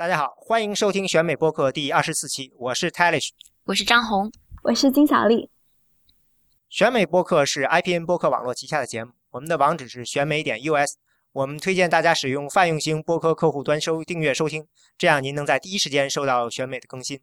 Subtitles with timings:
[0.00, 3.32] 大家好，欢迎收听选美播客第二十四期，我是 Talish，
[3.66, 5.50] 我是张红，我是金小丽。
[6.70, 10.96] 选美播客是 IPN 播客网络旗下的节目，我们的网址是选美点 US。
[11.32, 14.66] 我们推荐大家使用泛用型播客客户端收订阅收听，
[14.96, 17.20] 这样您能在第一时间收到选美的更新。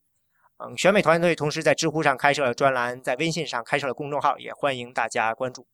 [0.57, 5.66] 嗯，选美团队同时在知乎上开设了专栏，在微信上开设了公众号，也欢迎大家关注。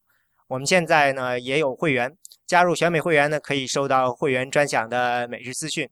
[0.48, 2.16] 我们现在呢也有会员，
[2.48, 5.90] 加入选美会员呢可以收到会员专享的每日资讯。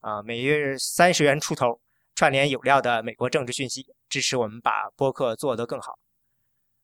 [0.00, 1.78] 啊，每月三十元出头，
[2.14, 5.98] 串联有料的美国政治讯息，支持我们把播客做得更好。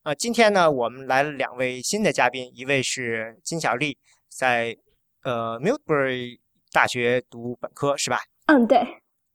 [0.02, 3.96] 啊，今天呢，我们来了两位新的嘉宾，一位是金小丽，
[4.28, 4.76] 在
[5.22, 6.38] 呃 Millbury
[6.70, 8.20] 大学读本科，是吧？
[8.46, 8.80] 嗯，对。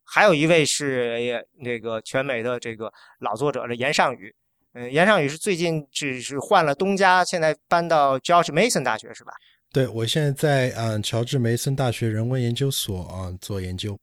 [0.04, 4.34] 还有一位是那个全美的这个老作者了，严尚宇。
[4.74, 9.32] 嗯，严尚宇是最近只是换了东家，现在搬到 George Mason 大学，是吧？
[9.72, 13.98] 对，我现在在嗯乔治梅森大学人文研究所啊做研究。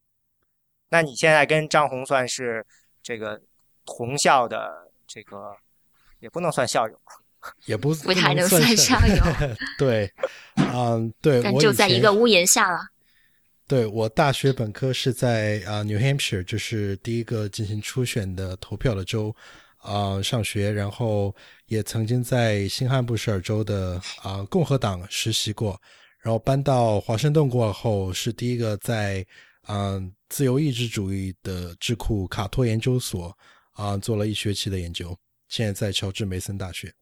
[0.88, 2.66] 那你现在跟张红算是
[3.00, 3.40] 这个
[3.86, 5.56] 同校的这个，
[6.18, 7.00] 也不能算校友，
[7.66, 9.22] 也不不太能算校友。
[9.78, 10.12] 对，
[10.74, 12.80] 嗯，对，但就在一个屋檐下了。
[13.68, 19.32] 对我大学本科是在啊 New Hampshire，就是第一个进行初选的投票的州。
[19.80, 21.34] 啊，上学，然后
[21.66, 25.80] 也曾经在新罕布什尔州的啊共和党实习过，
[26.20, 29.26] 然后搬到华盛顿过后，是第一个在
[29.68, 33.36] 嗯自由意志主义的智库卡托研究所
[33.72, 35.16] 啊做了一学期的研究，
[35.48, 36.92] 现在在乔治梅森大学。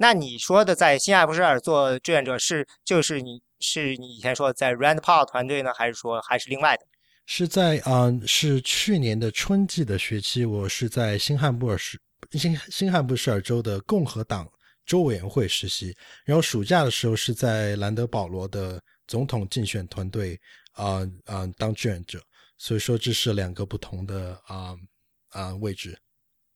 [0.00, 6.84] 那你说的在新罕布什尔做志愿者是就是你是你以前说的在 Rand Paul 团队呢，还是说还是另外的？
[7.30, 11.98] 是在啊，是去年的春季的学期，我是在新罕布尔什
[12.32, 14.50] 新新罕布什尔州的共和党
[14.86, 20.40] 州委员会实习，然后暑假的时候是在兰德保罗的总统竞选团队
[20.72, 22.18] 啊啊当志愿者，
[22.56, 24.74] 所以说这是两个不同的啊
[25.28, 25.98] 啊位置。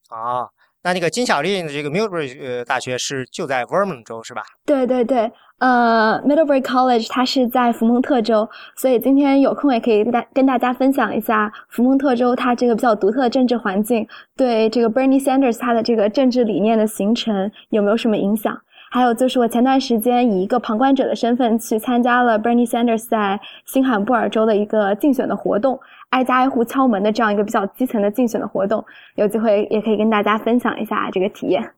[0.09, 0.49] 啊。
[0.85, 4.43] 那那个金小丽的这个 Millbury 呃大学是就在 Vermont 州是吧？
[4.65, 5.31] 对对对，
[5.63, 18.59] 呃，Middlebury College 它是在福蒙特州，所以今天有空也可以跟大跟大家分享一下福蒙特州它这个比较独特的政治环境对这个 Bernie Sanders 他的这个政治理念的形成有没有什么影响？
[18.91, 25.79] 还有就是我前段时间以一个旁观者的身份去参加了 Bernie Sanders 在新罕布尔州的一个竞选的活动。
[26.09, 28.83] 挨家挨户敲门的这样一个比较基层的竞选的活动，
[29.15, 31.71] 有机会也可以跟大家分享一下这个体验。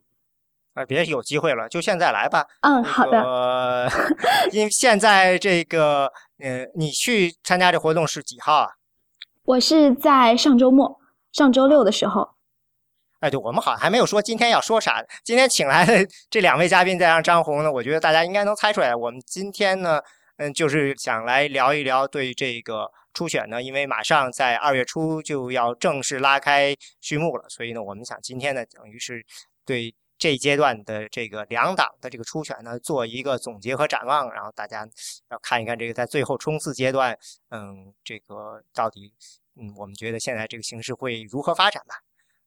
[0.75, 2.45] 哎，别有机会了，就现在来吧。
[2.61, 3.89] 嗯，好的。
[4.51, 8.69] 因为现在这个，呃，你去参加这活动是几号啊？
[9.45, 10.99] 我是在上周末，
[11.31, 12.29] 上周六的时候。
[13.21, 15.03] 哎，对，我们好像还没有说今天要说啥。
[15.23, 18.95] 今天请来的这两位嘉宾，再让张红呢，我觉得大家应该能猜出来。
[18.95, 19.99] 我们今天呢，
[20.37, 22.91] 嗯，就是想来聊一聊对这个。
[23.15, 29.25] 初选呢，因为马上在二月初就要正式拉开序幕了，所以呢，我们想今天呢，等于是
[29.65, 34.87] 对这一阶段的这个两党的这个初选呢，做一个总结和展望，然后大家
[35.29, 37.17] 要看一看这个在最后冲刺阶段，
[37.49, 39.13] 嗯，这个到底，
[39.55, 41.95] 嗯，我们觉得现在这个形势会如何发展吧？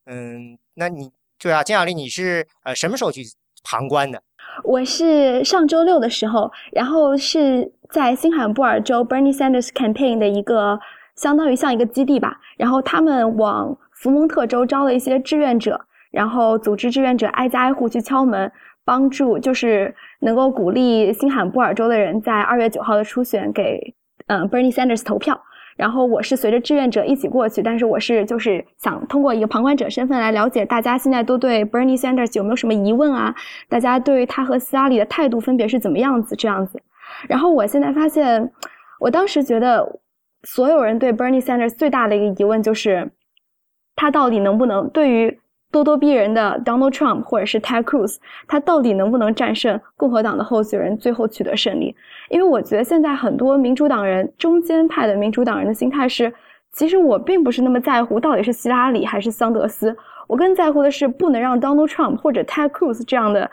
[0.05, 3.23] 嗯，那你对啊，金小丽，你是呃什么时候去
[3.63, 4.21] 旁观的？
[4.63, 7.73] 我是上周六的时候，然后是。
[7.89, 10.79] 在新罕布尔州 Bernie Sanders campaign 的一个
[11.15, 18.51] 相当于像一个基地吧，然后他们往福蒙特州招了一些志愿者，然后组织志愿者挨家挨户去敲门，
[18.83, 23.93] 帮助就是能够鼓励新罕布尔州的人在二月九号的初选给
[24.27, 25.39] 嗯 Bernie Sanders 投票。
[25.77, 33.33] 然后我是随着志愿者一起过去，但是我是就是想通过一个旁观者身份来了解大家现在都对 Bernie Sanders 有没有什么疑问啊？
[33.69, 36.35] 大家对他和希拉里的态度分别是怎么样子？
[36.35, 36.81] 这样子。
[37.29, 38.51] 然后我现在发现，
[38.99, 40.01] 我当时觉得，
[40.43, 43.09] 所有人对 Bernie Sanders 最大的一个疑问就是，
[43.95, 45.39] 他到底能不能对于
[45.71, 51.95] 咄咄逼人的 Donald Trump 或者是 Ted Cruz，他到底能不能战胜共和党的候选人，最后取得胜利？
[52.29, 56.33] 因为我觉得现在很多民主党人中间派的民主党人的心态是，
[56.71, 59.95] 其实我并不是那么在乎到底是希拉里还是桑德斯，
[60.27, 63.49] 我更在乎的是不能让 Donald Trump 或者 Ted Cruz 这样的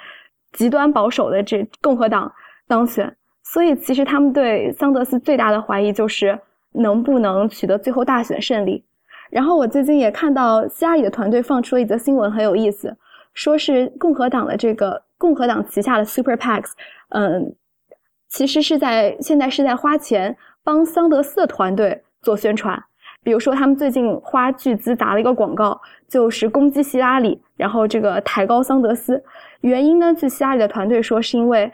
[0.53, 2.33] 极端保守的这共和党
[2.67, 3.15] 当选。
[3.45, 6.37] 所以，其实他们对桑德斯最大的怀疑就是
[6.73, 8.83] 能不能取得最后大选胜利。
[9.31, 12.97] 然后，我最近也看到希拉里的团队放出了一则新闻，很有意思，
[13.35, 16.71] 说是共和党的这个共和党旗下的 Super PACs，
[17.11, 17.55] 嗯，
[18.29, 22.83] 其实是在现在是在花钱帮桑德斯的团队做宣传。
[23.23, 29.23] 比如说，他们最近花巨资打了一个广告，就是攻击希拉里，然后这个抬高桑德斯。
[29.61, 31.73] 原因呢，据希拉里的团队说，是因为。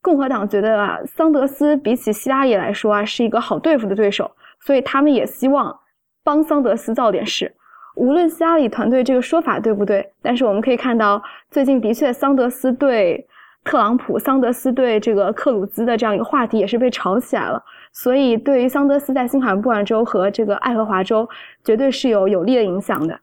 [0.00, 4.30] 共和党觉得啊，桑德斯比起希拉里来说啊，是一个好对付的对手，
[4.60, 5.76] 所以他们也希望
[6.22, 7.54] 帮桑德斯造点事。
[7.96, 11.20] 无论希拉里团队这个说法对不对，但是我们可以看到，
[11.50, 13.26] 最近的确桑德斯对
[13.64, 17.60] 特朗普、桑德斯对这个克鲁兹的这样一个话题也是被炒起来了。
[17.92, 21.28] 所以，对于桑德斯在新罕布尔州和这个爱荷华州，
[21.64, 23.18] 绝对是有有利的影响的。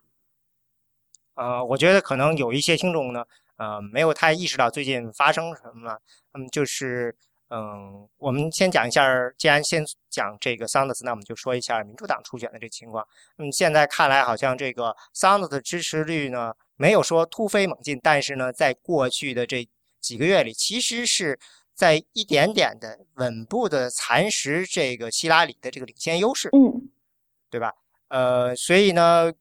[1.35, 3.23] 呃，我觉得可能有一些听众呢，
[3.57, 5.99] 呃，没有太意识到最近发生什么了。
[6.33, 7.15] 嗯，就是，
[7.49, 9.07] 嗯，我们先讲一下，
[9.37, 13.07] 既然先讲这个桑德斯，那我们就说一下民主党初选的这个情况。
[13.37, 19.67] 嗯，现在看来好像这个桑德斯的支持率呢，没有说突飞猛进，但是呢，在过去的这
[19.99, 21.39] 几个月里，其实是
[21.73, 26.49] 在一点点的稳步的蚕食这个希拉里的这个领先优势。
[26.53, 26.89] 嗯，
[27.49, 27.73] 对吧？
[28.07, 29.31] 呃，所以呢，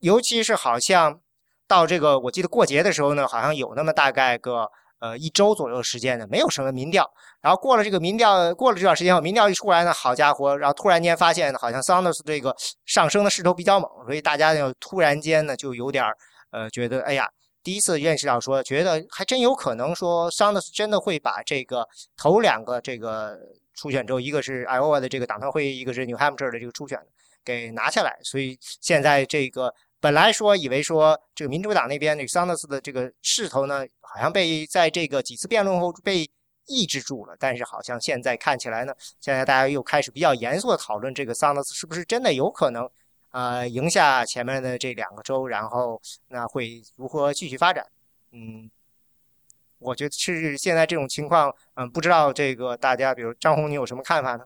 [0.00, 1.20] 尤其是好像。
[1.66, 4.70] 到这个，我记得过节的时候呢，好像有那么大概个
[5.04, 7.04] 呃一周左右的时间呢，没有什么民调。
[7.42, 12.56] 然后过了这个民调，过了这段时间后，民调一出来呢，好家伙，然后突然间发现好像桑德斯这个
[12.86, 16.16] 上升的势头比较猛，所以大家呢突然间呢就有点儿
[16.52, 17.28] 呃觉得，哎呀，
[17.62, 21.86] 第一次认识到说，觉得还真有可能说桑德斯真的会把这个
[22.16, 23.36] 头两个这个
[23.74, 26.98] 初选州，一个是 Iowa 的这个党团会议，一个是 New Hampshire 的这个初选
[27.44, 28.16] 给拿下来。
[28.22, 29.74] 所以现在这个。
[30.04, 36.30] 本来说以为说这个民主党那边这个桑德斯的这个势头呢，好像被在这个几次辩论后被
[36.66, 42.86] 抑制住了，但是好像现在看起来呢，现在大家又开始比较严肃的讨论这个桑德斯是不是真的有可能，
[43.30, 45.98] 呃，赢下前面的这两个州，然后
[46.28, 47.86] 那会如何继续发展？
[48.32, 48.70] 嗯，
[49.78, 54.44] 我觉得是现在这种情况，嗯，不知道这个大家，比如张红，你有什么看法呢？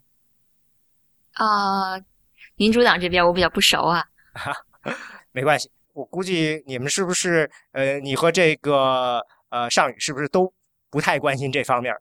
[1.32, 1.98] 啊，
[2.54, 4.04] 民主党这边我比较不熟啊。
[5.32, 9.20] 没关系，我估计你们是不是呃，你和这个
[9.50, 10.52] 呃尚宇是不是都
[10.90, 11.94] 不太关心这方面？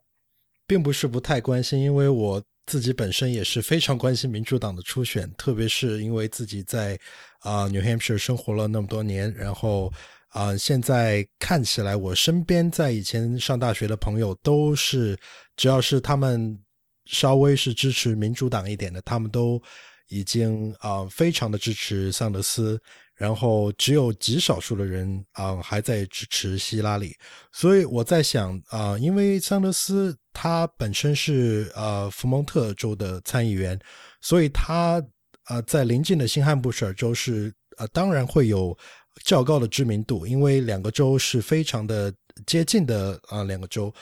[0.66, 6.98] 并不是不太关心，因为我自己本身也是非常关心民主党的初选，特别是因为自己在
[7.40, 9.92] 啊 New Hampshire 生活了那么多年，然后
[10.28, 15.18] 啊现在看起来我身边在以前上大学的朋友都是，
[15.56, 16.58] 只要是他们
[17.06, 19.60] 稍微是支持民主党一点的，他们都
[20.08, 22.78] 已经啊非常的支持桑德斯。
[23.18, 27.16] 然后只有极少数的人啊还在支持希拉里，
[27.50, 33.76] 所以我在想啊，因为桑德斯他本身是呃福蒙特州的参议员，
[34.20, 35.04] 所以他
[35.46, 38.78] 啊在临近的新罕布什尔州是呃当然会有
[39.24, 42.14] 较高的知名度，因为两个州是非常的
[42.46, 43.92] 接近的啊两个州，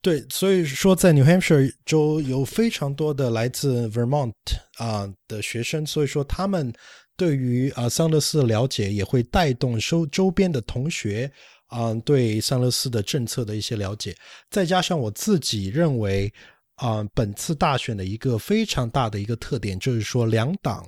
[0.00, 4.32] 对，所以说在 New Hampshire 州有非常多的来自 Vermont
[4.76, 6.72] 啊的学生，所以说他们。
[7.16, 11.30] 对于啊桑德斯的了解，也会带动周周边的同学
[11.68, 14.16] 啊对桑德斯的政策的一些了解。
[14.50, 16.32] 再加上我自己认为
[16.74, 20.84] 啊，本次大选的一个非常大的一个特点，就是说两党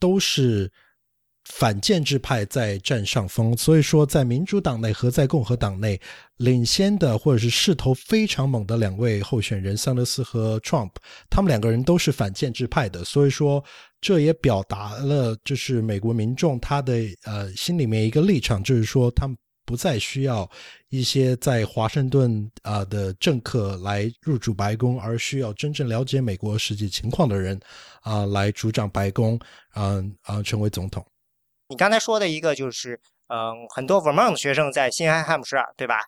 [0.00, 0.68] 都是
[1.44, 3.56] 反建制派在占上风。
[3.56, 6.00] 所以说，在民主党内和在共和党内
[6.38, 10.90] 领先的或者是势头非常猛的两位候选人桑德斯和 Trump，
[11.30, 13.04] 他们两个人都是反建制派的。
[13.04, 13.64] 所以说。
[14.00, 20.48] 这也表达了，就是美国民众他的呃心里面一个立场，就是说他们不再需要
[20.88, 27.58] 一些在华盛顿啊的政客来入驻白宫，而需要真正了解美国实际情况的人
[28.02, 29.38] 啊来主掌白宫，
[29.74, 31.04] 嗯啊成为总统。
[31.68, 36.00] 你刚才说的一个就是，嗯，很多 Vermont 学生在新罕布什尔，对吧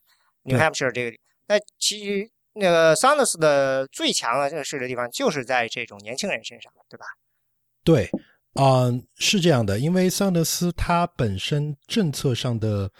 [0.44, 1.16] ？New Hampshire 这个，
[1.48, 7.04] 那其实那个 Sanders 的最强的这个势力地方就是在这种年轻人身上，对吧？
[7.82, 8.10] 对，
[8.54, 12.90] 嗯，是这样的，因为桑德斯他本身政策上的，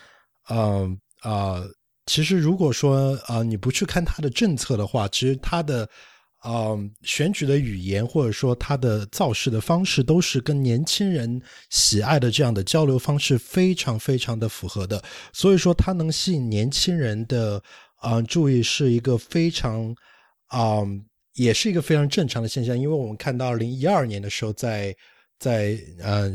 [0.48, 0.88] 呃
[1.20, 1.62] 啊，
[2.06, 5.86] 其实如果说啊，你不去看他的政策的话，其实他的
[6.46, 17.62] 嗯选举的语言或者说他的造势的方式，都是跟年轻人喜爱的这样的交流方式非常非常的符合的，所以说他能吸引年轻人的
[17.96, 19.94] 啊注意，是一个非常
[20.46, 20.80] 啊。
[21.34, 24.94] 也是一个非常正常的现象，因为我们看到二零一二年的时候，在
[25.38, 26.28] 在呃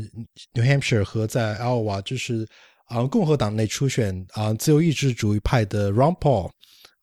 [0.54, 2.48] New Hampshire 和在 Iowa，就是
[2.86, 6.50] 啊共和党内初选啊自由意志主义派的 Ron Paul，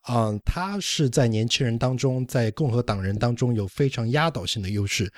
[0.02, 5.12] 啊他是在年轻人当中，在共和党人当中有非常压倒性的优势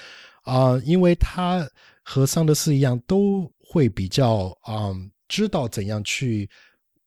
[0.44, 1.68] 啊，因为他
[2.04, 4.94] 和桑德斯一样，都会比较啊
[5.28, 6.50] 知道怎样去。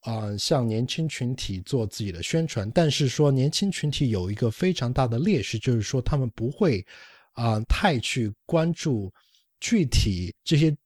[0.01, 6.85] 啊，向年轻群体做自己的宣传，但是说年轻群体有一个非常大的劣势，就是说他们不会
[7.33, 9.13] 啊太去关注
[9.61, 10.77] 具体这些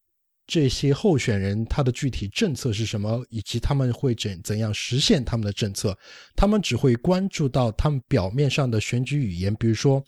[0.46, 5.96] 这些候选人他的具体政策是什么，以及他们会怎怎样实现他们的政策，
[6.34, 10.02] 他们只会关注到他们表面上的选举语言，比如说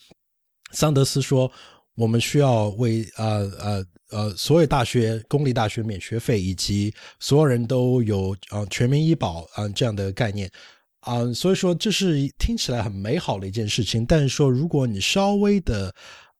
[0.73, 1.51] 桑德斯说
[1.95, 10.51] 我们需要为呃呃呃所有大学公立大学免学费，以及所有人都有呃全民医保啊这样的概念
[11.01, 14.07] 啊，所以说这是听起来很美好的一件事情。
[14.07, 15.95] 但是说如果你稍微的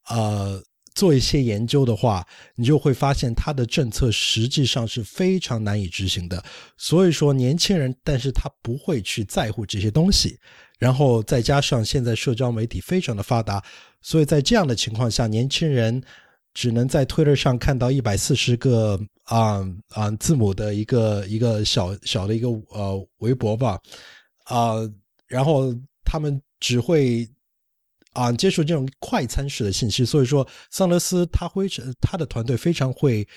[0.09, 0.63] 呃。
[0.95, 6.41] 做一些研究的话，你就会发现它的政策实际上是非常难以执行的。
[6.77, 10.39] 所以说，年轻人，但是他不会去在乎这些东西。
[10.79, 13.61] 然后再加上现在社交媒体非常的发达，
[14.01, 16.01] 所以在这样的情况下，年轻人
[16.55, 23.79] 只能在 Twitter 上看到一百四十个啊啊字母的一个一个小小的一个呃微博吧，
[24.45, 24.73] 啊，
[25.27, 25.71] 然后
[26.03, 27.29] 他们只会。
[28.17, 31.67] 啊，接受这种快餐式的信息，所以说桑德斯他会
[31.99, 33.27] 他的团队非常会，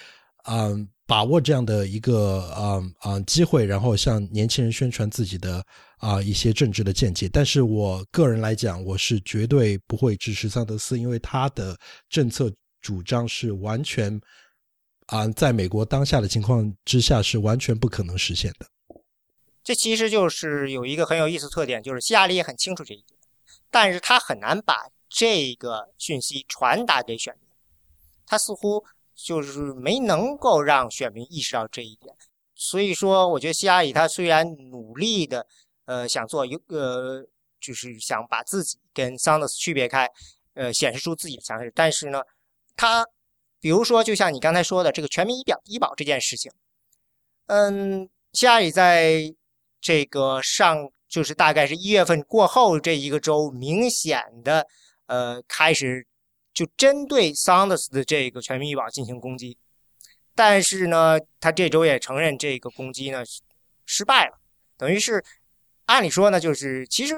[0.45, 5.61] 嗯，把握这样的一个啊啊机会，然后向年轻人宣传自己的
[5.97, 7.29] 啊一些政治的见解。
[7.29, 11.77] 但是我个人来讲，我是绝对不会支持桑德斯，因为他的
[12.09, 12.49] 政策
[12.81, 14.21] 主张是完全
[15.07, 18.67] 啊，在美国当下的情况之下是完全不可能实现的。
[19.63, 23.19] 这其实就是有一个很有意思特点，就是希拉里也很清楚这一点。
[23.71, 27.51] 但是他很难把这个讯息传达给选民，
[28.25, 28.83] 他似乎
[29.15, 32.15] 就是没能够让选民意识到这一点。
[32.55, 35.47] 所以说，我觉得希拉里他虽然努力的，
[35.85, 37.27] 呃，想做一个，
[37.61, 40.09] 就是想把自己跟桑德斯区别开，
[40.55, 42.23] 呃，显示出自己的强势，但是呢，
[42.79, 43.07] 他
[43.61, 46.51] 比如说，就像你刚才说的这个全民医保医保这件事情，
[47.49, 49.35] 嗯，希拉里在
[49.83, 50.89] 这个上。
[51.09, 54.67] 就是大概是一月份过后这一个周，明显的，
[55.07, 56.07] 呃，开始
[56.53, 59.57] 就针对桑德斯的这个全民医保进行攻击，
[60.35, 63.25] 但是呢，他这周也承认这个攻击呢
[63.87, 64.39] 失败了，
[64.77, 65.25] 等于是
[65.87, 67.15] 按理说呢，就是其实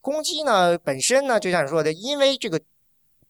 [0.00, 2.60] 攻击呢本身呢，就像你说的，因为这个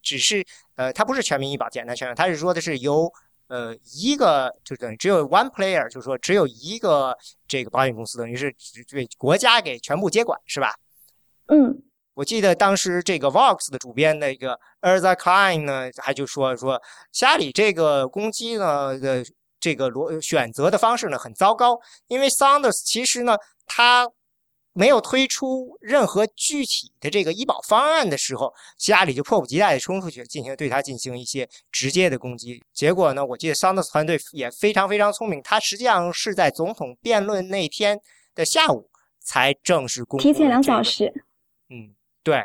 [0.05, 0.47] 只是
[0.77, 3.11] 呃，它不是全民医保简单确认，它是说的是由。
[3.47, 7.15] 呃，一个就等于只有 one player，就是说只有一个
[7.47, 8.53] 这个保险公司，等于是
[8.89, 10.75] 对国家给全部接管，是吧？
[11.49, 11.83] 嗯，
[12.15, 16.81] 我记得当时这个 Vox 的主编那个 Erza Klein 呢，还就说说
[17.13, 19.23] 虾里这个攻击呢的
[19.61, 24.09] 这个罗选择的方式呢很糟糕，因为 Saunders 其实呢他。
[24.75, 32.63] 没有推出任何具体的这个医保方案的时候，希拉里就迫不及待的冲出去进行对他进行一些直接的攻击。
[32.73, 37.99] 结果呢，我记得桑德斯团队也非常非常聪明，他实际上是在总统辩论那天
[38.35, 38.91] 的下午
[39.21, 41.13] 才正式公布，提前两小时。
[41.71, 42.45] 嗯，对。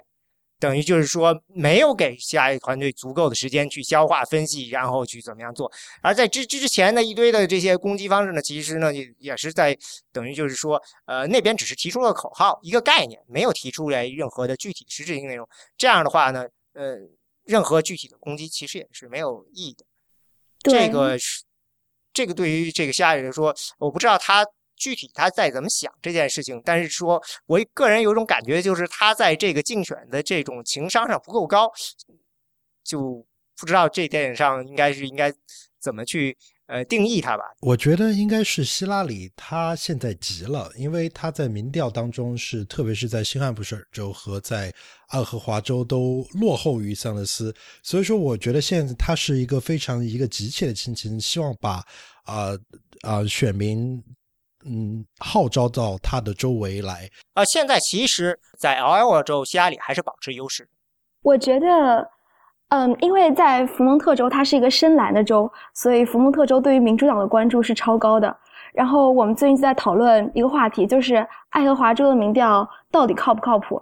[0.60, 5.72] 等于就是说，没有给下一个团队足够的时间去消化分析，然后去怎么样做。
[6.02, 9.78] 而在之之前的一堆的这些攻击方式呢，其实呢也也是在
[10.12, 15.48] 等于就是说，呃，那边只是提出了口号，一个概念，没有提出来任何的具体实质性内容。
[15.78, 16.98] 这样的话呢，呃，
[17.46, 19.86] 任何具体的攻击其实也是没有意义的。
[20.60, 21.44] 这个是
[22.12, 24.46] 这个对于这个下一来说，我不知道他。
[24.80, 31.70] 具体他在怎么想这件事情，但是说我个人有种感觉，就是他在这个竞选的这种情商上不够高，
[32.84, 33.24] 就
[33.60, 35.32] 不知道这点上应该是应该
[35.82, 37.44] 怎么去呃定义他吧。
[37.60, 44.74] 我觉得应该是希拉里，他现在急了，因为他在民调当中是，特别是在新罕布什尔州和在
[45.10, 51.84] 爱荷华州都落后于桑德斯，所以说我觉得现在他是一个非常一个急切的心情，希望把
[52.24, 52.58] 啊
[53.02, 54.02] 啊选民。
[54.66, 57.10] 嗯，号召到他的周围来。
[57.34, 60.68] 啊，现在其实，在 Iowa 州，希拉里还是保持优势。
[61.24, 62.10] 我觉得，
[62.70, 68.36] 嗯，因为在福蒙特州，它是一个深蓝的州，所以福蒙特州对于民主党的关注是超高的。
[68.74, 73.82] 然后我们最近在讨论一个话题，就是爱荷华州的民调到底靠不靠谱？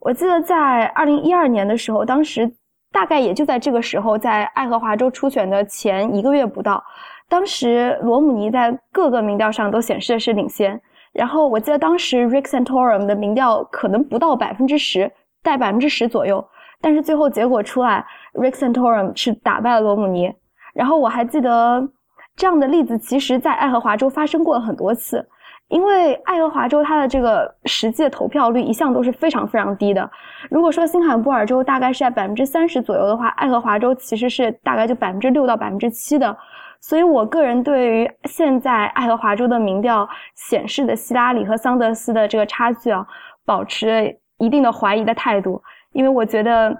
[0.00, 2.48] 我记得在二零一二年的时候，当时
[2.92, 6.82] 大概也就在这个时候，在爱荷华州初选的前一个月不到。
[7.28, 10.80] 当时罗姆尼在各个民调上都显示的是领先，
[11.12, 16.42] 然后我记得当时 Rick Santorum 的民调可能不到百分之十，在百分之十左右，
[16.80, 20.32] 但是最后结果出来，Rick Santorum 是打败了罗姆尼。
[20.74, 21.86] 然后我还记得
[22.34, 25.26] 这样的例子，其实在爱荷华州发生过很多次，
[25.68, 30.08] 因为爱荷华州它的这个实际的投票率一向都是非常非常低的。
[30.48, 36.34] 如果说新罕布尔州大概是在百分之三十左右的话，爱荷华州其实是大概就百分之六到百分之七的。
[36.80, 43.06] 所以，我个人对于现在爱荷华州的民调显示的希拉里和桑德斯的这个差距啊，
[43.44, 45.60] 保持一定的怀疑的态度，
[45.92, 46.74] 因为我觉得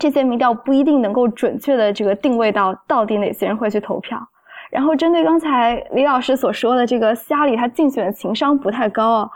[0.00, 4.18] 这些民调不一定能够准确的这个定位到到底哪些人会去投票。
[4.70, 9.30] 然后，针对刚才李老师所说的这个希拉里他竞选的情商不太高啊，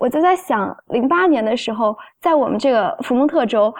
[0.00, 3.72] 我就在想，零八年的时候，在我们这个福蒙特州，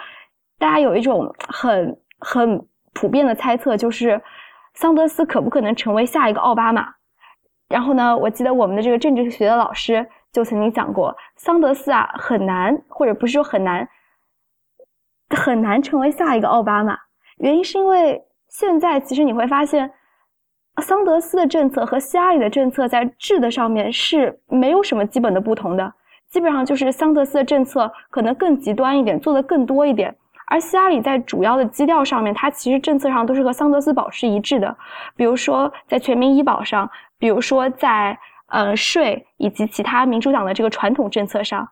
[0.57, 2.65] 大家有一种很很。
[2.97, 4.21] 普遍的猜测就是
[4.75, 6.93] 桑德斯可不可能成为下一个奥巴马。
[7.67, 13.87] 然后呢，我记得我们的这个政治学的老师就曾经讲过，桑德斯啊很难，或者不是说很难，
[15.35, 16.95] 很难成为下一个奥巴马。
[17.37, 19.91] 原因是因为现在其实你会发现，
[20.81, 25.93] 桑德斯的政策和希拉里的政策在质的上面是没有什么基本的不同的，
[26.29, 30.15] 基本上就是桑德斯的政策可能更极端一点，做的更多一点。
[30.47, 34.77] 而希拉里在主要的基调上面，它其实政策上都是和桑德斯保持一致的，
[35.15, 41.67] 比如说在全民医保上，比如说在呃税以及其他民主党的这个传统政策上。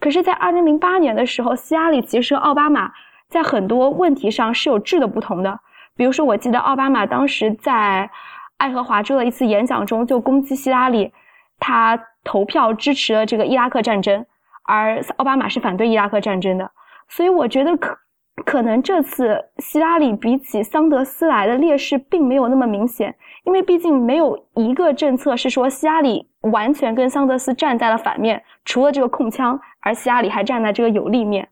[0.00, 2.92] 可是，在二零零八年的时候，希拉里其实和奥巴马
[3.28, 5.58] 在很多问题上是有质的不同的。
[5.96, 8.10] 比如说，我记得奥巴马当时在
[8.56, 11.12] 爱荷华州的一次演讲中就攻击希拉里，
[11.60, 14.26] 他投票支持了这个伊拉克战争，
[14.64, 16.70] 而奥巴马是反对伊拉克战争的。
[17.08, 17.96] 所以，我觉得可。
[18.44, 23.14] 可能这次希拉里比起桑德斯来的劣势并没有那么明显，
[23.44, 31.48] 因为毕竟没有一个政策是说希拉里完全跟桑德斯站在了反面，除了这个控枪，而希拉里还站在这个有利面。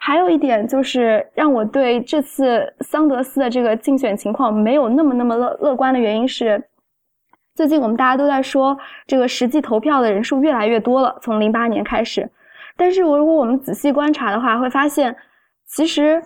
[0.00, 6.62] 还有一点就是让我对这次桑德斯的这个竞选情况没有那么那么乐乐观的原因是，
[7.54, 8.76] 最近我们大家都在说
[9.06, 12.30] 这个实际投票的人数越来越多了，从零八年开始，
[12.76, 15.14] 但是如果我们仔细观察的话，会发现。
[15.76, 16.22] 其实，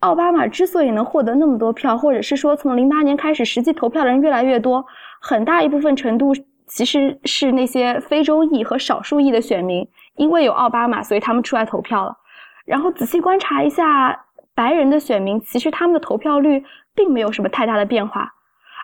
[0.00, 4.84] 奥巴马之所以能获得那么多票，或者是说从零八年开始实际投票的人越来越多，
[5.20, 6.32] 很大一部分程度
[6.68, 9.84] 其实是那些非洲裔和少数裔的选民，
[10.14, 12.16] 因为有奥巴马，所以他们出来投票了。
[12.64, 14.16] 然后仔细观察一下
[14.54, 18.32] 白人的选民，其实他们的投票率并没有什么太大的变化，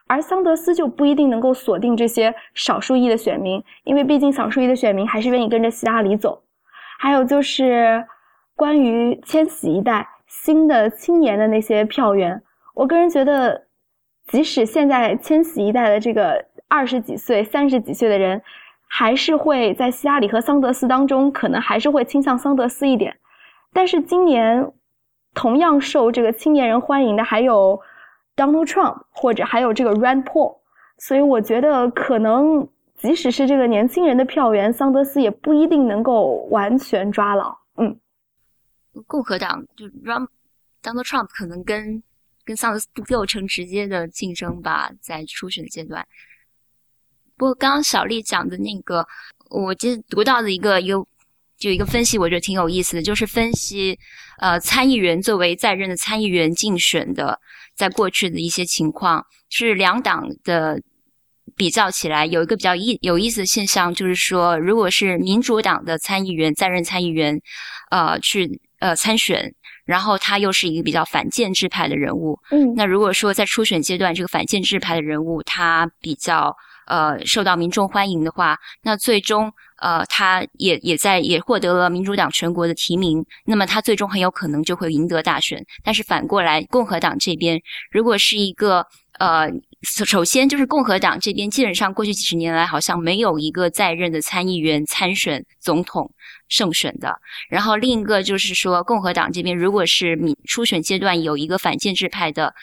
[0.08, 6.42] 而桑德斯就不一定能够锁定这些少数裔的选民，因为毕竟少数裔的选民还是愿意跟着希拉里走。
[6.98, 8.04] 还有就是。
[8.60, 12.42] 关于千禧一代新的青年的那些票源，
[12.74, 13.66] 我个人觉得，
[14.26, 18.42] 即使现在千禧一代的这个二十几岁、三十几岁的人，
[18.86, 23.16] 还是会在希拉里和桑德斯当中，可能还是会倾向桑德斯一点。
[23.72, 24.70] 但是今年
[25.32, 27.80] 同样受这个青年人欢迎的还有
[28.36, 30.58] Donald Trump 或者还有这个 Rand Paul，
[30.98, 37.56] 所以我觉得可能即使是这个年轻人的票源，桑德斯也不一定能够完全抓牢。
[37.78, 37.98] 嗯。
[39.06, 40.26] 共和党就 Rum
[40.82, 42.02] Donald Trump 可能跟
[42.44, 46.06] 跟桑德斯不构成直接的竞争吧，在初选阶段。
[47.36, 49.06] 不过刚刚小丽讲的那个，
[49.50, 51.06] 我记得读到的一个一个
[51.56, 53.98] 就一个分析，我觉得挺有意思的，就是分析
[54.38, 57.38] 呃参议员作为在任的参议员竞选的，
[57.76, 60.82] 在过去的一些情况，是两党的
[61.54, 67.40] 比较起来，有一个比较意有意思的现象，就是说，如果是民主党的参议员在任参议员，
[67.90, 68.60] 呃去。
[68.80, 72.38] 呃，参选，然后他又是一个比较反建制派的人物。
[72.50, 76.54] 嗯，那如果说在初选阶段，这个反建制派的人物他比较
[76.86, 85.64] 呃受到民众欢迎的话，那最终呃他也也在也获得了民主党全国的提名，那么他最终很有可能就会赢得大选。
[85.84, 87.60] 但是反过来，共和党这边
[87.92, 88.84] 如果是一个
[89.18, 89.48] 呃。
[89.82, 96.12] 首首先就是共和党这边，基本上过去几十年来好像没有一个在任的参议员参选总统
[96.48, 97.18] 胜选的。
[97.48, 102.54] 然后另一个就是说，共和党这边如果是民初选阶段有一个反建制派的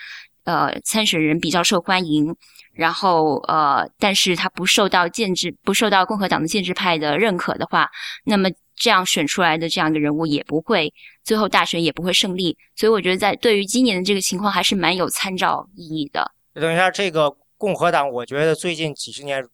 [0.43, 2.35] 呃参选人比较受欢迎，
[2.73, 7.89] 然后呃，但是他不受到建制不受到共和党的建制派的认可的话，
[8.25, 12.55] 那么这样选出来的这样一个人物也不会最后大选也不会胜利。
[12.75, 16.36] 所以我觉得在对于今年的这个情况还是蛮有参照意义的。
[16.59, 19.47] 等一下，这个共和党，我觉得最近几十年，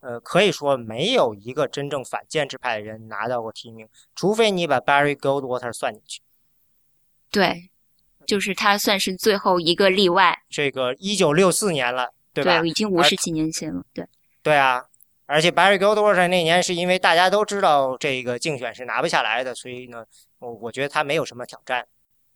[0.00, 6.20] 呃，可以说没有一个真正反建制派的人拿到过提名，除非你把 Barry Goldwater 算进去。
[7.30, 7.70] 对，
[8.26, 10.42] 就是他算是最后一个例外。
[10.50, 12.60] 这个一九六四年了，对吧？
[12.60, 13.82] 对，已经五十几年前了。
[13.94, 14.06] 对。
[14.42, 14.84] 对啊，
[15.26, 20.04] 而且 Barry Goldwater 那年是因为大家都知道这个竞选是拿不下来的，所以呢，
[20.40, 21.86] 我我觉得他没有什么挑战。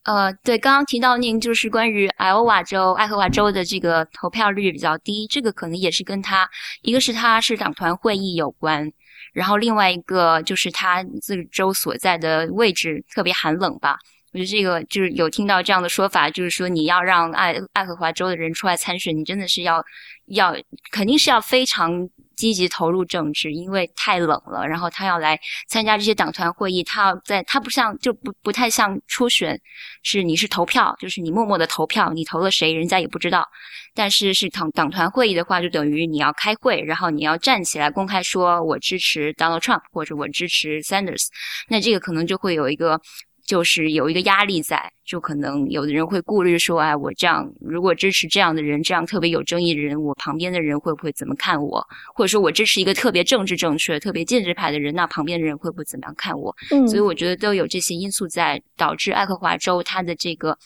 [0.07, 6.49] 呃，对，刚刚提到您就是关于爱奥瓦州、爱荷华州的这个投票率比较低，这个可能也是跟他
[6.83, 8.88] 一个是他是党团会议有关，
[9.33, 13.99] 然后另外一个就是他这个州所在的位置特别寒冷吧。
[14.33, 19.85] 我觉得这个就是有听到这样的说法，就是说你要让爱爱荷华州的人出来参选，你真的是要
[20.27, 20.55] 要
[20.92, 22.09] 肯定是要非常。
[22.37, 24.66] 积极投入政治，因为太冷了。
[24.66, 29.59] 然后他要来参加这些党团会议，他要在他不像就不不太像初选，
[30.03, 33.49] 是你是投票，就是你默默的投票，你投了谁，人家也不知道。
[33.94, 41.29] 但是是党党团会议的话，就等于你要开会，然后你要站起来公开说我支持 Donald Trump 或者我支持 Sanders，
[41.68, 43.01] 那这个可能就会有一个
[43.46, 51.87] 就是有一个压力在，就可能有的人会顾虑说，哎，我这样如果支持这样的人，这样特别有争议的人，我旁边的人会不会怎么看我？
[52.12, 56.54] 或者说我支持一个特别政治正确、特别建制派的人，那旁边的人会不会怎么样看我？
[56.72, 60.59] 嗯，所以我觉得都有这些因素在，导致爱荷华州它的这个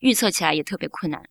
[0.00, 1.22] 预测起来也特别困难。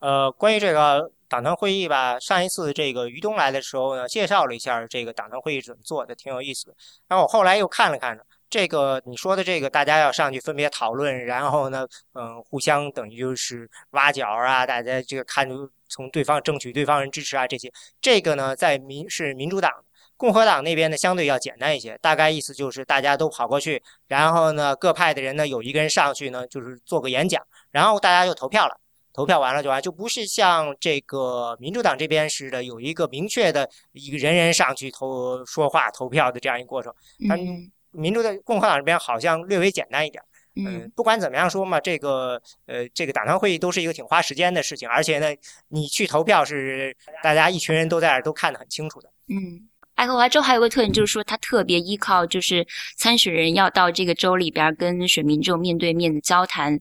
[0.00, 6.74] 呃，关于这个党团会议吧，上一次这个于东来的时候呢，介绍了一下这个党团会议是怎么做的，挺有意思的。
[7.08, 8.20] 然后我后来又看了看。
[8.50, 19.72] 这个你说的这个，大家要上去分别讨论，然后呢，嗯，互相等于就是挖角啊，大家这个看出从对方争取对方人支持啊，这些，这个呢，在民是民主党、
[20.16, 21.98] 共和党那边呢，相对要简单一些。
[22.00, 28.78] 大概意思就是大家都跑过去，然后呢，各派的人呢有一个人上去呢，就是做个演讲，然后大家就投票了，
[29.12, 36.94] 投票完了就完，就不是像这个民主党这边似的有一个明确的一个人人上去投说话投票的这样一个过程，
[37.28, 37.72] 嗯。
[37.94, 40.22] 民主的共和党这边好像略微简单一点，
[40.56, 45.34] 嗯，不管怎么样说嘛，这个呃，这个党团会议都是一个挺花时间的事情，而且呢，
[45.68, 49.10] 你去投票是大家一群人都在那儿都看得很清楚的。
[49.28, 56.78] 嗯，爱荷华州还有个特点就是说，它特别依靠就是参选人要到这个州里边跟选民这种面对面的交谈，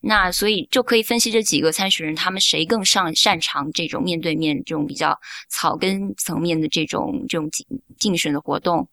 [0.00, 7.66] 那所以就可以分析这几个参选人他们谁更上擅长这种面对面这种比较草根层面的这种这种竞
[7.98, 8.86] 竞选的活动。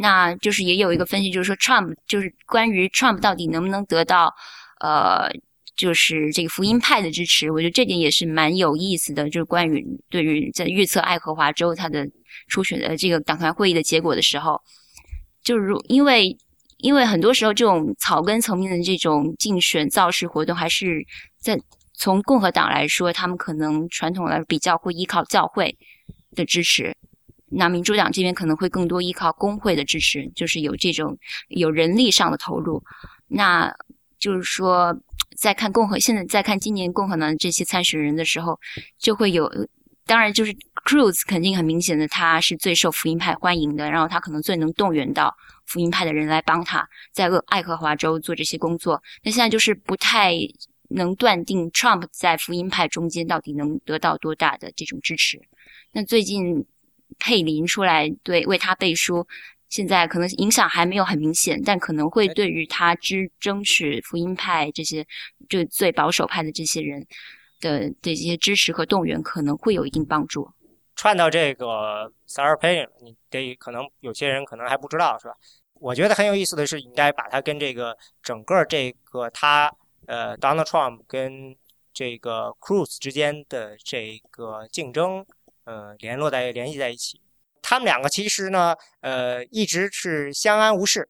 [0.00, 4.32] 那就是也有一个分析，就是说，Trump 就是关于 Trump 到底能不能得到，
[4.80, 5.28] 呃，
[5.76, 9.28] 就是这个福音派的支持，我觉得这点也是蛮有意思的。
[9.28, 12.06] 就是关于对于在预测爱荷华州他的
[12.48, 14.58] 初选的这个党团会议的结果的时候，
[15.44, 16.34] 就是如因为
[16.78, 21.04] 因为很多时候这种草根层面的这种竞选造势活动，还是
[21.38, 21.60] 在
[21.92, 25.76] 从共和党来说，他们可能传统来比较会依靠教会
[26.34, 26.96] 的支持。
[27.52, 32.82] 那民主党这边可能会更多依靠工会的支持，就是有这种有人力上的投入。
[33.26, 33.74] 那
[34.18, 34.96] 就是说，
[35.36, 38.58] 在看共和现在在看今年共和党这些参选人的时候，
[38.98, 39.50] 就会有，
[40.06, 45.34] 当然就是 Cruz 肯定很明显的他是最受福音派欢迎的，然后他可能最能动员到
[45.66, 49.02] 福音派的人来帮他在爱荷华州做这些工作。
[49.24, 50.34] 那现在就是不太
[50.90, 55.40] 能断定 Trump 在福音派中间到底能得到多大的这种支持。
[55.92, 56.64] 那最近。
[57.20, 59.24] 佩林出来对为他背书，
[59.68, 65.06] 现在可能影响还没有很明显，但可能会对于他支争取福音派这些
[65.48, 67.06] 就最保守派的这些人
[67.60, 70.50] 的这些支持和动员，可能会有一定帮助。
[70.96, 75.34] 串到这个 Sarah Palin，你得可能有些人可能还不知道是吧？
[75.74, 79.72] 我觉得很有意思的是，应该把它跟这个整个这个他
[80.06, 81.56] 呃 Donald Trump 跟
[81.94, 85.24] 这个 Cruz 之间的这个竞争。
[85.64, 87.20] 呃，联络在联系在一起，
[87.62, 91.08] 他们两个其实呢，呃，一直是相安无事，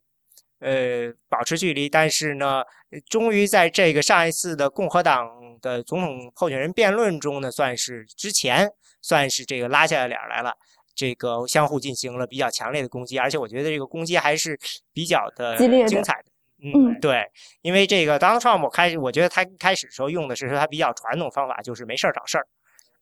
[0.58, 1.88] 呃，保持距离。
[1.88, 2.62] 但是呢，
[3.08, 10.52] 终于在这个上一次的共和党的总统候选人辩论中呢，算是之前算是这个拉下脸来了，
[10.94, 14.58] 这个相互进行了比较强烈的攻击，而且我觉得这个攻击还是
[14.92, 16.24] 比较的精彩的。
[16.62, 17.24] 嗯，对，
[17.62, 22.46] 因为这个 Donald Trump 开始，我觉得他开始时候用的是他比较传统方法，就是没事儿找事儿。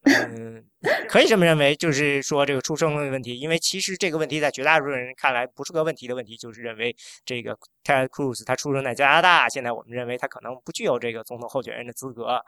[0.05, 0.65] 嗯，
[1.09, 12.41] 可以这么认为，就是说这个出生的问题，因为其实这个问题在绝大多数人看来不是个问题的问题，就是认为这个 Ted Cruz 他出生在加拿大，现在我们认为他可能不具有这个总统候选人的资格，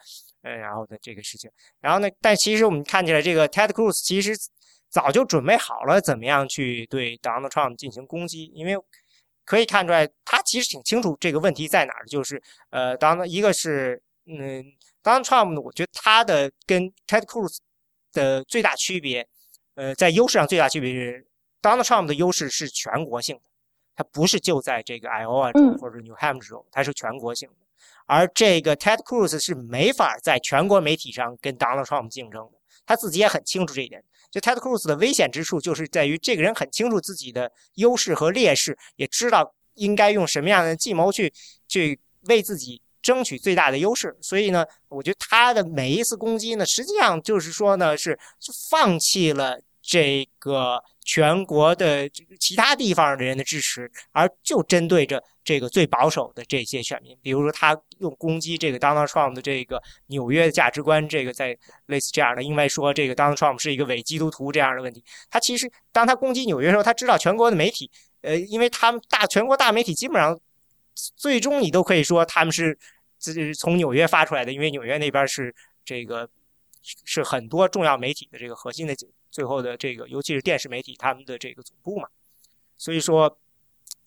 [0.43, 4.33] 嗯，然后的这个事情，然后呢，但其实我们看起来这个 Ted Cruz 其实
[4.89, 8.75] 早就准备好了怎么样去对 Donald Trump 进行攻击，因为
[9.45, 14.01] 可以看出来他其实挺清楚这个问题在哪儿，就是呃，当一个是
[14.39, 14.73] 嗯。
[15.03, 15.61] Donald Trump 呢？
[15.63, 17.57] 我觉得他的跟 Ted Cruz
[18.13, 19.27] 的最大区别，
[19.75, 21.27] 呃，在优势上最大区别是
[21.63, 23.43] ，Donald Trump 的优势是全国性的，
[23.97, 27.55] 他不是就在这个 Iowa 州或者 New Hampshire 州，他是全国性的。
[28.05, 34.05] 而这个 Ted Cruz 是没法在全国媒体上跟 Donald Trump 竞争的，他自己也很清楚这一点。
[34.31, 41.33] 就 Ted Cruz 的危险之处，就是在于这个人很清楚自己的优势和劣势，也知道应该用什么样的计谋去
[41.67, 42.83] 去为自己。
[43.03, 48.19] 争取最大的优势，所以呢，我觉得他的每一次攻击呢，实际上就是说呢，是
[48.71, 52.09] 放弃了这个全国的
[52.39, 57.17] 其他地方的人的支持，而就针对着这个最保守的这些选民。
[57.23, 65.03] 比如说，他用攻击这个 Donald Trump 的这个纽约的价值观，这个在类似这样的，因为说这个 Donald Trump 是一个伪基督徒这样的问题。
[65.31, 70.39] 他其实当他攻击纽约的时候，他知道全国的媒体，呃，因为他们大全国大媒体基本上。
[71.17, 72.79] 最终你都可以说他们是
[73.19, 76.29] 自从纽约发出来的，因为纽约那边是这个
[76.83, 78.95] 是很多重要媒体的这个核心的
[79.31, 82.09] 最后的这个，尤其是电视媒体他们的这个总部嘛。
[82.77, 83.39] 所以说，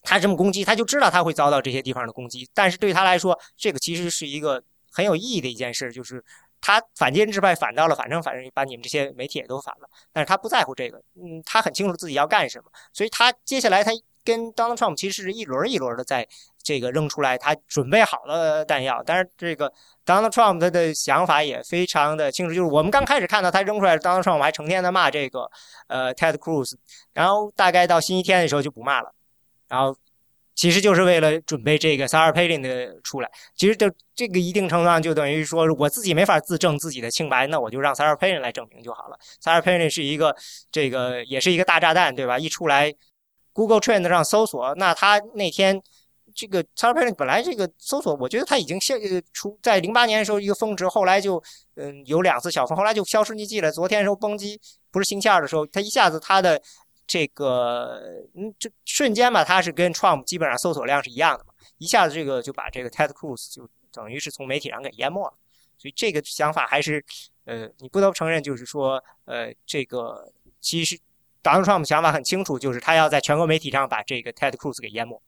[0.01, 2.49] 他这么攻击，他就知道他会遭到这些地方的攻击。
[2.53, 6.23] 但是对他来说，这个其实是一个很有意义的一件事，就是
[6.59, 9.89] 他反建制派反到了，反正反正把你们这些媒体也都反了。
[10.11, 13.91] 但是他不在乎这个，嗯，他很清楚自己要干什么，所以他接下来他
[14.23, 16.27] 跟 Donald Trump 其实是一轮一轮的在
[16.63, 19.03] 这个扔出来他准备好了弹药。
[19.05, 19.71] 但是这个
[20.05, 25.49] Donald Trump 他的想法也非常的清楚，就是我们刚开始看到他扔出来 Donald Trump 还成天的骂这个
[25.87, 26.73] 呃 Ted Cruz，
[27.13, 29.13] 然后大概到星期天的时候就不骂了。
[29.69, 29.95] 然后，
[30.53, 33.31] 其实就是为了准备这个 Sarah Palin 的出来。
[33.55, 39.17] 其实就这个一定程度上就等于说，我自己没法自证自己的清白，那我就让 Sarah Palin 来证明就好了。
[39.43, 40.35] Sarah Palin 是一个
[40.71, 42.37] 这个也是一个大炸弹，对吧？
[42.37, 42.93] 一出来
[43.53, 45.81] ，Google Trend 上搜索，那他那天
[46.35, 51.41] 这个 Sarah Palin 本来这个搜索，我觉得他已经现呃出在零八年的时候一个峰值，后来就
[51.75, 53.71] 嗯有两次小峰，后来就销声匿迹了。
[53.71, 54.59] 昨天时候崩击，
[54.91, 56.61] 不是星期二的时候，他一下子他的。
[57.05, 57.99] 这个
[58.33, 65.33] 嗯，这瞬间吧，它是跟 Trump 基本上搜索量是一样的嘛，一下子这个就把这个 Ted Cruz 就等于是从媒体上给淹没了。
[65.77, 67.03] 所以这个想法还是，
[67.43, 70.97] 呃，你不得不承认，就是说，呃，这个其实
[71.43, 75.21] Donald Trump 想法很清楚，就是他要在全国媒体上把这个 Ted Cruz 给淹没。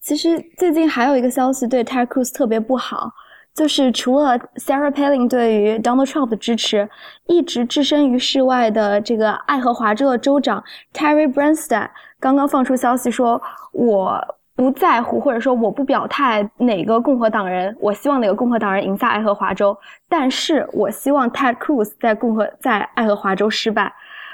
[0.00, 3.10] 其实最近还有一个消息对 Ted Cruz 特别不好。
[3.52, 6.88] 就是除了 Sarah Palin 对于 Donald Trump 的支持，
[7.26, 10.62] 一直置身于世外的这个爱荷华州的州长
[10.94, 19.76] Terry Branstad 刚刚放出消息说，我不在乎或者说我不表态哪个共和党人，我希望哪个共和党人赢下爱荷华州，
[20.08, 23.92] 但是我希望 Ted Cruz 在共和在爱荷华州失败。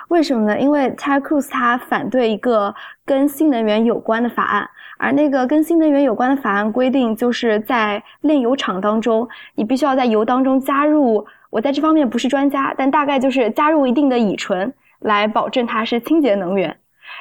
[0.08, 0.58] 为什么呢？
[0.58, 4.68] 因为 Ted Cruz 他反对一个跟新能源有关的法案。
[4.98, 11.26] 而那个跟新能源有关的法案规定，就是在炼油厂当中，你必须要在油当中加入。
[11.50, 16.74] 我在这方面不是专家，但大概就是加入一定的乙醇，来保证它是清洁能源。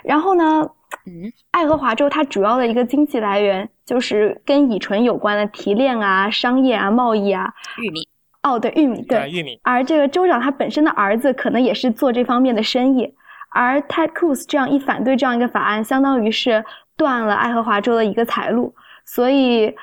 [0.04, 0.70] 然后呢，
[1.06, 7.54] 嗯，爱荷华州它主要的一个经济来源就是跟乙醇有关的提炼啊、商业啊、贸易啊。
[7.78, 8.08] 玉米。
[8.46, 9.60] 哦，对，玉米，对，玉米。
[9.64, 13.14] 而这个州长他本身的儿子可能也是做这方面的生意。
[13.50, 16.64] 而 Ted Cruz 这样一反对这样一个法案，相当于是。
[16.98, 19.76] 断了爱荷华州的一个财路，所以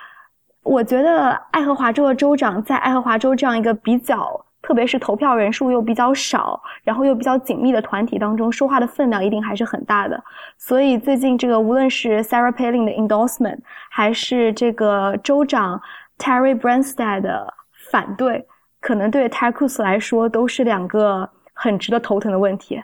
[0.62, 10.18] 我觉得爱荷华州的州长在爱荷华州这样一个比较，特别是投票人数又比较少，然后又比较紧密的团体当中，说话的分量一定还是很大的。
[10.56, 13.58] 所以最近这个无论是 Sarah Palin 的 endorsement，
[13.90, 15.82] 还是这个州长
[16.16, 17.52] Terry Branstad 的
[17.90, 18.46] 反对，
[18.82, 22.78] 可能对 Ted Cruz 来说都是两个很值得头疼的问题。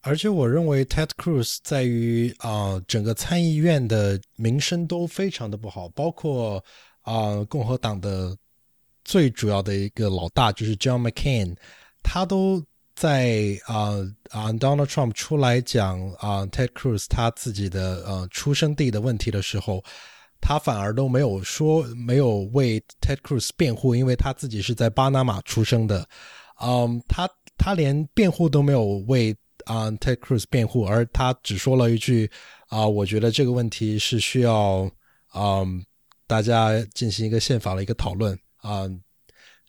[0.00, 6.64] 而且我认为 Ted Cruz 在于啊，整个参议院的名声都非常的不好，包括
[7.02, 8.34] 啊，共和党的
[9.04, 11.54] 最主要的一个老大就是 John McCain，
[12.02, 12.62] 他都
[12.94, 13.98] 在啊
[14.30, 19.82] 啊 Donald Trump 出来讲啊 Ted Cruz 他自己的呃出生地的问题的时候，
[20.40, 26.08] 他反而都没有说没有为 Ted Cruz 辩护，因为他自己是在巴拿马出生的，
[26.62, 29.36] 嗯，他他连辩护都没有为。
[29.64, 32.30] 啊，Ted Cruz 辩护，而他只说了一句
[32.70, 34.90] ：“啊，我觉得这个问题是需要
[35.34, 35.84] 嗯，
[36.26, 38.88] 大家进行一个宪法的一个讨论啊。”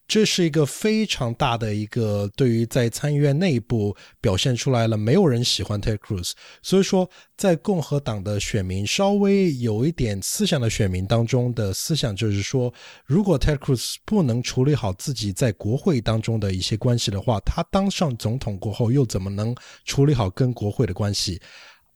[0.10, 6.32] 这是一个非常大的一个，对于在参议院内部表现出来了，没有人喜欢 Ted Cruz，
[6.64, 12.74] 所以说在共和党的选民稍微有一点思想的选民当中的思想就是说，
[13.06, 21.40] 如果 Ted Cruz 不能处理好自己在国会当中的一些关系的话，他当上总统过后又怎么能处理好跟国会的关系？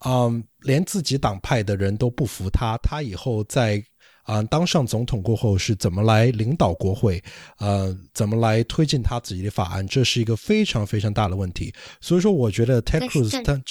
[0.05, 3.83] 嗯，连自己党派的人都不服他，他以后在。
[4.23, 7.21] 啊，当上总统过后是怎么来领导国会？
[7.57, 9.85] 呃，怎么来推进他自己的法案？
[9.85, 11.73] 这是一个非常非常大的问题。
[11.99, 13.61] 所以说，我觉得 Ted Cruz 他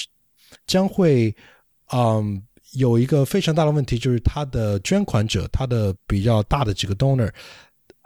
[0.66, 1.34] 将会，
[1.90, 7.32] 嗯，有一个非常大的问题，就是他的捐款者，他的比较大的几个 donor，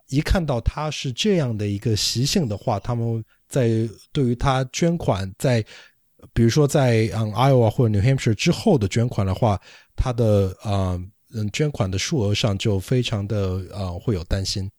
[0.09, 3.69] 一看到他是这样的一个习性的话，他们在
[4.13, 5.61] 对于他捐款，在
[6.33, 9.61] 比如说在嗯 Iowa 或者 New Hampshire 之后的捐款的话，
[9.97, 10.97] 他的啊。
[11.37, 14.71] 嗯，捐款的数额上就非常的呃会有担心。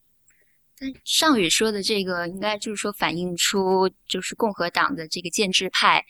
[0.79, 6.03] 但尚宇说的这个，应该就是说反映出就是共和党的这个建制派，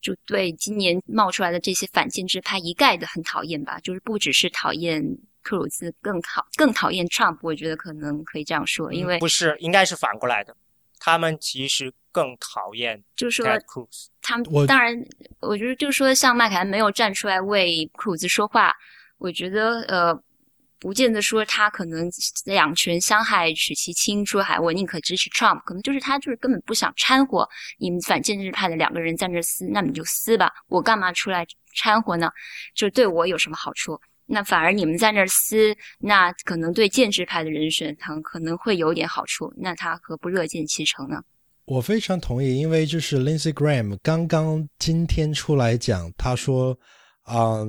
[0.00, 3.80] 就对今年冒出来的这些反建制派一概的很讨厌吧？
[3.80, 5.04] 就是不只是讨厌
[5.42, 7.38] 克鲁兹，更讨更讨厌 Trump。
[7.42, 10.56] 我觉得可能可以这样说，因为不是应该是反过来的，
[11.00, 13.46] 他们其实更讨厌，就是说
[14.22, 14.96] 他们当然，
[15.40, 18.74] 我觉得就是说像麦凯恩没有站出来为克鲁兹说话。
[19.18, 20.22] 我觉得，呃，
[20.78, 22.08] 不见得说他可能
[22.44, 32.30] 两权相害取其轻，说还我宁可支持 Trump，可能就是他就是根本不想掺和你们反建制派的两个人在那撕，那你就撕吧，我干嘛出来掺和呢？
[32.76, 34.00] 就对我有什么好处？
[34.24, 41.20] 那反而你们在那儿撕，那可能对建制派的人选他可能会有点好处，那他何不乐见其成呢？
[41.64, 46.78] 我非常同意，因为就是 Lindsey Graham 刚刚今天出来讲，他说，
[47.24, 47.66] 啊。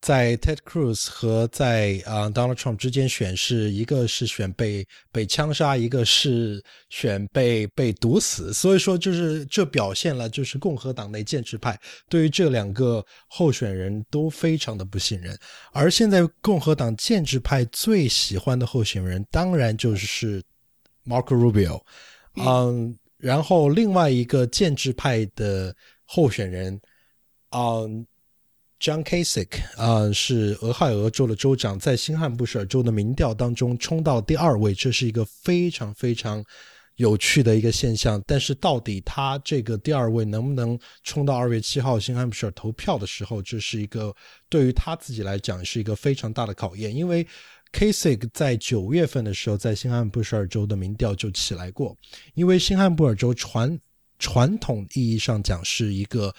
[0.00, 8.54] 在 Ted Cruz 和在啊 Donald Trump 之间选，是一个是选被被枪杀，一个是选被被毒死。
[8.54, 11.76] 所以说，就是这表现了就是共和党内建制派
[12.08, 15.36] 对于这两个候选人都非常的不信任。
[15.72, 20.40] 而现在共和党建制派最喜欢的候选人，当然就是
[21.04, 21.82] Marco Rubio。
[22.36, 26.80] 嗯，然后另外一个建制派的候选人，
[27.50, 28.06] 嗯。
[28.80, 36.44] John Kasich 啊，是俄亥俄州的州长，在新罕布什尔州的民调当中冲到第二位，这是一个非常非常
[36.94, 38.22] 有趣的一个现象。
[38.24, 44.14] 但是，到底他这个第二位能不能冲到二月七号新罕布什尔投票的时候，这是一个
[44.48, 46.94] 对于他自己来讲是一个非常大的考验。
[46.94, 47.26] 因为
[47.72, 51.96] Kasich 在九月份的时候，在新罕布什尔州的民调就起来过，
[52.34, 53.76] 因为新罕布尔州传
[54.20, 56.32] 传统意义上讲是一个。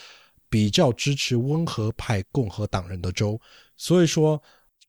[0.50, 3.40] 比较支持温和派共和党人的州，
[3.78, 4.42] 所以说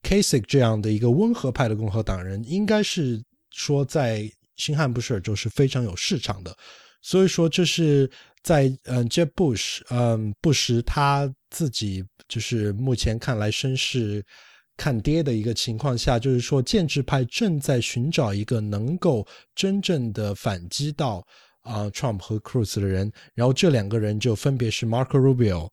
[0.03, 3.21] Kasich 这样的一个温和派的共和党人，应该是
[3.51, 6.57] 说在新罕布什尔州是非常有市场的。
[7.01, 8.09] 所以说这是
[8.43, 14.23] 在嗯 Jeb Bush 嗯布什他自己就是目前看来身世
[14.77, 21.25] 看跌的一个情况下，就是说建制派正在寻找一个能够真正的反击到。
[21.61, 25.69] 啊，Trump 和 Cruz 的人，然后这两个人就分别是 Marco Rubio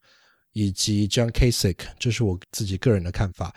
[0.53, 3.55] 以及 John Kasich，这是我自己个人的看法。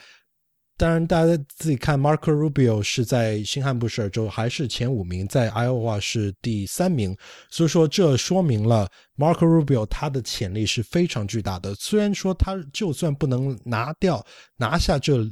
[0.78, 7.16] 当然，大家自己看，Marco Rubio 是在新罕布什尔州还是前五名，在 Iowa 是第三名，
[7.50, 11.76] 所以说这说明了 Marco Rubio 他的潜力是非常巨大的。
[11.76, 15.24] 虽然说他就算不能拿掉拿下这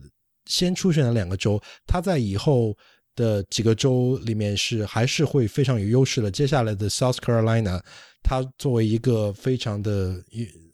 [0.45, 2.77] 先出现的两个州，他在以后。
[3.19, 6.31] 的几个州里面是还是会非常有优势的。
[6.31, 7.81] 接下来的 South Carolina，
[8.23, 10.23] 它作为一个非常的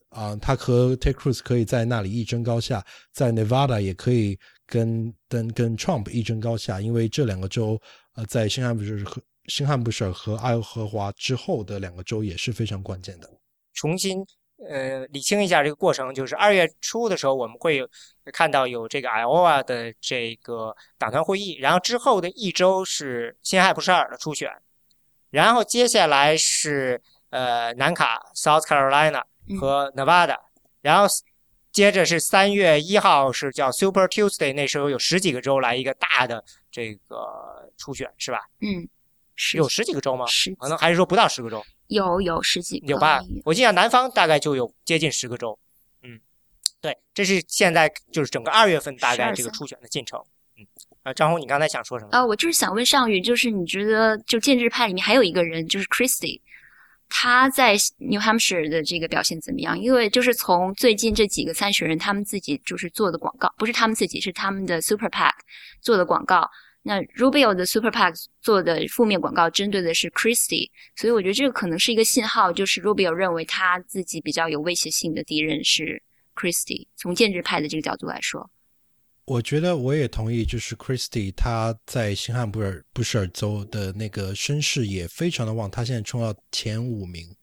[0.10, 7.82] 啊，它和 Ted Cruz 可以在那里一争高下，在 Nevada 也可以跟跟跟 Trump 一争高下，因为这两个州
[8.14, 13.28] 呃，在新罕布什和新罕布什尔和爱荷华之后的两个州也是非常关键的。
[13.74, 14.24] 重新。
[14.58, 17.86] 呃，理清一下这个过程，就是二月初的时候，我们会
[18.32, 24.50] 看到有这个 Iowa 的这个党团会议，然后之后的一周是新罕布什尔的初选，
[25.30, 29.24] 然后接下来是呃南卡 South Carolina
[29.60, 30.38] 和 Nevada，
[30.82, 31.06] 然后
[31.72, 36.42] 接着是三月一号是叫 Super Tuesday，那时候有十几个州来一个大的
[36.72, 38.40] 这个初选，是吧？
[38.62, 38.88] 嗯，
[39.54, 40.26] 有十几个州吗？
[40.28, 41.62] 十，可能还是说不到十个州。
[41.88, 43.22] 有有十几个有吧？
[43.44, 45.58] 我记得南方大概就有接近十个州。
[46.04, 46.20] 嗯，
[46.82, 50.20] 对，这是现在就是整个二月份大概这个初选的进程。
[50.58, 50.66] 嗯，
[51.04, 52.12] 啊，张红，你刚才想说什么？
[52.12, 56.42] 啊，我就是想问尚宇，就是你觉得就建制派里面还有一个人，就是 Christie，
[57.10, 59.78] 他在 New Hampshire 的这个表现怎么样？
[59.78, 65.32] 因为就是从最近这几个参选人他们自己就是做的广告，不是他们自己，是他们的 Super PAC
[65.82, 66.50] 做的广告。
[66.88, 76.00] 那 Rubio 的 Super PAC 做的负面广告针对的是 Christie，所以我觉得这个可能是一个信号，就是 Rubio 认为他自己比较有威胁性的敌人是
[76.36, 76.86] Christie。
[76.96, 78.48] 从建制派的这个角度来说，
[79.26, 87.36] 我觉得我也同意，就是 Christie 他在新罕布尔布什尔州的那个声势也非常的旺，他现在冲到前五名。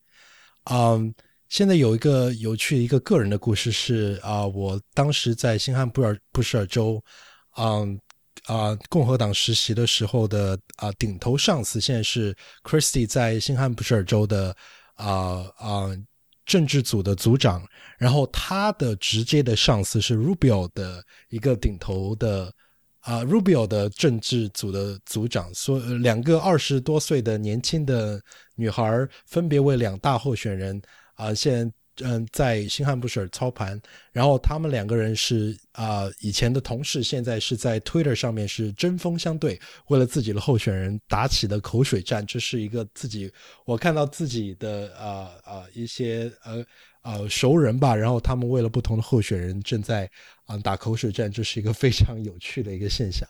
[0.71, 1.13] 嗯，
[1.49, 7.03] 现在有一个有趣的一个个人的故事是啊，我当时在新罕布尔布什尔州，
[7.59, 7.99] 嗯。
[8.47, 14.57] 啊，共和党实习的时候的啊顶头上司，现在是 Christie 在新罕布什尔州的
[14.95, 15.91] 啊啊
[16.45, 17.65] 政治组的组长，
[17.99, 22.53] 然后他的直接的上司是 Rubio 的一个顶头的
[23.01, 28.21] 啊 Rubio 的政治组的组长，所两个二十多岁的年轻的
[28.57, 30.83] 女孩分别为两大候选人
[31.15, 31.73] 啊，现在。
[32.03, 33.79] 嗯，在新罕布什尔操盘，
[34.13, 42.25] 然后他们两个人是啊以前的同事，现在是在 Twitter 上面是针锋相对，为了自己的候选人打起的口水战。
[42.25, 43.31] 这是一个自己
[43.67, 46.65] 我看到自己的啊啊一些呃
[47.03, 50.09] 呃熟人吧，然后他们为了不同的候选人正在
[50.47, 53.29] 啊打口水战，这是一个非常有趣的一个现象。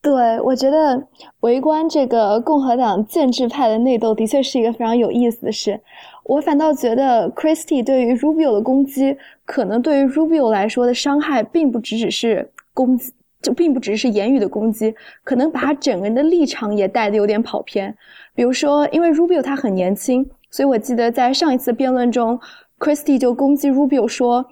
[0.00, 1.08] 对，我觉得
[1.40, 5.80] 围观这个共和党建制派的内斗的确是一个非常有意思的事。
[6.24, 13.12] 我反倒觉得 Christie 对于 Rubio 的攻击，可能对于 Rubio 来说的伤害，并不只只是攻击，
[13.42, 17.94] 就并不只是言语的攻击，可能把他整个人的立场也带的有点跑偏。
[18.34, 22.40] 比如说，因为 Rubio 他很年轻，所以我记得在上一次辩论中
[22.78, 24.46] ，Christie 就攻击 Rubio 说。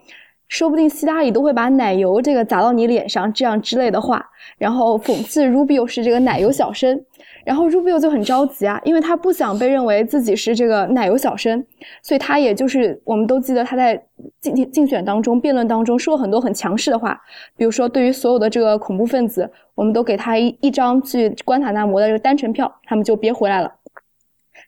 [0.49, 4.23] 说不定希拉里都会把奶油这个砸到你脸上，这样之类的话，
[4.59, 7.03] 然后讽刺 Rubio 是这个奶油小生。
[7.45, 11.65] 然后 Rubio 就很着急啊，因为他不想被认为自己是这个奶油小生，
[12.03, 14.01] 所以他也就是我们都记得他在
[14.41, 17.21] 竞竞选当中、辩论当中说很多很强势的话，
[17.57, 23.73] 比如说对于所有的这个恐怖分子，我们都给他一一张去关塔那摩的这个单程票，他们就别回来了。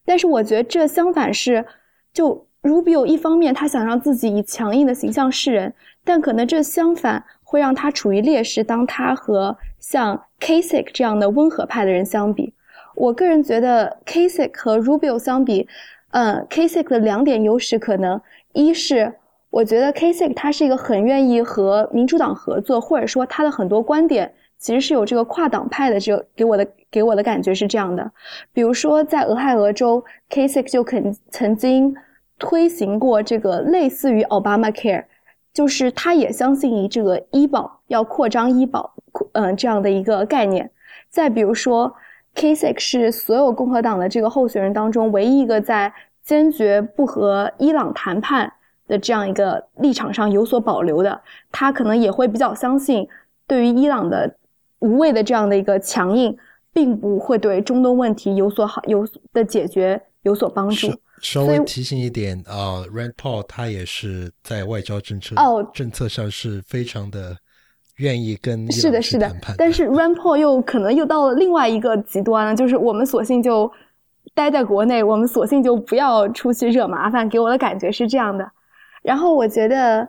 [0.05, 1.65] 但是我觉得这相反是，
[2.13, 5.73] 就 Rubio 一方面他想让自己以强硬的形象示人，
[6.05, 12.53] 但可能这相反会让他处于劣势，当他和像 Kasich 这样的温和派的人相比。
[12.95, 15.67] 我个人觉得 Kasich 和 Rubio 相比，
[16.13, 18.21] 嗯，Kasich 的两点优势可能
[18.53, 19.13] 一是，
[19.51, 28.09] 我觉得 Kasich 他是一个很愿意和民主党合作，或者说他的很多观点其实是有这个跨党派的，这个给我的给我的感觉是这样的。
[28.53, 31.97] 比如说在俄亥俄州，Kasich 就肯曾经
[32.39, 35.05] 推行过这个类似于 Obama Care，
[35.53, 38.95] 就是他也相信于这个医保要扩张医保，
[39.33, 40.71] 嗯，这样的一个概念。
[41.11, 41.93] 再比如说。
[42.35, 48.53] Kasich 是所有共和党的这个候选人当中唯一一个在坚决不和伊朗谈判
[48.89, 51.21] 的这样一个立场上有所保留的。
[51.53, 53.07] 他可能也会比较相信，
[53.47, 54.37] 对于伊朗的
[54.81, 56.37] 无谓的这样的一个强硬，
[56.73, 60.93] 并不会对中东问题有所好有的解决有所帮助。
[61.21, 67.37] 稍微提醒一点啊，Rand Paul 他也是在外交政策哦政策上是非常的。
[67.99, 73.71] 愿意跟是的，是的，但是 Rand Paul 又可能又到了另外一个极端了，就是我们索性就
[74.35, 77.29] 待在国内，我们索性就不要出去惹麻烦。
[77.29, 78.51] 给我的感觉是这样的。
[79.03, 80.09] 然后我觉得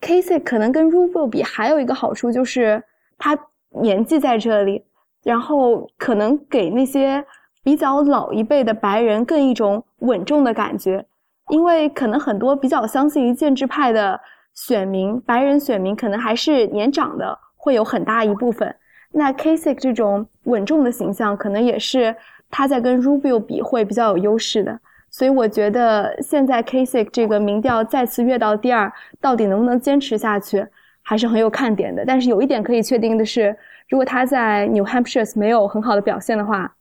[0.00, 2.82] Casey 可能跟 Rubio 比还有一个好处就是
[3.18, 3.38] 他
[3.82, 4.82] 年纪在这里，
[5.22, 7.22] 然后可能给那些
[7.62, 11.04] 比较老一辈的白人更一种稳重的感觉，
[11.50, 14.18] 因为可能很多比较相信于建制派的。
[14.56, 18.74] 选民，白人选民可能还是年长的，会有很大一部分。
[19.12, 22.16] 那 Kasich 这种稳重的形象，可能也是
[22.50, 24.80] 他在跟 Rubio 比会比较有优势的。
[25.10, 30.66] 所以我觉得现在 Kasich 这个民调再次跃到第二，到底能不能坚持下去，
[31.02, 32.04] 还是很有看点的。
[32.04, 33.56] 但是有一点可以确定的是，
[33.88, 36.74] 如果他在 New Hampshire 没有很好的表现的话，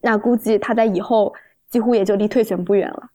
[0.00, 1.34] 那估计他在以后
[1.68, 3.10] 几乎也就离退选不远了。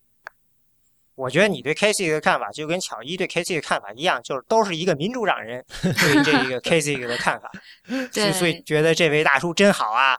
[1.19, 7.51] 我觉得你对 Casey 的看法就跟巧一对 Casey 的看法一样，就是都是一个民主党人对这个 Casey 的看法，
[8.31, 10.17] 所以觉得这位大叔真好啊。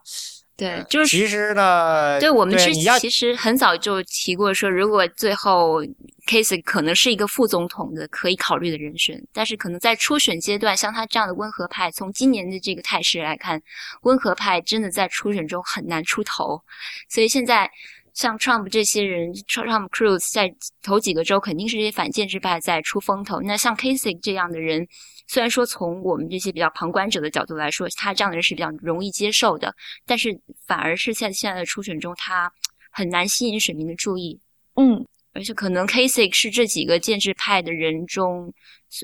[0.59, 5.83] 对，就是其实呢，对我们是其实很早就提过说，如果最后
[6.27, 13.63] Casey 可能是一个副总统的可以考虑的人选，但是可能在初选阶段，像他这样的温和派，从今年的这个态势来看，
[14.03, 16.63] 温和派真的在初选中很难出头，
[17.09, 17.71] 所以现在。
[18.15, 23.41] 像 Trump 这些人，Trump Cruz 在头几个州肯定是这些反建制派在出风头。
[23.41, 24.87] 那像 Kasich 这样的人，
[25.27, 29.75] 虽然说从我们这些比较旁观者的角度来说，他这样的人是比较容易接受的，
[30.07, 32.53] 但是反而是在现在的初选中，他
[32.91, 34.41] 很难吸引选民的注意。
[34.77, 38.53] 嗯，而且可能 Kasich 是这几个建制派的人中，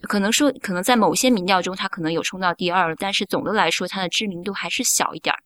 [0.02, 5.38] 可能说可能在某些民调中他可能有冲到第二，但是总的来说他的知名度还是小一点儿。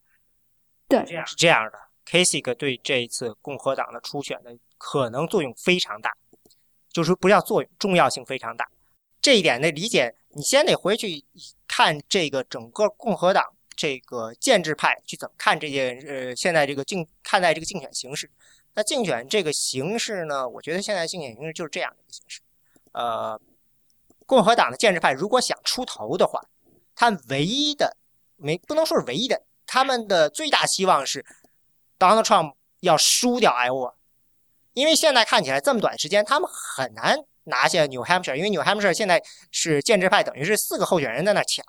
[0.89, 1.90] 对，这样是这样的。
[2.07, 6.13] Kasich 对这一次共和党的初选的可能作用非常大，
[6.93, 8.69] 就是不叫作用，重要性非常大。
[9.23, 11.25] 这一点的理解，你先得回去
[11.69, 18.31] 看这个整个共和党这个建制派去怎么看这件呃现在这个竞看待这个竞选形势。
[18.75, 22.41] 那竞选这个形式呢，我觉得现在竞选形式就是这样的一个形式。
[22.93, 23.41] 呃，
[24.27, 26.41] 共和党的建制派如果想出头的话，
[26.95, 27.97] 他唯一的
[28.37, 31.25] 没不能说是唯一的，他们的最大希望是。
[32.01, 33.93] Donald Trump 要输掉 Iowa，
[34.73, 41.63] 因为现在看起来这么短时间，他们很难拿下 New Hampshire，因为 New Hampshire 现在是建制派，等于是四个候选人在那抢，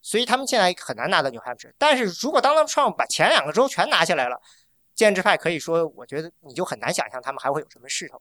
[0.00, 1.72] 所以他们现在很难拿到 New Hampshire。
[1.76, 4.40] 但是如果 Donald Trump 把前两个州全拿下来了，
[4.94, 8.18] 建制派可以说，我觉得你就很难想象他们还会有什么势头。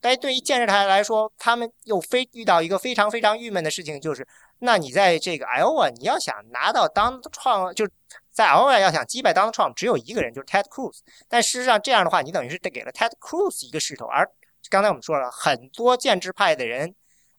[0.00, 4.24] 但是对于建制派来说，他们又非遇到一个非常非常郁闷的事情，就是
[4.60, 7.88] 那你在这个 Iowa，你要想拿到 Donald Trump 就。
[8.36, 10.98] 在 L O L 要想击败 Donald Trump，只有一个人，就是 Ted Cruz。
[11.26, 14.04] 但事实上，这样的话，你等于是给了 Ted Cruz 一个势头。
[14.04, 14.30] 而
[14.68, 16.94] 刚才我们说了很多建制派的人，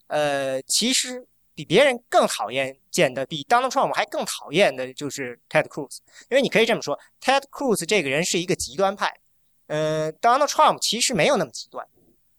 [0.07, 5.99] 呃，其实比别人更讨厌见的，比 Donald Trump 还更讨厌的就是 Ted Cruz。
[6.31, 9.13] 因为你可以这么说，Ted Cruz 这个人是一个极端派，
[9.67, 11.87] 呃，Donald Trump 其实没有那么极端。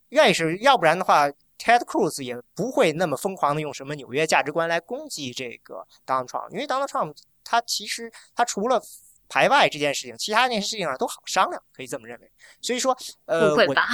[0.09, 1.29] 愿意是要不然的话
[1.61, 7.15] ，Ted Cruz 也不会那么疯狂的用什么纽约价值观来攻击这个 Donald Trump，因为 Donald Trump。
[7.49, 8.83] 他其实他除了
[9.29, 12.31] 排外这件事情，其他那些事情上都好商量，可以这么认为。
[12.61, 13.89] 所以说，呃，不会吧？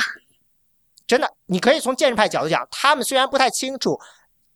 [1.06, 4.00] 真的，你可以从建制派角度讲，他们虽然不太清楚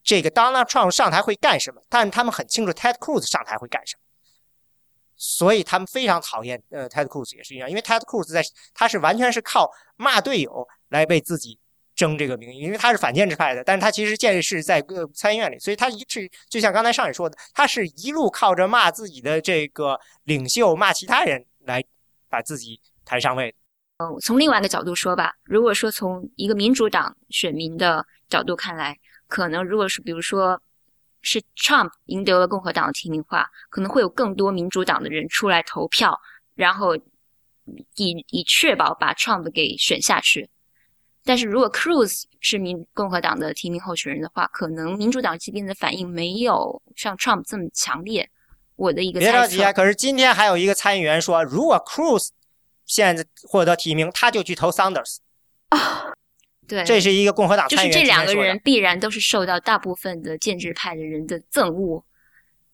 [0.03, 4.03] 这个 Donald Trump 上台会干什么，但是他们很清楚 Ted Cruz 上台会干什么，
[5.17, 8.43] 所以他们非常讨厌呃 Ted Cruz 也是一样，因为 Ted Cruz 在
[8.73, 11.59] 他是完全是靠骂队友来为自己
[11.99, 21.83] 争这个名誉，因为他是反建制派的，但是他其实建制是在个参议院里，所以他一是就像刚才上野说的，他是一路靠着骂自己的这个领袖，骂其他人来
[22.29, 23.53] 把自己抬上位。
[23.97, 28.97] 嗯，从另外一个角度说吧，如果说从一个民主党选民的角度看来，
[29.27, 30.63] 可能如果是比如说
[31.21, 36.17] 是 Trump 赢得了共和党的提名话，可能会有更多民主党的人出来投票，
[36.55, 36.95] 然后
[37.97, 40.49] 以以确保把 Trump 给选下去。
[41.29, 48.27] 但是如果 Cruz 是民共和党的提名候选人的话，可能民主党这边的反应没有像 Trump 这么强烈。
[48.77, 49.71] 我的一个别着急啊！
[49.71, 52.29] 可是今天还有一个参议员说，如果 Cruz
[52.87, 55.19] 现在获得提名，他就去投 Sanders
[55.69, 56.15] 啊。
[56.67, 57.93] 对，这是一个共和党参议员。
[57.93, 62.03] 就是这两个人必然都是受到大部分的建制派的人的憎恶。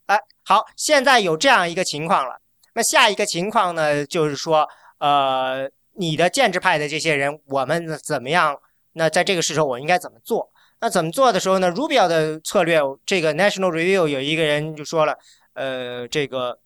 [0.07, 2.41] 哎，好，现在有这样一个情况了。
[2.75, 8.61] 那下一个情况呢，就是说，呃，你的建制派的这些人，我们怎么样？
[8.93, 10.51] 那在这个时候，我应该怎么做？
[10.81, 15.19] 那怎么做的时候呢？Rubio 的策略，这个 National Review 有一个人就说了，
[15.55, 16.59] 呃，这个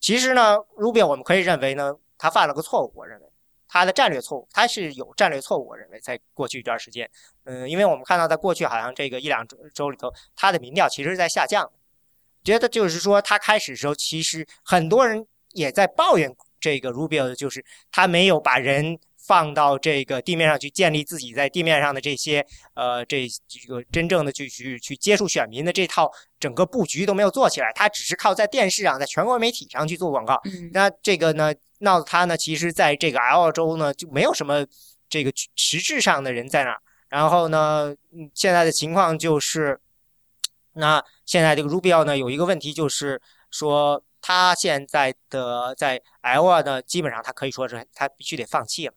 [0.00, 1.94] 其实呢，Rubio 我们可以认为呢。
[2.18, 3.26] 他犯了个错误，我认为
[3.68, 5.68] 他的战略错误，他是有战略错误。
[5.68, 7.10] 我认为在过去一段时间，
[7.44, 11.70] 嗯，因为我们看到在过去好像这个一两周周里头，他的民调其实是在下降，
[12.42, 16.34] 觉得就是说他开始的时候，其实很多人也在抱怨
[16.66, 18.98] 这个 Rubio，就是他没有把人。
[19.26, 26.08] 放到这个地面上去建立自己在地面上的这些呃这这个真正的去去去接触选民的这套
[26.38, 30.40] 整个布局都没有做起来，他只是靠在电视上，在全国媒体上去做广告。
[30.72, 34.64] 那这个呢闹得他呢，其实在这个 L 州呢就没有什么
[35.08, 36.80] 这个实质上的人在那儿。
[37.08, 37.92] 然后呢，
[38.32, 39.80] 现在的情况就是，
[40.74, 48.94] 那现在这个 Rubio 呢有一个问题就是说，他现在的在 L 呢基本上他可以说是他必须得放弃了。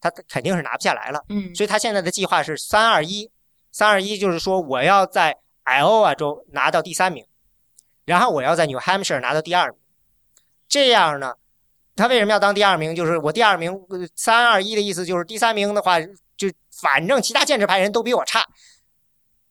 [0.00, 3.28] 他肯定是拿不下来了，嗯，所以他现在的计划是三二一，
[3.72, 7.26] 三二一就是说我要在 Iowa 州拿到第三名，
[8.04, 9.80] 然后我要在 New Hampshire 拿到第二名，
[10.68, 11.34] 这样呢，
[11.96, 12.94] 他为什么要当第二名？
[12.94, 13.76] 就是我第二名，
[14.14, 16.48] 三二一的意思就是第三名的话，就
[16.80, 18.46] 反正其他建制派人都比我差，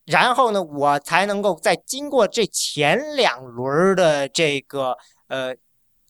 [0.07, 4.97] 然后呢，我才能够在经过这前两轮的这个
[5.27, 5.53] 呃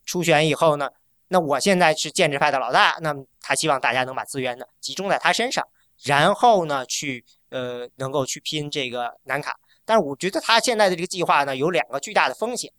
[0.05, 0.89] 初选以后呢。
[1.29, 5.61] 那我现在是建制派的老大，那么他希望大家能把资源呢集中在他身上，
[6.03, 9.57] 然后呢去呃能够去拼这个南卡。
[9.83, 12.71] 但是我觉得他现在的这个计划呢有两个巨大的风险。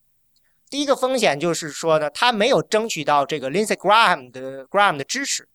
[0.70, 5.46] 第一个风险就是说呢，他没有争取到这个 Lindsey Graham 的 Graham 的支持，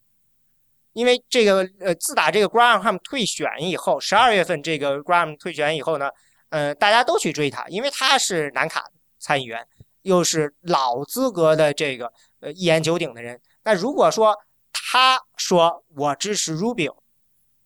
[0.94, 6.10] 因为这个呃自打这个 Graham 退选以后，十二月份这个 Graham 退选以后呢，
[6.50, 8.84] 呃大家都去追他，因为他是南卡
[9.20, 9.68] 参议员，
[10.04, 12.12] 又是老资格的这个。
[12.44, 13.40] 呃，一言九鼎的人。
[13.64, 14.38] 那如果说
[14.74, 16.98] 他说我支持 Rubio，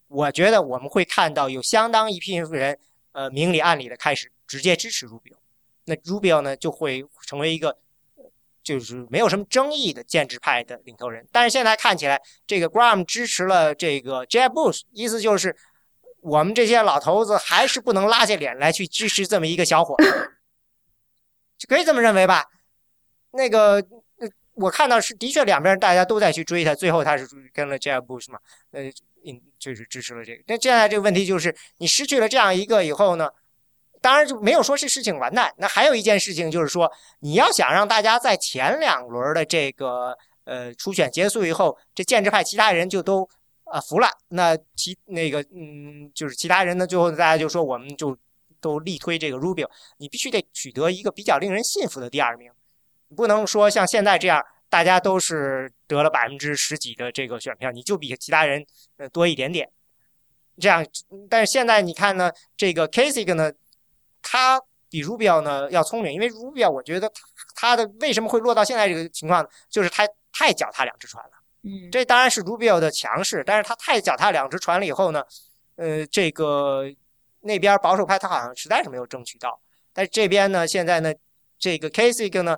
[0.07, 2.77] 我觉得我们会看到有相当一批人，
[3.11, 5.37] 呃，明里暗里的开始直接支持 Rubio。
[5.85, 7.75] 那 Rubio 呢，就会成为一个
[8.67, 11.25] 就是没有什么争议的建制派的领头人。
[11.31, 15.55] 但是现在看起来，这个 Graham 支持了这个 Jeb Bush，意思就是
[16.21, 19.95] 我们这些老头子还是不能拉下脸来去支持这么一个小伙，
[21.57, 22.45] 就可以这么认为吧？
[23.31, 23.81] 那个。
[24.59, 28.39] 我看到是的确两边大家都在去追他，最后他是跟了 Jeb Bush 嘛，
[28.71, 28.91] 呃，
[29.59, 30.41] 就是支持了这个。
[30.47, 33.29] 那现在这个问题就是，你失去了这样一个以后呢，
[34.01, 35.53] 当然就没有说是事情完蛋。
[35.57, 43.27] 那还有一件事情就是说，你要想让大家在前两轮的这个呃初选结束以后，这建制派其他人就都
[43.65, 48.17] 啊服了，那其那个嗯，就是其他人呢，最后大家就说我们就
[48.59, 52.51] 都力推这个 Rubio，你必须得取得一个比较令人信服的第二名。
[53.15, 58.65] 不能说像现在这样，大家都是得了百分之十几的这个选票，你就比其他人
[58.97, 59.69] 呃多一点点。
[60.59, 60.85] 这样，
[61.29, 63.51] 但是现在你看呢，这个 Kasich 呢，
[64.29, 67.09] 他比 Rubio 呢要聪明，因为 Rubio 我觉得
[67.55, 71.31] 他的为什么会落到现在这个情况，就是他太脚踏两只船了。
[71.63, 75.23] 嗯，这当然是 Rubio 的强势，但是他太脚踏两只船了以后呢，
[75.77, 76.83] 呃，这个
[77.39, 79.59] 那边保守派他好像实在是没有争取到，
[79.93, 81.13] 但是这边呢，现在呢，
[81.57, 82.57] 这个 Kasich 呢。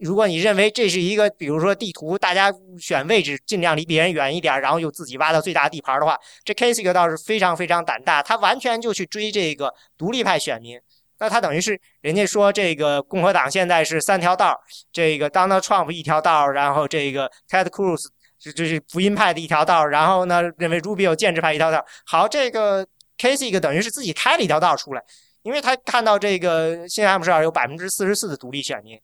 [0.00, 10.78] 如果你认为这是一个，比如说地图，大家选位置尽量离别人远一点，然后又自己挖到最大地盘的话，这 Kasich 倒是非常非常胆大，他完全就去追这个独立派选民。
[11.18, 14.60] 那他等于是人家说这个共和党现在是三条道，
[14.92, 18.06] 这个 Donald Trump 一条道，然后这个 Ted Cruz
[18.38, 21.82] 这这是福音派的一条道，然后呢认为 Rubio 建制派一条道。
[22.04, 22.86] 好，这个
[23.16, 25.02] Kasich 等于是自己开了一条道出来，
[25.40, 29.00] 因为他看到这个新罕布什尔有百分之四十四的独立选民，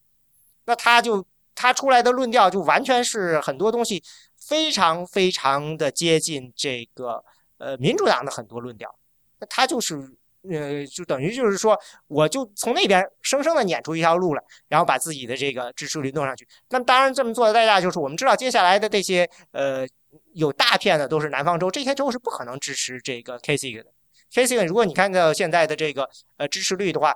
[0.64, 4.02] 那他就他出来的论调就完全是很多东西
[4.36, 7.22] 非常非常的接近这个
[7.58, 8.94] 呃民主党的很多论调，
[9.38, 9.96] 那他就是
[10.50, 16.46] 呃就等于就是说，我就从那边生生的撵出一条路来，然后把自己的这个支持率弄上去。
[16.70, 19.86] 那当然这么做的代价就是，我们知道接下来的这些呃
[20.32, 23.92] 有大片的都是南方州，这些州是不可能支持这个 Kasich 的。
[24.32, 26.08] Kasich，如果你看到现在的这个
[26.38, 27.14] 呃支持率的话，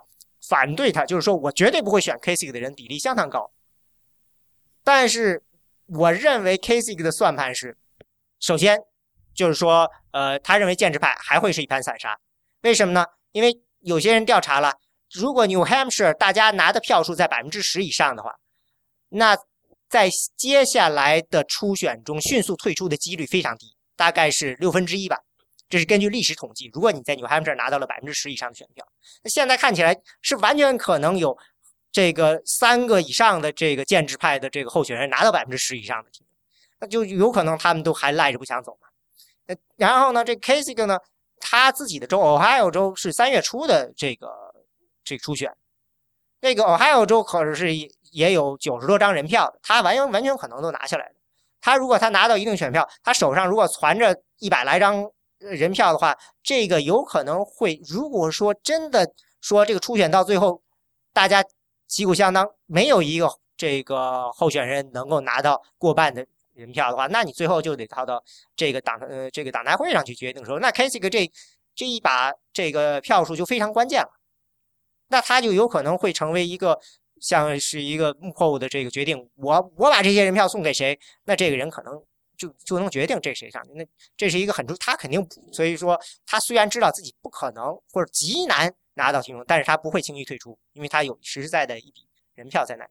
[0.48, 3.50] 反对他就是说我绝对不会选 Kasich 的人比例相当高。
[4.84, 5.42] 但是
[5.86, 7.76] 我认为 Kasich 的算盘是，
[8.38, 8.78] 首先
[9.34, 12.16] 就是说，呃，他认为建制派还会是一盘散沙。
[12.62, 13.04] 为什么呢？
[13.32, 14.74] 因为有些人调查了，
[15.12, 18.32] 如果 New Hampshire 大家拿的票数在百分之十以上的话，
[19.08, 19.36] 那
[19.88, 25.18] 在接下来的初选中迅速退出的几率非常低，大概是六分之一吧。
[25.68, 28.86] 这是根据历史统计，如果你在 New Hampshire 拿到了百分之十以上的选票，
[29.24, 31.36] 那现在看起来是完全可能有
[31.90, 36.30] 这个三个以上的这个建制派的这个候选人拿到百分之十以上的提名，
[36.78, 38.86] 那就有可能他们都还赖着不想走嘛。
[39.46, 40.98] 那然后呢，这 Kasich 呢，
[41.40, 44.28] 他自己的州 Ohio 州是三月初的这个
[45.02, 45.52] 这个初选，
[46.40, 47.74] 那个 Ohio 州可是
[48.12, 51.14] 也有九十多张人票，他完全完全可能都拿下来的。
[51.60, 55.10] 他如果他拿到一定选票，他手上如果攒着一百来张。
[55.50, 60.62] 人票的话，这个有可能会，如果说真的说这个初选到最后，
[61.12, 61.44] 大家
[61.86, 68.22] 旗鼓相当，没有一个这个候选人能够拿到过半的人票的话，那你最后就得靠到
[68.54, 71.30] 这个党呃这个党代会上去决定的时候，那 k a s i c 这
[71.74, 74.08] 这一把这个票数就非常关键了，
[75.08, 76.78] 那他就有可能会成为一个
[77.20, 82.02] 像是一个幕后的这个决定，我我把这些人票送给谁，那这个人可能。
[82.36, 83.84] 就就能决定这谁上去，那
[84.16, 92.90] 这是一个很重，他肯定，所以说他虽然知道自己不可能或者极难拿到提名，但是他不会轻易退出，因为他有实实在在的一笔人票在那里。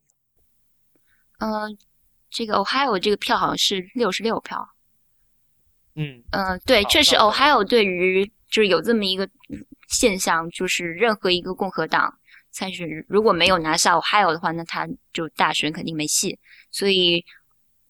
[1.39, 1.78] 嗯，
[2.30, 4.68] 这个 Ohio 这个票好像是六十六票。
[5.96, 9.30] 嗯嗯，对，确实 Ohio 对于就是有这么一个
[9.88, 12.18] 现象，就是任何一个共和党
[12.52, 16.39] 参选如果没有拿下 Ohio 的话，那他就大选肯定没戏，
[16.72, 17.24] 所以。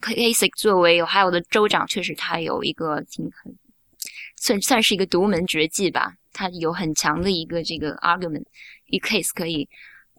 [0.02, 3.56] Kasich 作为 Ohio 的州长，确实他有一个挺很
[4.38, 6.14] 算算是一个独门绝技吧。
[6.32, 8.44] 他有很强的一个这个 argument，
[8.88, 9.68] 一 case 可以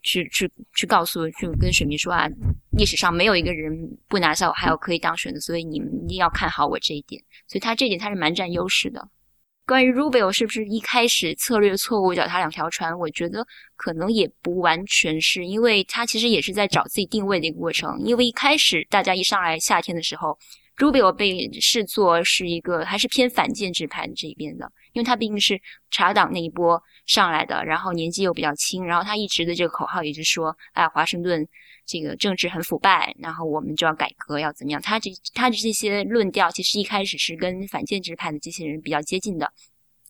[0.02, 2.26] 去去去告诉，去跟选民说啊，
[2.72, 7.22] 历史上没有一个人不拿下我还有可以当选的，所以你们一定要看好我这一点。
[7.46, 9.06] 所以他这点他是蛮占优势的。
[9.66, 12.96] 关于 Rubio 是不是一开始策略错误，脚踏两条船？
[12.96, 13.44] 我觉得
[13.74, 17.98] 可能也不完全是，因为他其实也是在找自己定位的一个过程。
[18.04, 20.38] 因为一开始大家一上来夏天的时候
[20.76, 25.60] ，Rubio 被视作是一个还是偏反建制派的这一边的，因为他毕竟是
[25.90, 31.44] 查党那一波上来的，然后年纪又比较轻，然后他一直的这个口号也是说，哎，华盛顿
[31.86, 34.82] 这个政治很腐败，然后我们就要改革，要怎么样？
[34.82, 39.52] 他这他的这些论调其实一开始是跟反建制派的这些人比较接近的。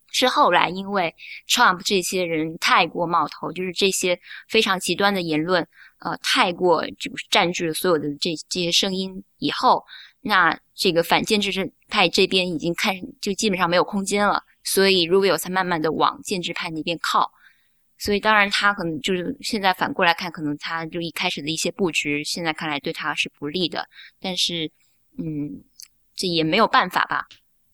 [0.09, 1.13] 是后来，因为
[1.47, 5.67] Trump 这些人太过冒头，就是这些非常极端的言论，
[5.99, 9.83] 呃，太过就占据了所有的这这些声音以后，
[10.21, 17.29] 那这个反建制派这边已经看就基本上没有空间了，所以 Rubio 才慢慢的往建制派那边靠。
[17.97, 23.87] 所以当然他可能就是现在反过来看，可能他就一开始的一些布局，现在看来对他是不利的。
[24.21, 24.71] 但是，
[25.17, 25.63] 嗯，
[26.15, 27.25] 这也没有办法吧。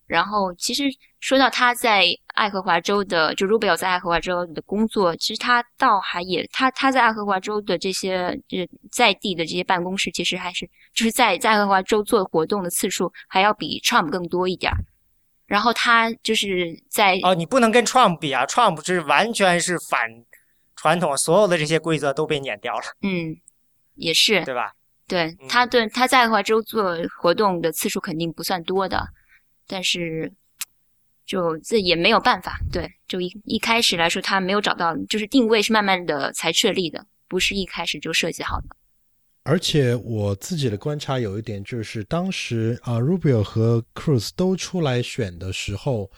[0.05, 0.83] 然后，其实
[1.21, 2.05] 说到他在
[2.35, 14.77] 爱荷华州的，就 Rubio 在爱荷华州的工作，其实他倒还也，他他在爱荷华州的这些就是在地的这些办公室，其实还是就是在在爱荷华州做活动的次数还要比 Trump 更多一点儿。
[15.53, 20.09] 然后他就是在哦，你不能跟 Trump 比啊，Trump 是完全是反
[20.75, 22.81] 传统，所有的这些规则都被撵掉了。
[23.03, 23.37] 嗯，
[23.93, 24.73] 也是，对吧？
[25.07, 29.07] 对，他对他在爱荷华州做活动的次数肯定不算多的。
[29.67, 30.33] 但是，
[31.23, 38.75] 就这也没有办法，对，就一一开始来说，他没有找到，就是定位是慢慢的才确立的，不是一开始就设计好的。
[39.43, 46.09] 而且我自己的观察有一点，就是当时啊，Rubio 和 Cruz 都出来选的时候，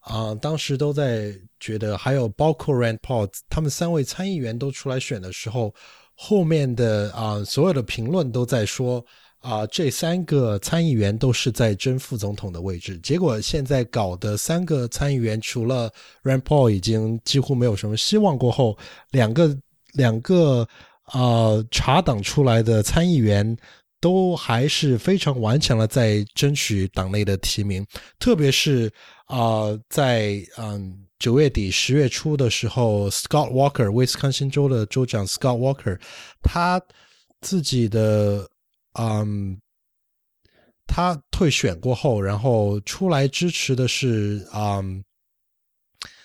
[0.00, 5.74] 啊，当时都在觉得，还有包括 Rand Paul，他们三位参议员都出来选的时候，
[6.14, 9.04] 后面的啊，所有的评论都在说。
[9.40, 18.74] 啊，这三个参议员都是在争副总统的位置，结果现在搞的三个参议员，除了 Rand Paul 已经几乎没有什么希望，过后
[19.10, 19.54] 两个
[19.92, 20.66] 两个
[21.04, 23.56] 啊查党出来的参议员
[24.00, 27.86] 都还是非常顽强的在争取党内的提名，
[28.18, 28.90] 特别是
[29.26, 35.98] 啊在嗯九月底十月初的时候，Scott Walker 威斯康星州的州长 Scott Walker，
[36.42, 36.80] 他
[37.40, 38.48] 自己的
[38.98, 39.58] 嗯，
[40.86, 45.04] 他退选过后，然后出来支持的是嗯。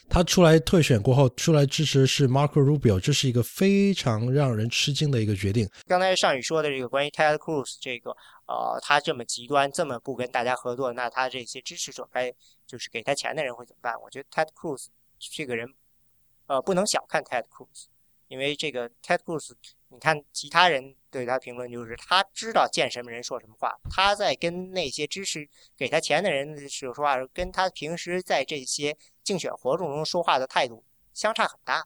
[0.10, 5.70] 他出来退选过后，出来支持是 Marco Rubio，这是一个非常让人吃惊的一个决定。
[5.88, 8.10] 刚才尚宇说的这个关于 Ted Cruz 这个，
[8.47, 12.34] 呃，他这么极端，这么不跟大家合作，那他这些支持者该
[12.66, 13.93] 就是给他钱的人会怎么办？
[14.01, 14.88] 我觉得 Ted Cruz
[15.20, 15.72] 这个人，
[16.47, 17.86] 呃，不能小看 Ted Cruz，
[18.28, 19.51] 因为这个 Ted Cruz，
[19.89, 25.47] 你看其他人对他评论就是他知道见什么人说什么话，他在跟那些支持
[25.78, 28.97] 给他钱的人说说话，跟他平时在这些。
[29.30, 31.86] 竞选活动中说话的态度相差很大，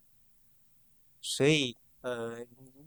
[1.20, 2.38] 所以呃，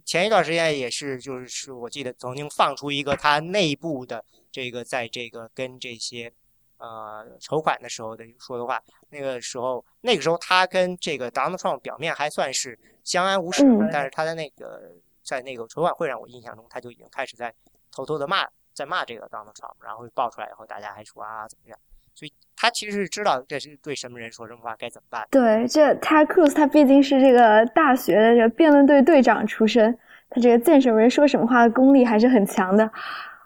[0.02, 6.32] 前一段时间也是，就是我记得曾经放出一个他内部的这个，在这个跟这些
[6.78, 14.08] 呃筹款的时候的说的话，那个时候那个时候他跟这个 Donald Trump 表面还算是相安无事，但是。
[14.08, 14.90] 他在那个
[15.22, 17.54] 在那个筹款会上，我印象中他就已经开始在
[17.90, 21.78] 偷偷的骂，在骂这个 Donald Trump，然后爆出来以后，大家还说啊怎么样。
[22.14, 25.22] 所以他其实是知道这是对什么人说什么话该怎么办。
[25.30, 29.96] 对，这他 Cruz 他毕竟是这个大学的这个辩论队队长出身，
[30.30, 32.90] 他这个见什么人说什么话的功力还是很强的。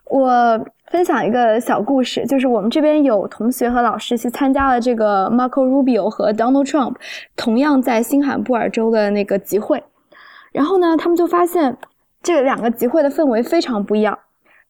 [0.06, 6.96] 我分享一个小故事，就是我们这边有同学和老师去参加了这个 Marco Rubio 和 Donald Trump
[7.36, 9.82] 同样在新罕布尔州的那个集会，
[10.52, 11.76] 然后呢，他们就发现
[12.22, 14.18] 这两个集会的氛围非常不一样。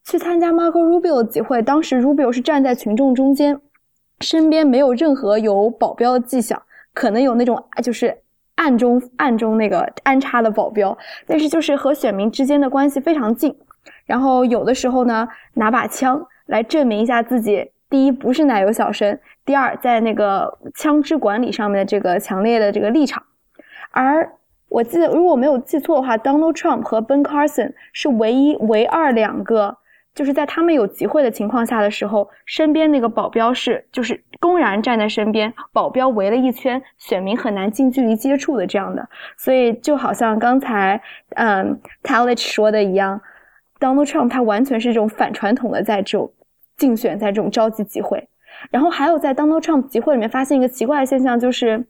[0.05, 3.61] 去参加 Marco Rubio 的集会，当时 Rubio 是站在群众中间。
[4.21, 6.61] 身边没有任何有保镖的迹象，
[6.93, 8.18] 可能有那种就是
[8.57, 10.97] 暗中暗中那个安插的保镖，
[11.27, 13.57] 但是就是和选民之间的关系非常近。
[14.05, 23.23] 然后有的时候呢，拿把枪来证明一下自己，第一不是奶油小生，第二在那个枪支管理上面的这个强烈的这个立场。
[23.91, 24.31] 而
[24.68, 29.79] 我记得如果没有记错的话，Donald Trump 和 Ben Carson 是唯一唯二两个。
[30.21, 39.09] 就是在他们有集会的情况下的时候，身边那个保镖是就是公然站在身边，保镖围了一圈，选民很难近距离接触的这样的。
[39.39, 41.01] 所以就好像刚才
[41.37, 43.18] 嗯 t a l i c h 说的一样
[43.79, 46.31] ，Donald Trump 他完全是这种反传统的在这种
[46.77, 48.29] 竞选，在这种召集集会。
[48.71, 51.87] 然后还有在 Donald Trump 集会里面发现一个奇怪的现象，就是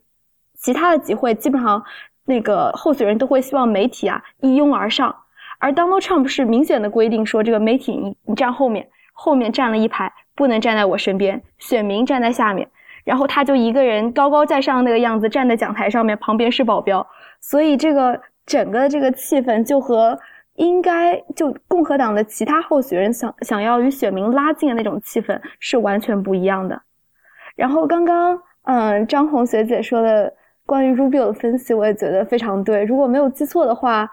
[0.57, 1.83] 其他的集会基本上
[2.23, 5.13] 那个候选人都会希望媒体啊一拥而上。
[5.61, 12.67] 而 Donald Trump 是明显的规定说，这个媒体你你站后面，后面站了一排，不能站在我身边，选民站在下面，
[13.03, 17.05] 然后他就一个人高高在上那个样子站在讲台上面，旁边是保镖，
[17.39, 20.17] 所以这个整个这个气氛就和
[20.55, 26.81] 应该就共和党的其他候选人想想要与选民拉近的那种气氛是完全不一样的。
[27.55, 30.33] 然后刚刚嗯张红学姐说的
[30.65, 34.09] 关于 Rubio 的分析，我也觉得非常对，如果没有记错的话。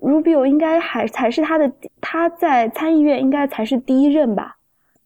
[0.00, 1.70] Rubio 应该还才是他的，
[2.00, 4.56] 他在参议院应该才是第一任吧，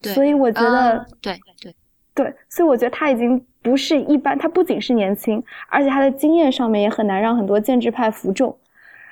[0.02, 1.74] 所以我觉得对对
[2.14, 8.56] 对，所以我觉得他已经不是一般，他不仅是年轻，而且他的经验上面也很难让很多建制派服众。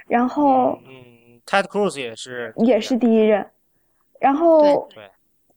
[0.06, 3.44] 然后，嗯，Ted Cruz 也是也是第一任，
[4.20, 5.10] 然后对，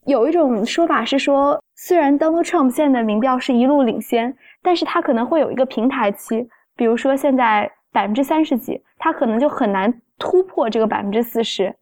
[0.05, 10.01] 有一种说法是说，虽然 Donald Trump 现在的民调是一路领先，但是他可能会有一个平台期，比如说现在百分之三十几，他可能就很难。
[10.18, 11.76] 突破这个百分之四十，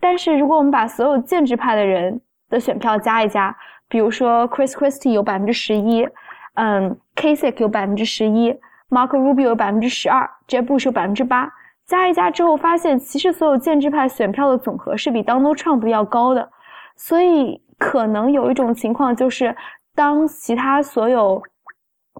[0.00, 2.20] 但是如果我们把所有建制派的人
[2.50, 3.56] 的选票加一加，
[3.88, 6.06] 比如说 Chris Christie 有百分之十一，
[6.54, 8.50] 嗯，Kasich 有百分之十一
[8.90, 11.48] ，Mark Rubio 有百分之十二，Jeb Bush 有百分之八，
[11.86, 16.50] 加一加之后发现，其实所有建制派选票的总和是比 Donald Trump 要高的，
[16.96, 19.54] 所以可能有一种情况就是，
[19.94, 21.40] 当其他所有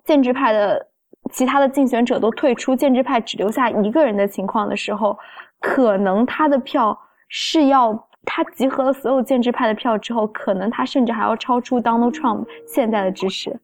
[0.05, 0.87] 建制派的
[1.33, 5.19] 其他的竞选者都退出，建制派只留下一个人的情况的时候。
[5.61, 6.99] 可能他的票
[7.29, 13.59] 是要他集合了所有建制派的票之后，可能他甚至还要超出 Donald Trump 现在的支持。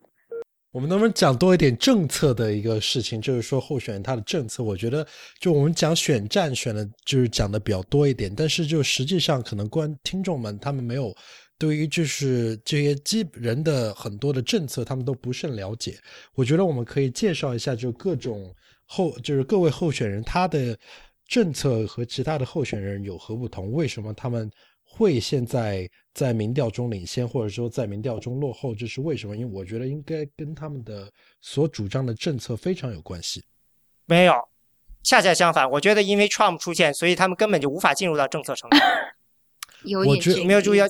[0.70, 3.20] 我们能不能讲多一点政策的一个事情？
[3.20, 5.06] 就是说候选人他的政策，我觉得
[5.38, 8.32] 就我们讲选战选的，就是讲的比较多一点。
[8.34, 11.14] 但是就实际上可能观听众们他们没有
[11.58, 15.98] 对于就是这些基人的很多的政策，他们都不甚了解。
[16.34, 18.50] 我觉得我们可以介绍一下，就各种
[18.86, 20.78] 候就是各位候选人他的。
[21.32, 23.72] 政策和其他的候选人有何不同？
[23.72, 24.50] 为什么他们
[24.84, 28.74] 会现在在民调中领先，或者说在民调中落后？
[28.74, 29.34] 这是为什么？
[29.34, 31.10] 因为我觉得应该跟他们的
[31.40, 33.42] 所主张的政策非常有关系。
[34.04, 34.34] 没有，
[35.02, 38.82] 恰恰相反，我觉得因为 Trump 出现，所以他们根本就无法进入到政策层面。
[39.90, 40.80] 有点没有注意，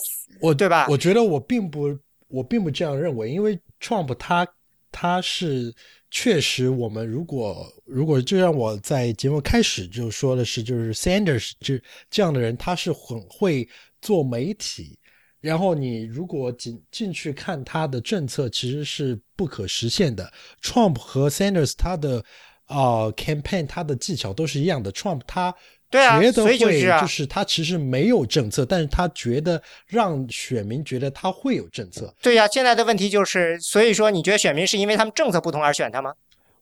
[0.41, 0.89] 我对吧？
[0.91, 4.45] 我觉得我并不，我并不这样认为，因为 Trump 他
[4.91, 5.73] 他是。
[6.15, 13.67] 确实，我们如果如果就像我在节目开始就说的是，就是 Sanders 这这样的人，他是很会
[14.03, 14.99] 做媒体。
[15.41, 20.31] 然后你如果进进去看他的政策，其实是不可实现的。
[20.61, 22.23] Trump 和 Sanders 他的
[22.67, 24.93] 啊 campaign 他的技巧都是一样的。
[24.93, 25.53] Trump 他
[25.93, 32.13] 对啊，觉得会就是就是他其实没有政策，但是他觉得让选民觉得他会有政策。
[32.21, 36.15] 对呀，现在的问题就是，所以说你觉得选民是因为他们政策不同而选他吗？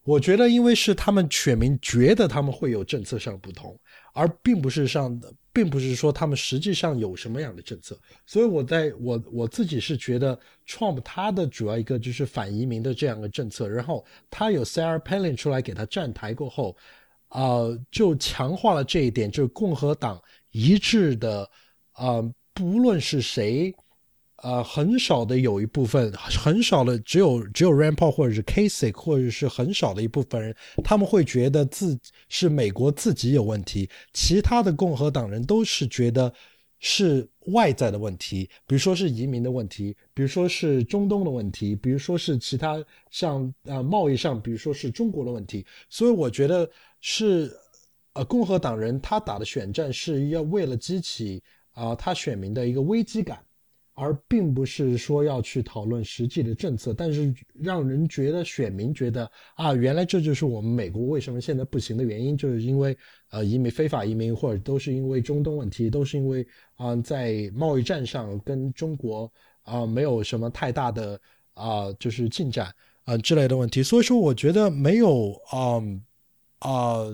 [0.03, 3.78] 我觉得因为是他们选民觉得他们会有政策上不同，
[4.12, 5.33] 而并不是上的。
[5.53, 16.76] 并不是说他们实际上有什么样的政策，所以我在我我自己是觉得，Trump 他的主要一个就是反移民的这样的政策，然后他有 Sarah Palin 出来给他站台过后，
[17.31, 20.22] 啊，就强化了这一点，就是共和党
[20.53, 21.51] 一致的，
[21.93, 22.22] 啊，
[22.55, 23.74] 不论是谁。
[24.43, 32.01] 呃，很少的有一部分，很少的只有只有 Rand Paul 或者是 Kasich 或者是很少的一部分人，他们会觉得自
[32.31, 36.33] 是美国自己有问题，其他的共和党人都是觉得
[36.78, 46.66] 是外在的问题，比如说是移民的问题，比如说是中东的问题，比如说是其他像呃贸易上，比如说是中国的问题，所以我觉得
[47.01, 47.51] 是
[48.12, 51.42] 呃共和党人他打的选战是要为了激起
[51.72, 53.38] 啊他选民的一个危机感。
[53.94, 62.96] 而并不是说要去讨论实际的政策，但是让人觉得选民觉得啊，原来这就是我们美国为什么现在不行的原因，就是因为
[63.28, 66.46] 呃移民非法移民，或者都是因为中东问题，都是因为
[66.76, 69.30] 啊在贸易战上跟中国
[69.64, 71.20] 啊没有什么太大的
[71.53, 72.74] 啊就是进展
[73.05, 75.82] 啊之类的问题，所以说我觉得没有啊
[76.61, 77.04] 啊。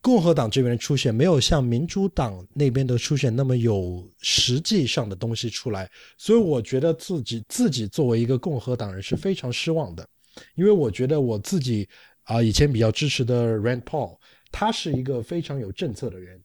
[0.00, 10.08] 共和党这边的出现没有像民主党那边的出现那么有实际上的东西出来，所以我觉得自己自己作为一个共和党人是非常失望的，
[10.54, 11.86] 因为我觉得我自己
[12.22, 14.16] 啊以前比较支持的 Rand Paul，
[14.52, 16.40] 他是一个非常有政策的人，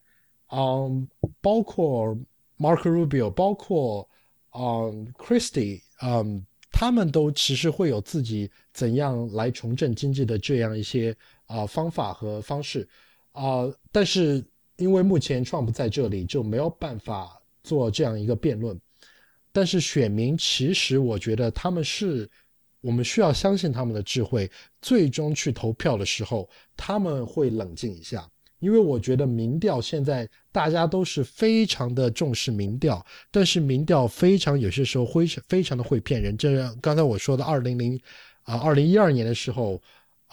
[0.51, 1.07] 嗯，
[1.39, 2.17] 包括
[2.57, 4.09] Mark Rubio，包括
[4.55, 11.15] 嗯 Christie，嗯，他们都其实会有自己怎样来重振经济的这样一些
[11.47, 12.87] 啊方法和方式。
[13.31, 14.43] 啊，但是
[14.77, 18.79] 因为目前 Trump 在这里，就没有办法做这样一个辩论。
[19.51, 22.29] 但是选民其实，我觉得他们是，
[22.81, 24.49] 我们需要相信他们的智慧。
[24.81, 28.27] 最终去投票的时候，他们会冷静一下，
[28.59, 36.37] 因为我觉得民调现在大家都是非常的重视民调，但是民调非常有些时候会非常的会骗人。
[36.37, 37.99] 这刚才我说的二零零
[38.43, 39.81] 啊，二零一二年的时候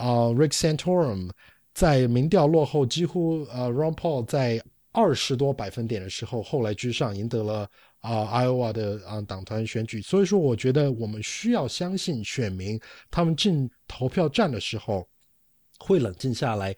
[0.01, 1.30] 啊，Rick Santorum。
[1.72, 7.61] 在民调落后几乎呃，Ron Paul 在二十多百分点的时候，后来居上，赢得了
[8.01, 10.03] 啊，Iowa 的啊党团选举。
[10.03, 12.78] 所以说，我觉得我们需要相信选民，
[13.09, 15.09] 他们进投票站的时候
[15.78, 16.74] 会冷静下来，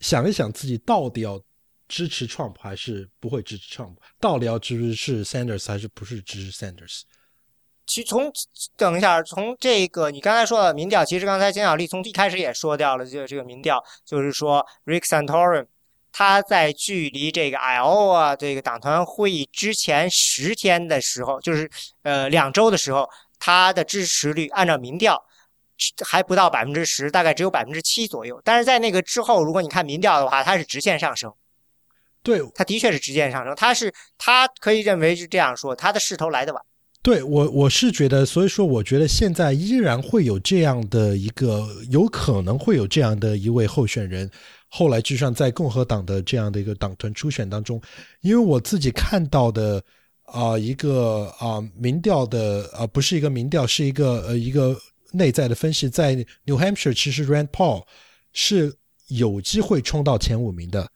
[0.00, 1.40] 想一想自己到底要
[1.86, 7.02] 支持 Trump 还是不会支持 Trump，到底要支持是 Sanders 还是不是支持 Sanders。
[7.86, 8.32] 其从
[8.76, 15.66] 等一下，从这个你刚才说的民调，其实刚才简小丽从一开始也说掉了，就这个民调，就是说 Rick Santorum
[16.10, 21.68] 他在距离这个 Iowa 这个党团会议之前十天的时候，就是
[22.02, 25.22] 呃两周的时候，他的支持率按照民调
[26.06, 28.40] 还不到百分之十，大概只有百分之七左右。
[28.44, 31.34] 但是在那个之后，如果你看民调的话，它是直线上升。
[32.22, 33.54] 对，它的确是直线上升。
[33.56, 36.62] 它是它可以认为是这样说，它的势头来得晚。
[37.04, 44.30] 对我，我是觉得，所以说，我觉得现在依然会有这样的一个，有可能会有这样的一位候选人，
[44.70, 47.78] 后来就算在共和党的这样的一个党团初选当中，
[48.22, 49.84] 因为我自己看到的
[50.22, 54.74] 啊，一个啊民调的啊，不是一个民调，是一个呃一个
[55.12, 56.14] 内在的分析，在
[56.46, 57.84] New Hampshire，其实 Rand Paul
[58.32, 58.74] 是
[59.08, 60.90] 有机会冲到前五名的，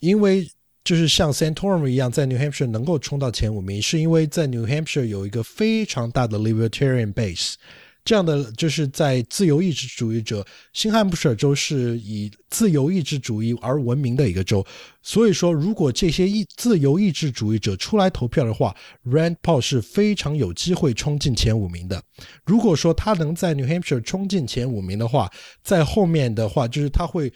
[0.00, 0.50] 因为。
[0.86, 7.54] 就是像 Santorum 一样，在 New Hampshire 能够冲到前五名，是因为在 New Hampshire 有一个非常大的 Libertarian base。
[8.04, 14.64] 这样的就是在自由意志主义者，新罕布什尔州是以自由意志主义而闻名的一个州。
[15.02, 18.72] 所以说，如果这些意自由意志主义者出来投票的话
[19.04, 22.00] ，Rand Paul 是非常有机会冲进前五名的。
[22.44, 25.28] 如果说他能在 New Hampshire 冲进前五名的话，
[25.64, 27.32] 在后面的话就是他会。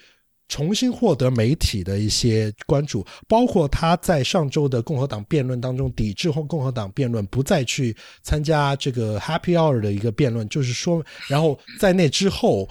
[0.51, 12.69] 重新获得媒体的一些关注，包括他在上周的共和党辩论当中抵制或共和党辩论，不再去参加这个 Happy Hour 的一个辩论，就是说，然后在那之后，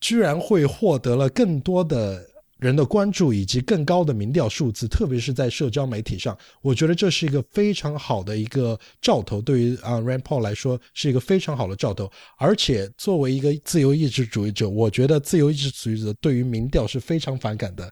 [0.00, 2.26] 居然会获得了更多的
[2.60, 9.40] 人的关注以及更高的民调数字，特别是在社交媒体上，我觉得这是一个非常好的一个兆头。
[9.40, 12.10] 对于啊 Rand Paul 来说，是一个非常好的兆头。
[12.36, 17.90] 而且作为一个自由意志主义者，我觉得自由意志主义者对于民调是非常反感的。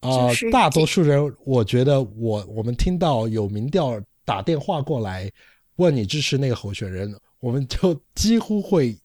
[0.00, 5.30] 啊，大多数人，我觉得我我们听到有民调打电话过来
[5.76, 8.98] 问你支持那个候选人，我们就几乎会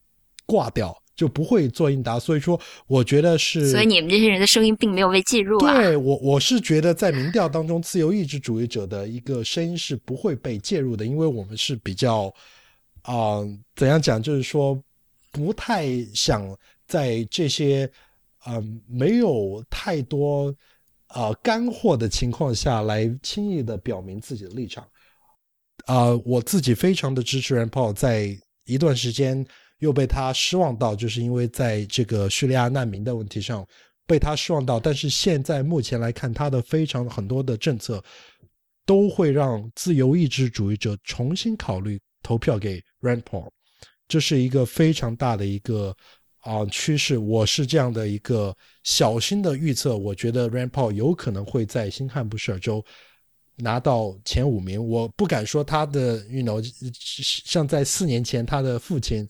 [0.46, 1.00] 挂掉。
[1.18, 5.74] 就不会做应答，所以说我觉得是，所以你们这些人的声音并没有被记录啊。
[5.74, 12.32] 对我，我是觉得在民调当中，自由意志主义者的一个声音是不会被介入的，因为我们是比较
[13.02, 13.40] 啊，
[13.74, 14.80] 怎样讲，就是说
[15.32, 16.56] 不太想
[16.86, 17.90] 在这些
[18.46, 20.54] 嗯没有太多
[21.08, 24.86] 啊干货的情况下来轻易的表明自己的立场。
[25.86, 29.44] 啊，我自己非常的支持 Rand Paul，在一段时间。
[29.78, 33.64] 又被他失望到，就是因为在这个叙利亚难民的问题上
[34.06, 34.80] 被他失望到。
[34.80, 38.02] 但是现在目前来看，他的非常很多的政策
[38.84, 43.48] 都会让自由意志主义者重新考虑投票给 Rand Paul，
[44.08, 45.94] 这是一个非常大的一个
[46.40, 47.16] 啊趋势。
[47.16, 48.52] 我是这样的一个
[48.82, 52.84] 小心的预测，我觉得 Rand Paul 有可能会在新罕布什尔州
[53.54, 54.84] 拿到前五名。
[54.84, 56.60] 我不敢说他的，you know，
[57.44, 59.24] 像在四年前他的父亲。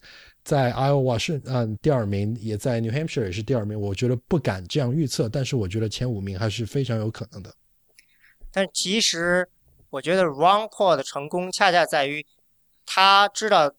[0.49, 3.79] 在 Iowa 是嗯第二名，也在 New Hampshire 也是第二名。
[3.79, 7.55] 我觉得不敢这样预测，但是我觉得前五名还是非常有可能的。
[8.51, 9.47] 但其实
[9.91, 12.25] 我觉得 Ron Paul 的成功恰恰在于
[12.87, 13.75] 他知道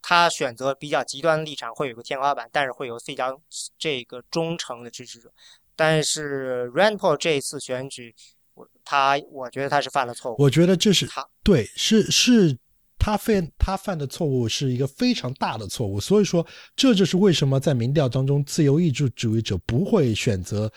[0.00, 3.38] 他选择比较极端的立场会有个天花板，但是会有非常
[3.78, 5.30] 这个忠诚的支持者。
[5.76, 8.14] 但是 Rand Paul 这一次选举，
[8.54, 10.36] 我他我觉得他是犯了错误。
[10.38, 12.56] 我觉得这是他对是是。
[13.04, 20.72] 他犯他犯的错误是一个非常大的错误，所以说这就是为什么在民调当中，自由意志主义者不会选择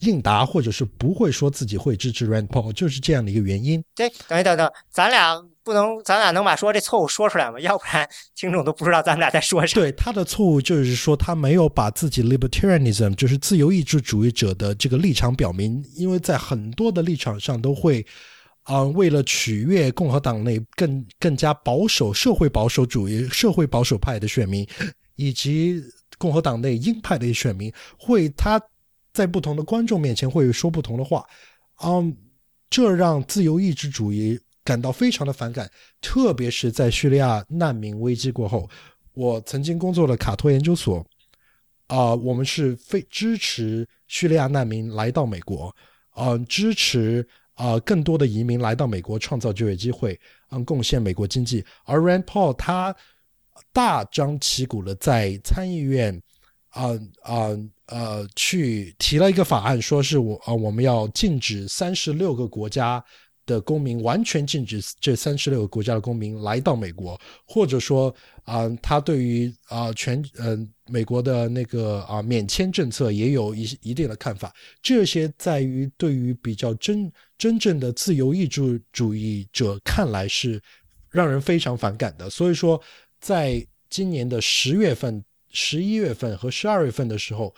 [0.00, 3.80] 应答，或者是不会说自己会支持 Rand Paul，就是这样的一个原因。
[3.94, 7.60] 对，等一等等，咱俩不能，咱俩能把说这错误说出来吗？
[7.60, 9.78] 要不然听众都不知道咱俩在说啥。
[9.78, 18.04] 对，他的错误就是说他没有把自己 libertarianism，就是自由意志主义者的这个立场表明，因为在很多的立场上都会。
[18.68, 24.68] 啊，为了取悦共和党内更更加保守、社会保守主义、社会保守派的选民，
[25.16, 25.82] 以及
[26.18, 28.60] 共和党内鹰派的选民，会他
[29.14, 31.24] 在不同的观众面前会说不同的话，
[31.82, 32.14] 嗯，
[32.68, 35.70] 这让自由意志主义感到非常的反感。
[36.02, 38.68] 特别是在叙利亚难民危机过后，
[39.14, 41.02] 我曾经工作的卡托研究所，
[41.86, 45.74] 啊，我们是非支持叙利亚难民来到美国，
[46.16, 47.26] 嗯，支持。
[47.58, 50.18] 啊，更多的移民来到美国，创造就业机会，
[50.50, 51.64] 嗯，贡献美国经济。
[51.84, 52.94] 而 Rand Paul 他
[53.72, 56.22] 大张旗鼓的在参议院，
[56.70, 56.90] 啊
[57.22, 57.48] 啊
[57.86, 63.04] 呃，去提了一个法案，说是我啊，我们要禁止三十六个国家。
[63.48, 74.52] 的公民完全禁止这三十六个国家的公民来到美国，或者说啊，他对于啊全嗯美国的那个啊免签政策也有一一定的看法。
[74.82, 80.60] 这些在于对于比较真真正的自由意志主义者看来是
[81.10, 82.28] 让人非常反感的。
[82.28, 82.78] 所以说，
[83.20, 87.54] 在今年的十月份、十一月份和十二月份的时候，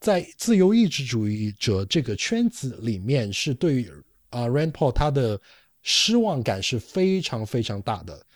[0.00, 3.90] 在自由意志主义者这个圈子里面是对于。
[4.30, 5.40] 啊，Rand Paul 他的
[5.82, 8.26] 失望感是非常非常大的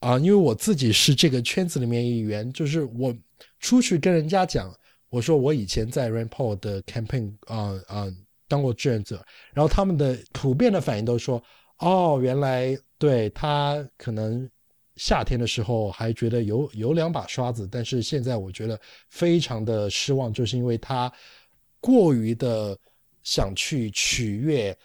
[0.00, 3.14] 啊，因为我自己是这个圈子里面一员，就是我
[3.60, 4.74] 出去跟人家讲，
[5.10, 8.12] 我说我以前在 Rand Paul 的 campaign 啊啊
[8.54, 9.16] 当过志愿者，
[9.52, 11.42] 然后他们的普遍的反应都说，
[11.78, 14.48] 哦，原来对他可能
[14.94, 21.12] 夏天的时候还觉得有有两把刷子，但是现在我觉得非常的失望，就是因为他
[21.80, 22.78] 过于的
[23.22, 24.76] 想去取悦。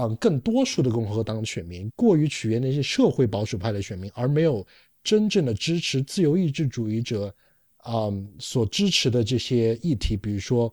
[0.00, 4.64] 嗯，更多数的共和党选民过于取悦那些社会保守派的选民，而没有
[5.02, 7.34] 真正的支持自由意志主义者，
[7.84, 10.72] 嗯，所支持的这些议题，比如说，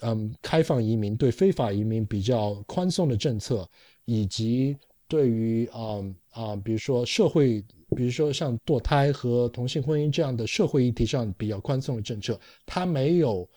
[0.00, 3.68] 嗯，开放移民、对非法移民比较宽松的政策，
[4.04, 4.76] 以及
[5.08, 7.62] 对于啊啊，比如说社会，
[7.96, 13.48] 比如说像堕胎和同性婚姻这样的社会议题上比较宽松的政策，他没有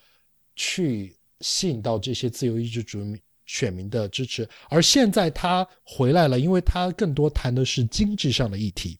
[0.56, 3.16] 去吸引到这些自由意志主义。
[3.46, 8.96] 选民的支持，而现在他回来了，因为他更多谈的是经济上的议题，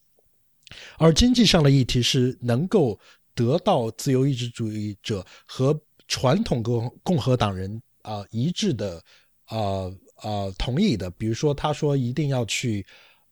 [0.99, 2.99] 而经济上的议题是能够
[3.33, 5.81] 得到自由意志主义者和
[6.11, 9.03] 传统共共和党人啊一致的
[9.47, 11.09] 啊啊同意的。
[11.13, 12.85] 比如说，他说一定要去，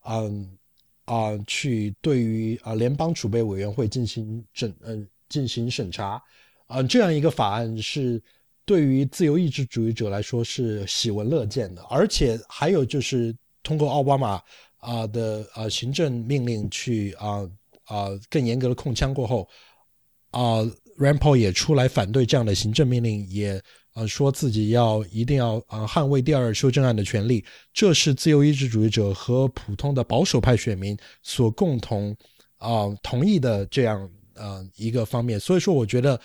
[0.07, 0.57] 嗯
[1.05, 6.23] 啊去对于啊联邦储备委员会进行审嗯进行审查，
[6.67, 8.23] 啊这样一个法案是。
[8.69, 14.43] 对于自由意志主义者来说是喜闻乐见的，而且还有就是通过奥巴马
[14.77, 17.49] 啊的呃行政命令去啊
[17.85, 19.49] 啊更严格的控枪过后，
[20.33, 20.61] 啊
[20.99, 23.61] Paul 也出来反对这样的行政命令，也
[23.95, 32.17] 呃说自己要一定要啊捍卫第二修正案的权利，这是自由意志主义者和普通的保守派选民所共同
[32.57, 36.21] 啊同意的这样呃一个方面，所以说我觉得。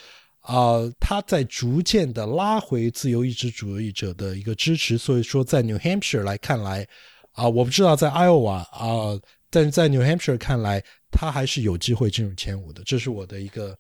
[0.46, 6.86] 啊，他在逐渐的拉回自由意志主义者的一个支持，所以说在 New Hampshire 来看来，
[7.32, 9.18] 啊，我不知道在 Iowa 啊，
[9.50, 13.74] 但是在 New Hampshire 看来，他还是有机会进入前五的，这是我的一个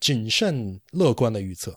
[0.00, 1.76] 谨慎乐观的预测。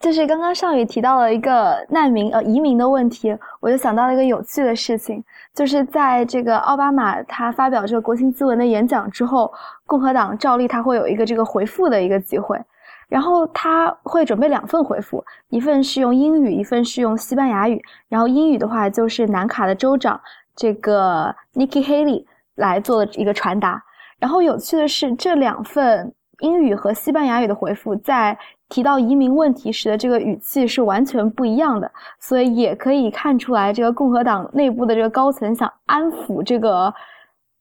[0.00, 5.24] 就是刚刚尚宇提到了一个难民呃移民的问题，我就想到了一个有趣的事情，
[5.54, 9.50] 就是在这个奥巴马他发表这个国情咨文的演讲之后，
[9.86, 12.60] 共和党照例他会有一个这个回复的一个机会。
[13.06, 17.80] 然后他会准备两份回复，一份是用英语，一份是用西班牙语。
[18.08, 20.20] 然后英语的话就是南卡的州长
[20.56, 22.24] 这个 Nikki Haley
[22.56, 23.82] 来做的一个传达。
[24.18, 28.36] 然后有趣的是，这两份英语和西班牙语的回复在
[28.68, 36.92] 提到移民问题时的这个语气是完全不一样的，所以也可以看出来，这个共和党内部的这个高层想安抚这个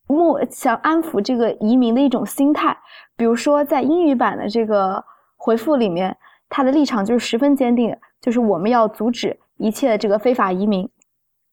[0.07, 2.77] 莫想安抚这个移民的一种心态。
[3.15, 5.03] 比如说在英语版的这个。
[5.35, 6.15] 回复里面，
[6.47, 10.89] 他的立场就是十分坚定，就是我们要阻止一切的这个非法移民。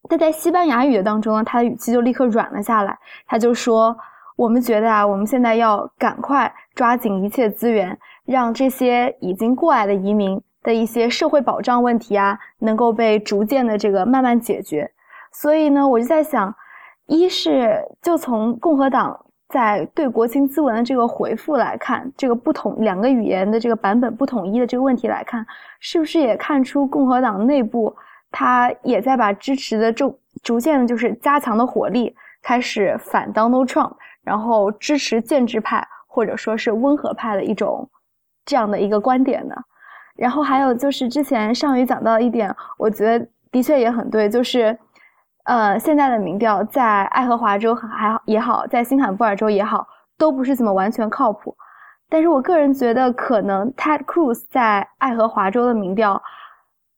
[0.09, 2.97] 但在西班牙语的当中呢，他的语气就立刻软了下来，
[3.27, 3.99] 他就说
[4.41, 14.91] ：“我们觉得啊，我们现在要赶快抓紧一切资源，让这些已经过来的移民的一些社会保障问题啊，能够被逐渐的这个慢慢解决。”
[15.31, 16.55] 所以呢，我就在想，
[17.07, 19.27] 一是就从共和党。
[19.51, 25.45] 在对国情咨文的这个回复来看，这个不统两个语言的这个版本不统一的这个问题来看，
[25.81, 27.93] 是不是也看出共和党内部
[28.31, 37.89] 他也在把支持的逐逐渐的就是加强的火力，开始反 Donald Trump，然后支持建制派或者说是温和派的一种
[38.45, 39.55] 这样的一个观点呢？
[40.17, 44.79] 然后还有就是之前上宇讲到一点，我觉得的确也很对，就是。
[45.45, 49.85] 呃，现在的民调在爱荷华州还也好，在新罕布尔州也好，
[50.19, 51.57] 都不是怎么完全靠谱。
[52.11, 56.23] 但是我个人觉得，可能 Ted Cruz 在爱荷华州的民调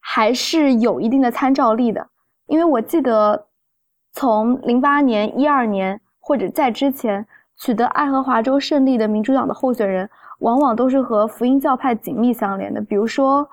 [0.00, 2.06] 还是有一定的参照力的，
[2.46, 3.46] 因为我记得
[4.12, 5.98] 从零八年、一二年
[6.32, 7.26] 或者在之前
[7.58, 10.08] 取得爱荷华州胜利的民主党的候选人，
[10.38, 12.80] 往往都是和福音教派紧密相连的。
[12.80, 13.46] 比如说，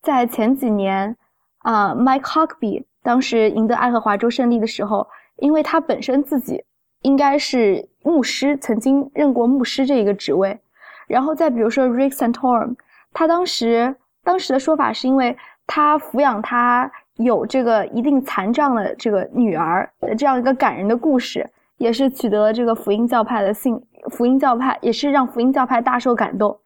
[0.00, 1.14] 在前几年，
[1.58, 2.84] 啊，Mike Huckabee。
[3.02, 5.06] 当时赢得爱荷华州胜利的时候，
[5.36, 6.64] 因为他本身自己
[7.02, 10.58] 应该是牧师，曾经任过牧师这一个职位。
[11.06, 12.74] 然后再比如说 Rick Santorum，
[13.12, 21.46] 他当时当时的说法是因为他抚养他有这个一定残障的这个女儿的这样一个感人的故事，
[21.84, 23.78] 也是取得了这个福音教派的信，
[24.10, 26.58] 福音教派也是让福音教派大受感动。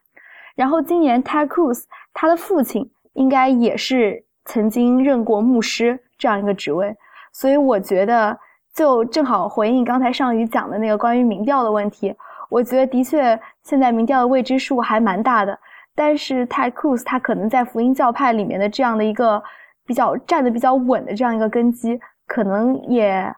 [0.55, 5.99] 然后今年 Ted Cruz 他的父亲应该也是曾经任过牧师。
[6.17, 6.93] 这样一个职位，
[7.31, 8.37] 所以我觉得
[8.75, 12.13] 就正好回应刚才上宇讲的那个关于民调的问题。
[12.49, 15.57] 我觉得的确现在民调的未知数还蛮大的，
[15.95, 19.41] 但是泰库斯他可能在福音教派里面的这样的一个
[19.85, 21.97] 比较站的比较稳的这样一个根基，
[22.27, 23.33] 可能也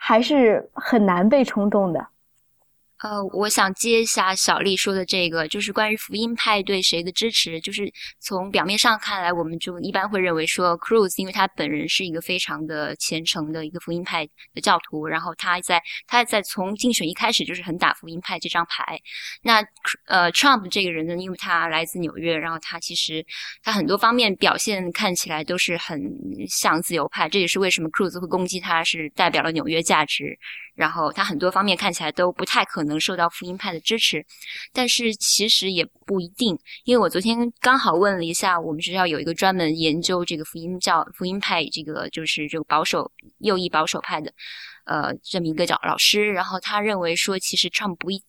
[0.00, 2.08] 还是很难被冲动的。
[3.02, 7.58] 呃，我想接一下小丽说的这个，就是关于福音派对谁的支持。
[7.60, 19.00] 就是从表面上看来，我们就一般会认为说，Cruz 因为他本人是一个非常的虔诚的一个福音派的教徒，然后他在他在从竞选一开始就是很打福音派这张牌。
[19.42, 19.64] 那
[20.06, 23.24] 呃，Trump 这个人呢，因为他来自纽约，然后他其实
[23.62, 25.98] 他很多方面表现看起来都是很
[26.46, 30.38] 像自由派，这也是为什么 Cruz 会攻击他，是代表了纽约价值。
[30.76, 34.22] 然后他很多方面看起来都不太可能能受到福音派的支持，
[34.74, 44.30] 但是其实也不一定，因为我昨天刚好问了一下，我们学校有一个专门研究这个福音教、福音派这个就是这个保守右翼保守派的，
[44.84, 48.22] 呃，这么一个教老师，然后他认为说，其实 Trump 不一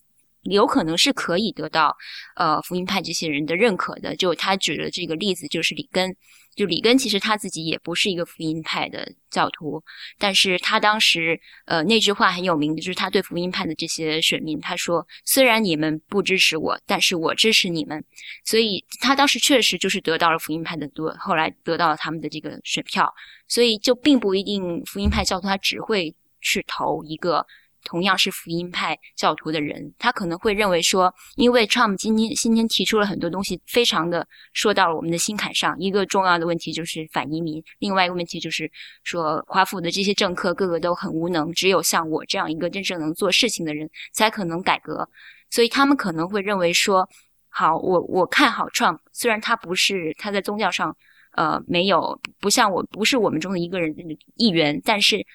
[0.44, 1.96] 有可能是可以得到
[2.36, 6.16] 呃福音派这些人的认可的，就他举的这个例子就是里根。
[6.54, 9.82] 就里根其实他自己也不是一个福音派的教徒，
[10.20, 18.04] 但是他当时呃那句话很有名的，就是他对福音派的这些选民他说：“虽然你们不支持我，但是我支持你们。”
[18.44, 23.10] 所以他当时确实就是得到了福音派的多，后来得到了他们的这个选票。
[23.48, 27.46] 所以就并不一定福音派教徒他只会去投一个
[27.84, 35.76] 同样是福音派教徒的人，他可能会认为说，因为 Trump 今天今天提出了很多东西，非常的说到了我们的心坎上。
[35.80, 38.70] 一个重要的问题就是反移民，另外一个问题就是
[39.04, 45.08] 说华府的这些政客个个都很无能，只有像我这样一个真正能做事情的人才可能改革。
[45.50, 47.08] 所以他们可能会认为说，
[47.50, 50.96] 好，我我看好 Trump，虽然他不是他在宗教上。
[51.34, 53.96] 呃，没有，不像我，不是我们中的一个人
[54.36, 55.26] 一员，但是，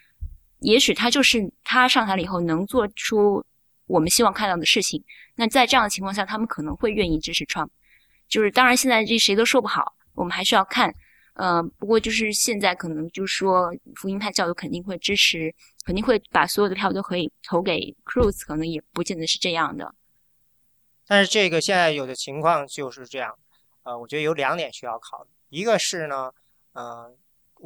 [0.61, 3.45] 也许他就是他上台了以后能做出
[3.87, 5.05] 我们希望看到的事情。
[5.35, 7.69] 那在这样的情况下，他们可能会愿意支持 Trump。
[8.29, 10.95] 就是当然，现在这谁都说不好，我们还是要看。
[11.35, 15.55] 呃，不过就是现在可能就是说，福音派教徒肯定会支持，
[15.85, 19.95] 肯定会把所有的票都可以投给 Cruz，可能也不见得是这样的。
[21.07, 23.39] 但是这个现在有的情况就是这样，
[23.83, 25.31] 呃，我觉得有两点需要考虑。
[25.51, 26.33] 一个是呢，
[26.73, 27.15] 呃，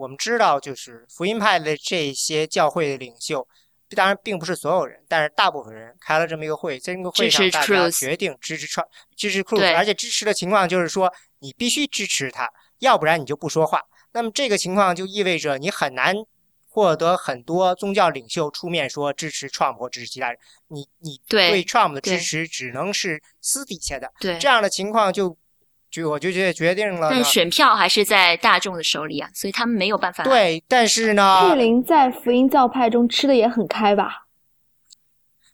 [0.01, 3.47] 我们知道，就是福音派的这些教会的领袖，
[3.95, 12.49] 当然并不是所有人，但是大部分人开了这么一个会，在这个会上大家决定支持川，支持 Cruz，而且支持的情况就是说，你必须支持他，
[12.79, 13.83] 要不然你就不说话。
[14.13, 16.17] 那么这个情况就意味着你很难
[16.71, 25.37] 获得很多宗教领袖出面说支持 Trump 或支持其他人，你你对 Trump 的支持只能是私底下的，对这样的情况就。
[25.91, 30.23] 就我就觉得决定了，但选票还是在大众的手里啊，所以他们没有办法。
[30.23, 34.27] 对，但是呢，佩林在福音教派中吃的也很开吧？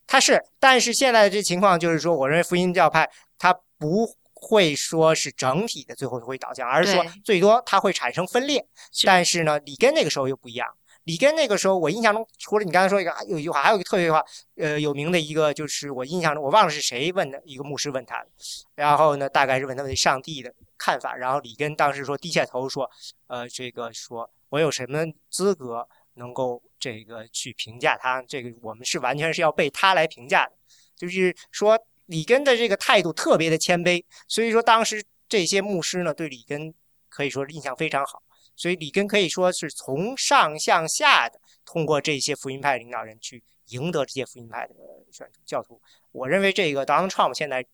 [0.07, 3.09] 他是，但是现在的这情况就是说，我认为福音教派
[3.39, 8.67] 他不会说是整体的最后会倒向，而是说最多它会产生分裂。
[9.05, 10.69] 但是呢，里根那个时候又不一样。
[11.07, 14.25] 里根那个时候，我印象中，除了你刚才说一个有一句话，还有一个特别话，
[14.57, 18.27] 呃，有名的一个就是我印象中，我忘了是谁问的，一个牧师问他，
[18.75, 22.91] 然后呢，大概是问他对上帝的看法，然后里根当时说低下头说，
[23.29, 28.21] 呃，这个说我有什么资格能够这个去评价他？
[28.23, 30.53] 这个我们是完全是要被他来评价的，
[30.97, 36.75] 就是说里根的这个态度特别的谦卑，所以说当时这些牧师呢对里根
[37.09, 38.21] 可以说印象非常好。
[38.57, 44.75] 所以里根可以说是从上向下的通过这些福音派领导人去赢得这些福音派的
[45.13, 45.81] 选教徒。
[46.11, 47.65] 我认为这个 Donald Trump 现在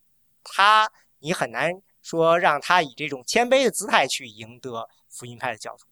[0.43, 0.91] 他
[1.21, 5.87] 你很难说让他以这种谦卑的姿态去赢得福音派的教徒，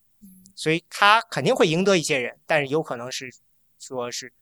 [0.57, 3.31] 所以他肯定会赢得一些人，但是有可能是
[3.79, 4.33] 说是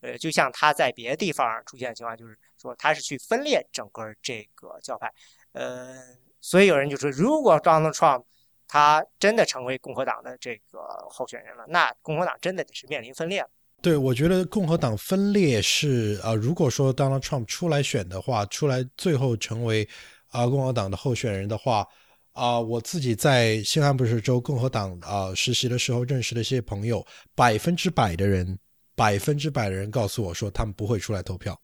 [0.00, 5.12] 呃，就像他在别的地方出现的情况，就是说他是去分裂整个这个教派。
[5.52, 5.96] 呃，
[6.40, 8.24] 所以有人就说，如果 Donald Trump
[8.68, 10.78] 他真的成为共和党的这个
[11.10, 13.48] 候选人了，那共和党真的得是面临分裂了。
[13.80, 19.88] 对，我觉得共和党分裂是啊，如果说 Donald Trump 出来选的话，出来最后成为
[20.30, 21.86] 啊共和党的候选人的话，
[22.32, 28.58] 啊，我自己在新罕布什州共和党啊实习的时候认识的一些朋友，百分之百的人，
[28.96, 31.56] 百分之百的人告诉我说，他们不会出来投票，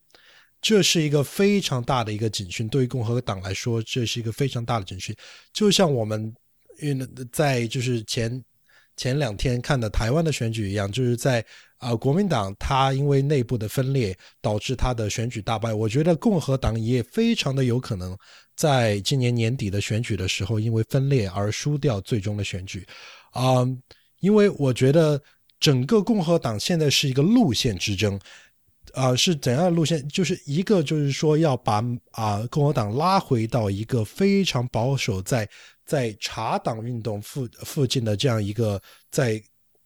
[0.63, 5.15] 这是一个非常大的一个警讯，对于共和党来说，这是一个非常大的警讯，
[5.53, 6.33] 就像我们。
[6.81, 8.43] 因为在就是前
[8.97, 11.45] 前两天看的台湾的选举一样，就是在
[11.79, 15.73] 啊国民党他因为内部的分裂导致他的选举大败。
[15.73, 18.17] 我觉得共和党也非常的有可能
[18.57, 22.87] 在今年年底的选举的时候因为分裂而输掉最终的选举。
[23.33, 23.67] 啊，
[24.21, 25.21] 因为我觉得
[25.59, 28.19] 整个共和党现在是一个路线之争。
[28.93, 30.07] 啊，是怎样的路线？
[30.09, 31.83] 就是一个，就是说要把
[32.13, 35.49] 啊共和党拉回到一个非常保守，在
[35.85, 38.81] 在茶党运动附附近的这样一个，
[39.11, 39.43] 在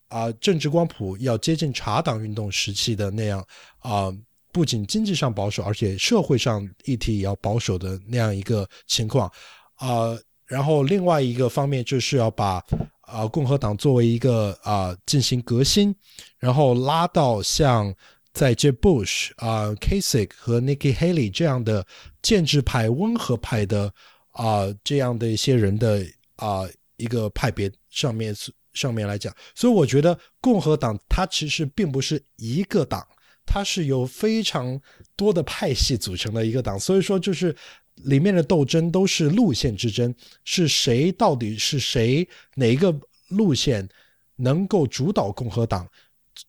[0.09, 3.47] 啊政治光谱要接近茶党运动时期的那样
[3.81, 4.13] 啊，
[4.53, 9.31] 不仅经济上保守，而且社会上议题也要保守的那样一个情况
[9.75, 10.17] 啊。
[10.47, 12.65] 然后另外一个方面就是要把
[13.01, 15.95] 啊共和党作为一个啊进行革新，
[16.39, 17.95] 然后拉到像。
[18.35, 21.85] 在这 Bush 啊，Kasich 和 Nikki Haley 这样的
[22.23, 23.93] 建制派、温和派的
[24.39, 26.07] 啊，这样的一些人的
[26.37, 26.63] 啊
[26.97, 28.33] 一个派别上面
[28.73, 33.05] 上面来讲，所以我觉得共和党它其实并不是一个党，
[33.45, 34.81] 它是由非常
[35.17, 37.53] 多的派系组成的一个党，所以说就是
[37.97, 42.97] 里面的斗争都是路线之争，是谁到底是谁哪一个
[43.31, 43.89] 路线
[44.37, 45.89] 能够主导共和党，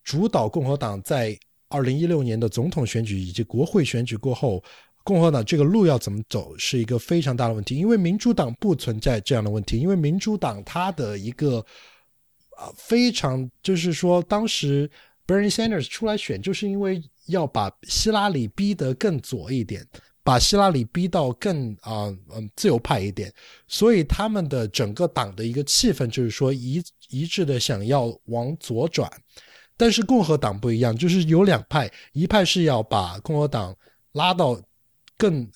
[0.04, 1.36] 主导共和党在。
[1.72, 4.60] 二零一六年的总统选举以及国会选举过后，
[5.02, 7.76] 共和党这个路要怎么走是一个非常大的问题。
[7.76, 11.64] 因为民主党不存在这样的问题，因为民主党它的一个
[12.56, 14.90] 啊非常就是说，当时
[15.26, 19.86] Bernie Sanders 出来选，就是因为要把希拉里逼得更左一点，
[20.22, 23.32] 把希拉里逼到更啊嗯自由派一点，
[23.68, 29.10] 所以他们的整个党的一个气氛就是说一一致的想要往左转。
[29.76, 33.74] 但是共和党不一样，就是有两派，一派是要把共和党
[34.12, 34.60] 拉到
[35.20, 35.48] 更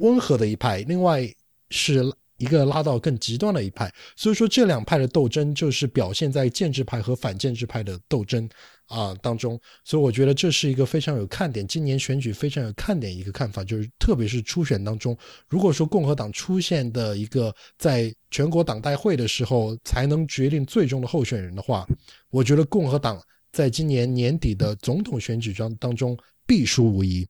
[0.00, 1.32] 温和的一派，另外
[1.70, 2.10] 是。
[2.38, 8.46] 一个拉到更极端的一派，所以说这两派的斗争就是表现在建制派和反建制派的斗争
[8.86, 15.16] 啊当中，所以我觉得这是一个非常有看点，今年选举非常有看点一个看法，就是特别是初选当中，
[15.48, 21.86] 如果说共和党出现的一个在全国党代会的时候才能决定最终的候选人的话，
[22.30, 23.22] 我觉得共和党
[23.52, 27.24] 在今年年底的总统选举当当中必输无疑。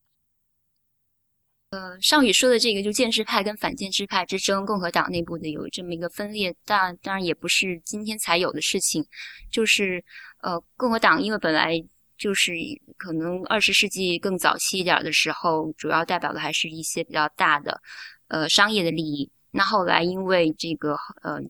[1.75, 9.05] 呃，上宇说的这个，就建制派跟反建制派之争，共和党内部的有这么一个分裂，但当然也不是今天才有的事情。
[9.51, 10.05] 就是
[10.41, 11.85] 呃，共和党因为本来
[12.17, 12.53] 就是
[12.97, 17.83] 可能二十世纪更早期一点的时候，主要代表的还是一些比较大的
[18.29, 19.29] 呃商业的利益。
[19.51, 21.41] 那后来因为这个呃，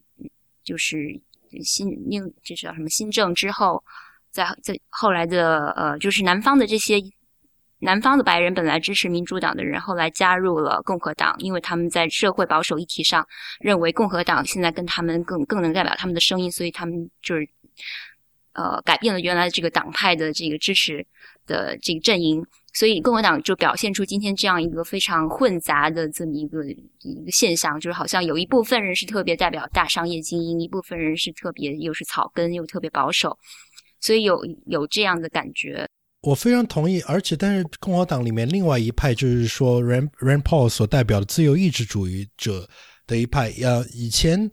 [0.64, 1.20] 就是
[1.62, 3.84] 新另这叫什么新政之后，
[4.30, 6.98] 在在后来的呃，就是南方的这些。
[7.84, 13.26] 南方的白人本来支持民主党的人，后来加入了共和党，因为他们在社会保守议题上
[13.60, 17.46] 认为共和党现在跟他们更更能代表他们的声音，所以他们就是
[18.54, 21.06] 呃改变了原来这个党派的这个支持
[21.46, 22.42] 的这个阵营，
[22.72, 33.38] 所以共和党就表现出今天这样一个非常混杂的这么一个一个现象，就是好像有一部分人是特别代表大商业精英，一部分人是特别又是草根又特别保守，
[34.00, 35.86] 所以有有这样的感觉。
[36.24, 42.66] 我非常同意，而且但是共和党里面另外一派就是说，Rand Rand Paul 所代表的自由意志主义者
[43.06, 43.52] 的一派。
[43.60, 44.50] 呃，以前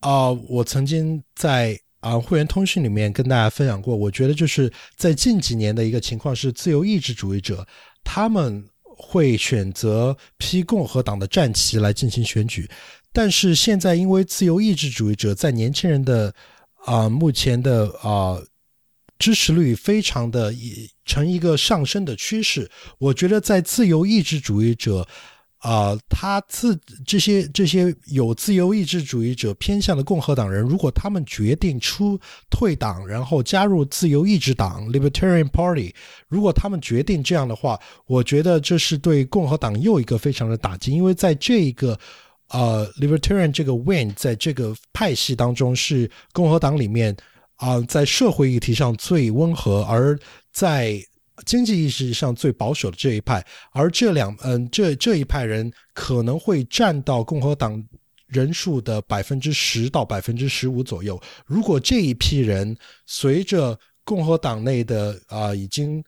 [0.00, 7.66] 啊，我曾经在啊会员通讯里面跟大家分享过，我觉得就是在近几年的一个情况是，自由意志主义者
[8.04, 12.68] 他们会选择披共和党的战旗来进行选举，
[13.14, 16.34] 但是现在因为自由意志主义者在年轻人的
[16.84, 18.36] 啊目前的啊。
[19.22, 20.52] 支持率非常的
[21.04, 22.68] 呈一个上升的趋势，
[22.98, 25.06] 我觉得在自由意志主义者，
[25.58, 26.76] 啊，他自
[27.06, 32.18] 这些这些有自由意志主义者偏向的共和党人，如果他们决定出
[32.50, 35.94] 退党，然后加入自由意志党 （Libertarian Party），
[36.26, 37.78] 如果他们决定这样的话，
[38.08, 41.96] 我觉得这是对共和党又一个非常的打击，因为在这一个
[42.48, 47.16] 呃 Libertarian 这个 Win 在这个派系当中是共和党里面。
[47.62, 50.18] 啊，在社会议题上最温和，而
[50.52, 51.00] 在
[51.46, 57.80] 经济意识上最保守的这一派，而这两嗯，这这一派人可能会占到共和党
[58.26, 61.20] 人数的百分之十到百分之十五左右。
[61.46, 62.76] 如果这一批人
[63.06, 66.02] 随着共和党内的啊已经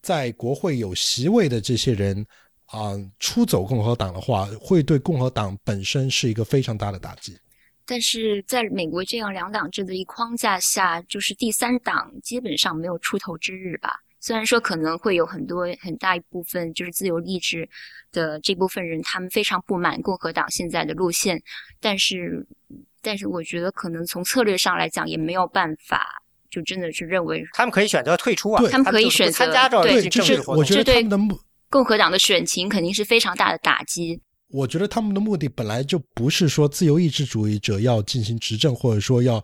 [0.00, 2.26] 在国会有席位的这些人
[2.66, 2.90] 啊
[3.20, 7.38] 出走共和党的话，会对共和党本身是一个非常大的打击。
[7.84, 14.00] 但是在美国这样两党制的一框架下，就是第三党基本上没有出头之日吧。
[14.20, 17.68] 虽然说可能会有很多很大一部分就是自由意志
[18.12, 21.42] 的这部分人，他们非常不满共和党现在的路线，
[21.80, 22.46] 但是，
[23.00, 26.06] 但是我觉得可能从策略上来讲，也没有办法，
[26.48, 30.56] 就真的是认为他们可以选择退出啊，他们可以选择参加这对，政治活动。
[30.58, 31.36] 我觉得他们的
[31.68, 34.20] 共和党的选情肯定是非常大的打击。
[34.52, 39.42] 我觉得他们的目的本来就不是说自由意志主义者要进行执政，或者说要，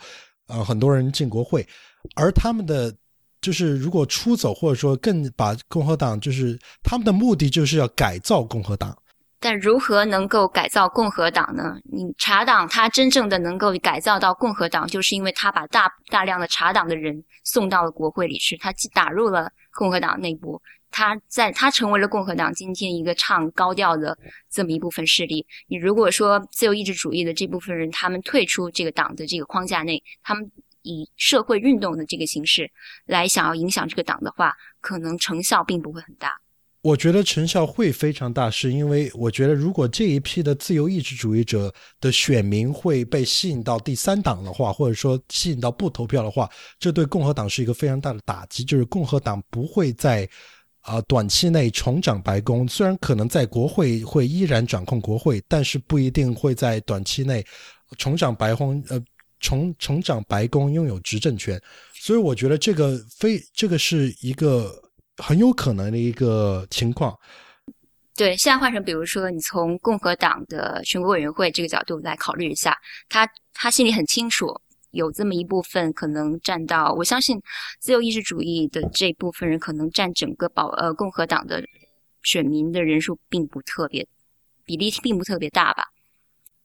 [0.49, 1.67] 呃，很多人进国会，
[2.15, 2.95] 而他们的
[3.41, 8.97] 就是如果出走，或者说更把共和党，就是他们的目的就是要改造共和党。
[9.41, 11.77] 但如何能够改造共和党呢？
[11.85, 20.61] 你茶党他真正的能够改造到共和党，就是因为他把大大量的茶党的人送到了国会里去，他打入了共和党内部。
[20.91, 24.17] 他在他成为了共和党今天一个唱高调的
[24.51, 25.47] 这么一部分势力。
[25.67, 30.51] 你如果说自由意志主义的这部分人他们退出这个党的这个框架内，他们
[30.83, 32.71] 以社会运动的这个形式
[33.05, 36.41] 来想要影响这个党的话，可能成效并不会很大。
[36.81, 46.49] 我觉得成效会非常大，是因为我觉得如果这一批的自由意志主义者的选民会被吸引到第三党的话，或者说吸引到不投票的话，
[46.79, 50.29] 这对共和党是一个非常大的打击，就是共和党不会在。
[50.89, 57.45] 啊，短期内重掌白宫，虽然可能在国会会依然掌控国会，但是不一定会在短期内
[57.99, 58.99] 重掌白宫，呃，
[59.39, 61.61] 重重掌白宫拥有执政权。
[61.93, 64.75] 所以我觉得这个非这个是一个
[65.19, 67.15] 很有可能的一个情况。
[68.17, 72.75] 对，现在换成比如说，你从共和党的全国委员会这个角度来考虑一下，
[73.11, 74.47] 他他心里很清楚。
[74.91, 77.41] 有这么一部分可能占到，我相信
[77.79, 81.63] 自由意志主义的这部分人可能占整个保呃共和党的
[82.23, 84.07] 选民的人数并不特别
[84.65, 85.85] 比例并不特别大吧。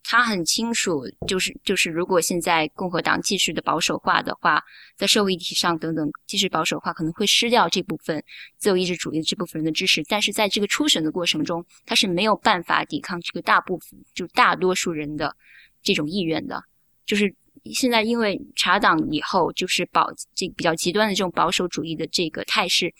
[0.05, 4.61] 他很清楚，就是就是，如果现在共和党继续的保守化的话，
[4.97, 8.21] 在社会议题上等等继续保守化，可能会失掉这部分
[8.57, 10.03] 自由意志主义这部分人的支持。
[10.09, 15.33] 但是在这个初选的过程中，他是没有办法抵抗这个大部分，就大多数人的
[15.81, 16.61] 这种意愿的。
[17.05, 17.33] 就是
[17.71, 22.93] 现在因为查党以后，就是保这比较极端的这种保守主义的这个态势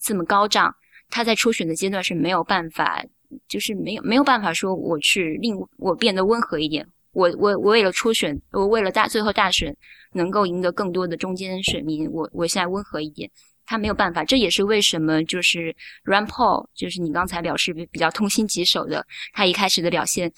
[0.00, 0.74] 这么高涨，
[1.08, 3.04] 他在初选的阶段是没有办法。
[3.46, 9.72] 就是没有没有办法说我去令我变得温和一点，我我我为了初选，我为了大最后大选
[10.14, 13.30] 能够赢得更多的中间选民，我我现在温和一点，
[13.64, 14.24] 他没有办法。
[14.24, 15.72] 这也是为什么就是
[16.02, 20.32] r a n Paul，就是你刚才表示比较痛心疾首的，他一开始的表现，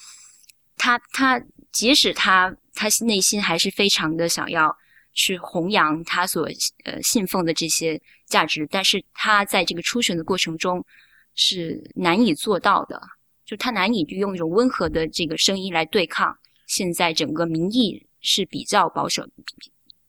[0.76, 1.42] 他他
[1.72, 4.76] 即使他他内心还是非常的想要
[5.12, 6.48] 去弘扬他所
[6.84, 10.84] 呃信奉的这些价值，但是他在这个初选的过程中。
[11.34, 13.00] 是难以做到的，
[13.46, 16.36] 就他难以用一种温和的这个声音来对抗
[16.66, 19.26] 现在整个民意是比较保守、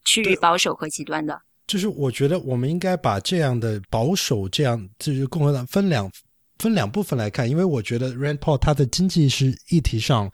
[0.03, 1.41] 趋于保守和极端的。
[1.65, 6.11] 就是我觉得我们应该把这样的保守，这样就是共和党分两
[6.60, 10.30] 分两部分来看，因为我觉得 Rand Paul 他的经济是议题上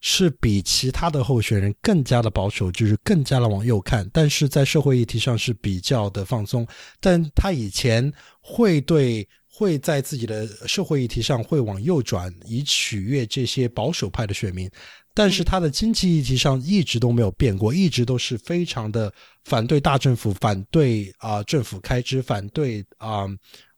[0.00, 6.66] 是比其他的候选人更加的保守，就是更加的往右看，但是在社会议题上是比较的放松，
[7.00, 9.28] 但他以前会对。
[9.58, 14.70] 会在自己的社会议题上会往右转，以取悦这些保守派的选民，
[15.14, 19.10] 但是他的经济议题上一直都没有变过，一直都是非常的
[19.44, 23.20] 反对大政府，反对啊政府开支，反对啊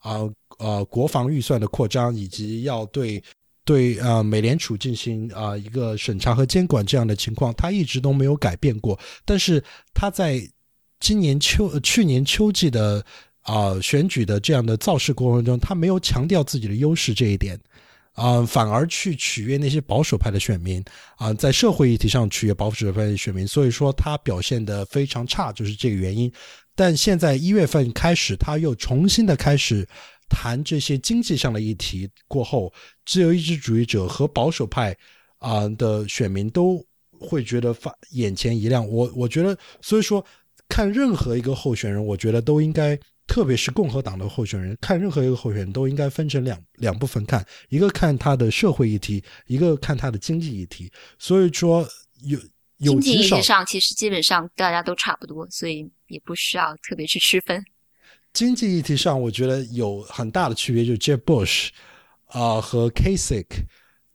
[0.00, 0.28] 啊
[0.58, 3.22] 呃国防预算的扩张，以及要对
[3.68, 8.98] 对啊美联储进行啊一个审查和监管这样的情况，他一直都没有改变过。
[9.26, 9.62] 但是
[9.92, 10.40] 他在
[10.98, 13.04] 今年秋去年秋季的。
[13.42, 17.58] 啊，选举的这样的造势过程中，他没有强调自己的优势这一点，
[18.12, 20.84] 啊，反而去取悦那些保守派的选民，
[21.16, 26.30] 啊，在社会议题上取悦保守派的选民，所以说他表现的非常差，就是这个原因。
[26.74, 29.88] 但现在一月份开始，他又重新的开始
[30.28, 32.72] 谈这些经济上的议题过后，
[33.06, 34.96] 自由意志主义者和保守派
[35.38, 36.84] 啊的选民都
[37.18, 38.86] 会觉得发眼前一亮。
[38.88, 40.24] 我我觉得，所以说
[40.68, 42.98] 看任何一个候选人，我觉得都应该。
[43.30, 50.90] 特别是共和党的候选人，看任何一个候选人都应该分成两两部分看，一个看他的社会议题，一个看他的经济议题。
[51.18, 51.86] 所以说
[52.78, 57.62] 有经济议题上，其实基本上大家都差不多，所以也不需要特别去区分。
[58.32, 61.68] 经济议题上，我觉得有很大的区别，就是 Jeb Bush
[62.26, 63.46] 啊和 Kasich，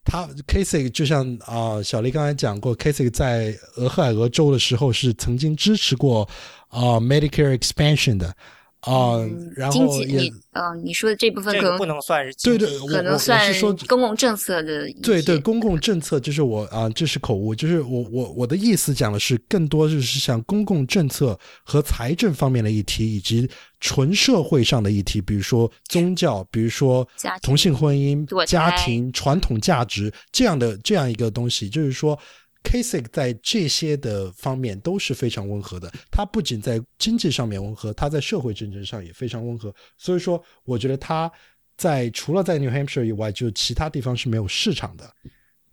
[0.05, 6.27] 他 Kasich 就像啊小丽刚才讲过，Kasich 在俄亥俄州的时候是曾经支持过
[6.69, 8.35] 啊 Medicare expansion 的。
[8.83, 9.15] 啊，
[9.55, 14.91] 然后也，嗯，你说的这部分可能不能算是对对，可能算是说公共政策的。
[15.01, 23.49] 对对，公共政策就是我啊，这是口误，就是我我我的意思讲的是更多就是像公共政策和财政方面的议题，以及
[23.79, 27.07] 纯社会上的议题，比如说宗教，比如说
[27.41, 32.19] 同性婚姻、家庭传统价值这样的这样一个东西，就是说。
[32.63, 35.91] Kasich 在这些的方面都是非常温和的。
[36.09, 39.73] 他不仅在经济上面温和，他在社会政治上也非常温和。
[39.97, 41.31] 所以说，我觉得他
[41.77, 45.13] 在除了在 New Hampshire 以外，就其他地方是没有市场的。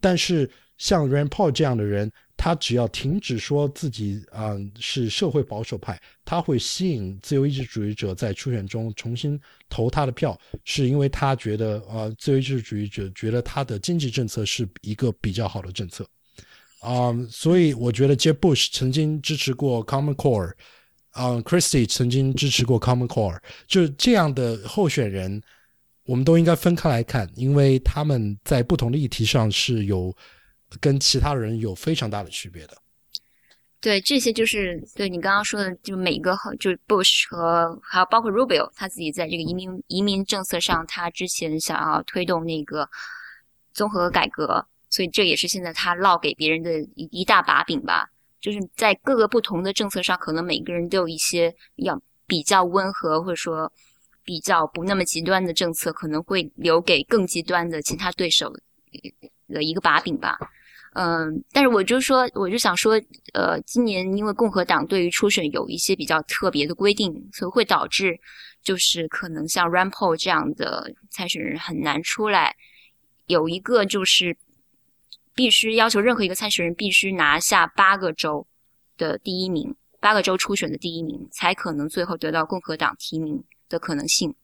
[0.01, 9.39] 但是像 Rand Paul 这样的人，他只要停止说自己啊是社会保守派，他会吸引自由意志主义者在初选中重新
[9.69, 16.07] 投他的票，是因为他觉得啊自由意志主义者觉得他的经济政策是一个比较好的政策。
[16.81, 20.55] 啊，所以我觉得 Jeb Bush 曾经支持过 Common Core，
[21.11, 25.43] 啊，Christie 曾经支持过 Common Core，就这样的候选人，
[26.05, 30.17] 我们都应该分开来看，因为他们在不同的议题上是有
[30.81, 32.75] 跟其他人有非常大的区别的。
[33.79, 42.89] 对，这些就是对你刚刚说的，就每一个就是 Bush 和还有包括 Rubio 他自己在这个移民移民政策上，他之前想要推动那个
[43.75, 44.67] 综合改革。
[44.91, 48.11] 所以这也是现在他烙给别人的一一大把柄吧，
[48.41, 53.73] 就是在各个不同的政策上，可能每个人都有一些要比较温和或者说
[54.25, 58.53] 比较不那么极端的政策，可能会留给更极端的其他对手
[59.49, 60.37] 的一个把柄吧。
[60.95, 63.01] 嗯，但是我就说，我就想说，
[63.33, 68.19] 呃，今年因为共和党对于初选有一些比较特别的规定，所以会导致
[68.61, 72.57] 就是可能像 Rampal 这样的参选人很难出来。
[73.27, 74.37] 有一个就是。
[75.41, 78.47] 必须要求任何一个参选人必须拿下八个州
[78.99, 84.35] 的第一名，八个州初选的第一名，才可能最后得到共和党提名的可能性。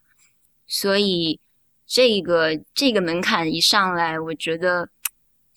[0.66, 1.38] 所以，
[1.86, 4.88] 这个这个门槛一上来，我觉得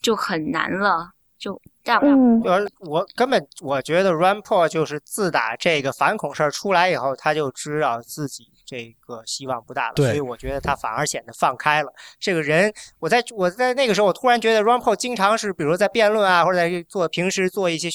[0.02, 1.14] 就很难了。
[1.38, 11.91] 就大嗯，我我根本我觉得 Rand Paul 就是自打这个反恐事儿出来以后，他就知道自己这个希望不大了，所以我觉得他反而显得放开了。
[12.20, 17.90] 这个人，我在我在那个时候，我突然觉得 Rand Paul 经常是，比如在辩论啊，或者在做平时做一些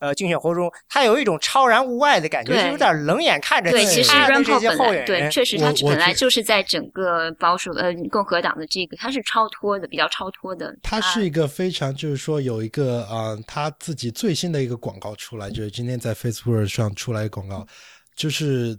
[0.00, 5.30] 呃竞选活动中，他有一种超然物外的感觉，就有点冷眼看着对，其实其他的 Rand 这 Paul 些本来对。
[5.30, 10.76] 确实他本来就是在整个保守呃共和党的这个，他是超脱的，比较超脱的。
[10.82, 17.66] 他是一个非常，就是说有一个啊、呃他自己最新的一个广告出来，就是今天在 Facebook 上出来的广告，
[18.14, 18.78] 就是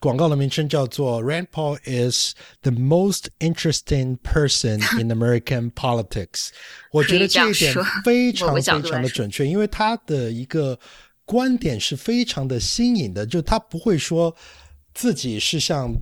[0.00, 6.50] 广告的名称叫做 “Rand Paul is the most interesting person in American politics”。
[6.92, 10.78] 我觉得这一点非常非常的准确，因为他的一个
[11.24, 14.34] 观点是非常的新颖的，就他不会说
[14.94, 15.92] 自己是像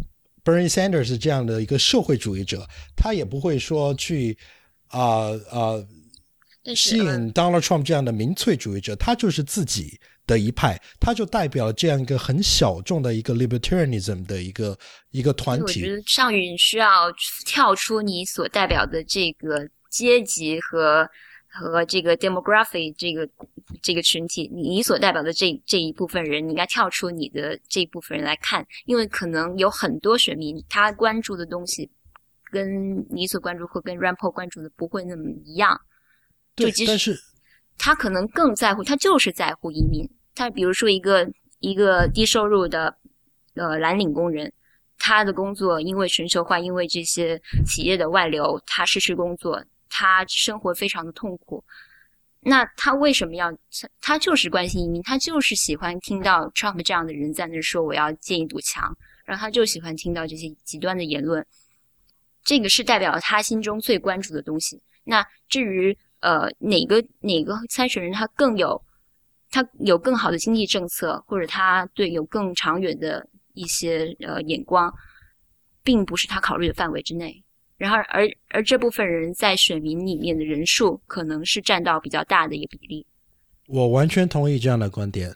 [0.44, 4.36] Bernie Sanders 这样的一个社会主义者，他也不会说去
[4.89, 5.82] 啊啊、
[6.74, 14.76] 吸引 Donald Trump 这样的民粹主义者，他就是自己的一派，他就代表了这样一个很小众的一个 libertarianism 的一个
[15.10, 15.96] 一个团体我觉。
[15.96, 17.12] 得上允需要
[17.44, 21.08] 跳出你所代表的这个阶级和
[21.48, 23.28] 和这个 demography 这个
[23.80, 31.88] 这个群体，你你所代表的这这一部分人，你应该跳出你的这一部分人来看，因为可能有很多选民他关注的东西
[32.50, 35.80] 跟你所关注或跟 Rand Paul 关注的不会那么一样。
[36.54, 37.18] 对但是
[37.78, 40.08] 他可能更在乎，他就是在乎移民。
[40.34, 41.28] 他比如说一个
[41.60, 42.96] 一个低收入的
[43.54, 44.52] 呃蓝领工人，
[44.98, 51.64] 他的工作因为全球化，因为这些企业的外流，他失去工作，他生活非常的痛苦。
[52.40, 53.52] 那他为什么要？
[54.00, 61.44] 他就是关心移民，他就是喜欢听到 Trump 这样的人在那说我要建一堵墙，然后他就喜欢听到这些极端的言论。
[62.44, 64.80] 这个是代表他心中最关注的东西。
[65.02, 68.80] 那至于呃哪个哪个参选人他更有
[69.51, 74.93] 他有更好的经济政策，或者他对有更长远的一些呃眼光，
[75.82, 77.43] 并不是他考虑的范围之内。
[77.76, 83.06] 然后而而这部分人在选民里面的人数可能是占到比较大的一个比例。
[83.68, 85.34] 我完全同意这样的观点。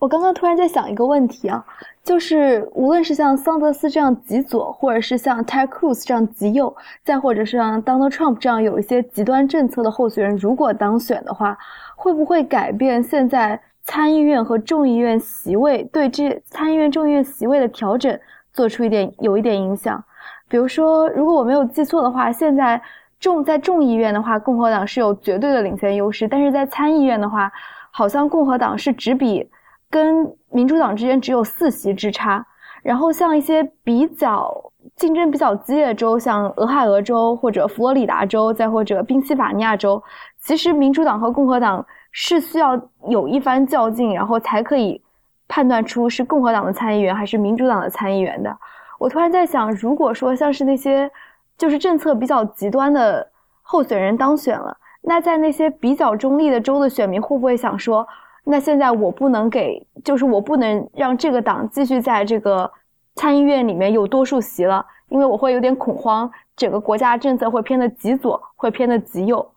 [0.00, 1.62] 我刚刚突然在想一个问题啊，
[2.02, 6.74] 就是无论是像桑德斯这样极左，或者是像 Ted Cruz 这样极右，
[7.04, 11.58] 再或者是像 Donald Trump 这样有一些极端政策的候选人，如果当选的话，
[11.96, 18.18] 会不会改变现在参议院和众议院席位对这参议院、众议院席位的调整
[18.54, 20.02] 做出一点有一点影响？
[20.48, 22.80] 比如说，如果我没有记错的话，现在
[23.20, 27.52] 众在众议院的话，共和党是有绝对的领先优势，但是在参议院的话，
[27.90, 29.46] 好像共和党是只比
[29.90, 32.46] 跟民主党之间只有四席之差。
[32.82, 40.02] 然后像一些比较竞争比较激烈的州，像俄亥俄州或者佛罗里达州，再或者宾夕法尼亚州，
[40.38, 45.02] 其实民主党和共和党是需要有一番较劲，然后才可以
[45.46, 48.56] 判断出是共和党的参议员还是民主党的参议员的。
[48.98, 51.10] 我突然在想，如果说像是那些
[51.58, 53.28] 就是政策比较极端的
[53.60, 58.08] 候选人当选了，那在那些比较中立的州的选民会不会想说，
[58.44, 62.70] 那现在我不能给，就是我不能让这个党继续在这个
[63.14, 69.54] 参议院里面有多数席了，因为我会有点恐慌，整个国家政策会偏的极左，会偏的极右。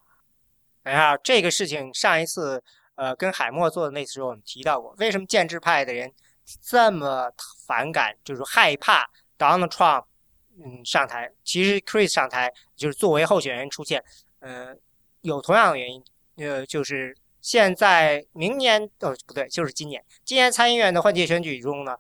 [0.84, 2.62] 哎呀，这个事情上一次
[2.96, 6.12] 呃跟海默做的那次时候我们提到过，为什么建制派的人
[6.62, 7.32] 这么
[7.66, 10.04] 反感，就是害怕 Donald Trump
[10.64, 14.04] 嗯上台，其实 Chris 上台就是作为候选人出现，
[14.40, 14.76] 呃，
[15.22, 16.04] 有同样的原因，
[16.38, 21.98] 呃，就是现在明年哦不对，就是今年，今年参议院的换届选举中呢，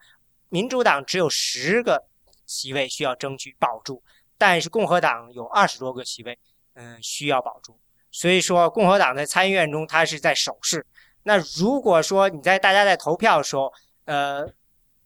[0.47, 2.05] 民主党只有十个
[2.45, 4.01] 席位需要争取保住，
[4.37, 6.39] 但是共和党有二十多个席位，
[6.75, 7.77] 嗯、需要保住。
[8.09, 10.85] 所以说，共和党在参议院中，它是在守势。
[11.23, 13.69] 那如果说你在大家在投票的时候，
[14.05, 14.47] 呃，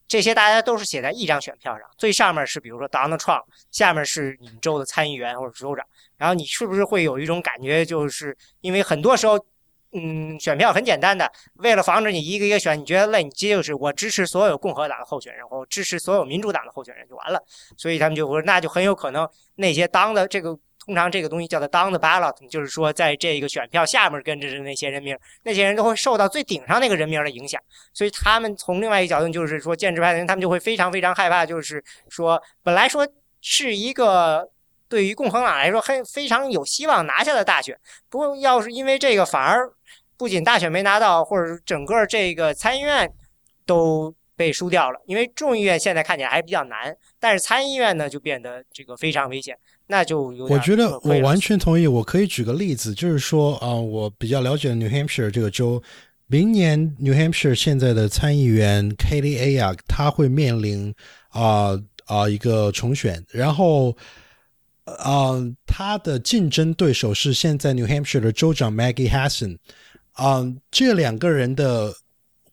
[0.08, 5.84] 这些大家都是写在一张选票上，最上面是比如说 Donald Trump，下面是你们州的参议员或者州长，
[6.16, 9.44] 然后你是不是会有一种感觉，就是因为很多时候，
[10.00, 17.42] 嗯，选票很简单的，为了防止你一个一个选，你觉得累，你接就是我支持所有共和党的候选人，或支持所有民主党的候选人就完了。
[17.76, 20.58] 所以他们就说，那就很有可能那些当的这个。
[20.86, 27.62] 通常这个东西叫做当的 ballot，就是说在这个选票下面跟着的那些人名，那些人都会受到最顶上那个人名的影响。
[27.94, 33.06] 所以他们从另外一个角度，就是说建制派的人，他们就会非常非常害怕，就是说本来说
[33.42, 34.50] 是一个
[34.90, 37.78] 对于共和党来说很非常有希望拿下的大选，
[38.10, 39.70] 不过要是因为这个反而
[40.18, 43.12] 不仅大选没拿到，或者整个这个参议院
[43.66, 49.58] 都被输掉了，因为众议院现在看起来还比较难，但是参议院呢就变得这个非常危险。
[49.90, 51.88] 那就有我觉得我完全同意。
[51.88, 55.82] 我可以举个例子，就是说啊、我比较了解 New Hampshire 这个州，
[56.28, 60.94] 明年 New Hampshire 现在的参议员 Katie Ayak 他会面临
[61.30, 63.96] 啊啊、一个重选，然后
[64.98, 65.36] 啊、
[65.66, 69.58] 他的竞争对手是现在 New Hampshire 的州长 Maggie Hassan，
[70.14, 71.94] 啊、这两个人的。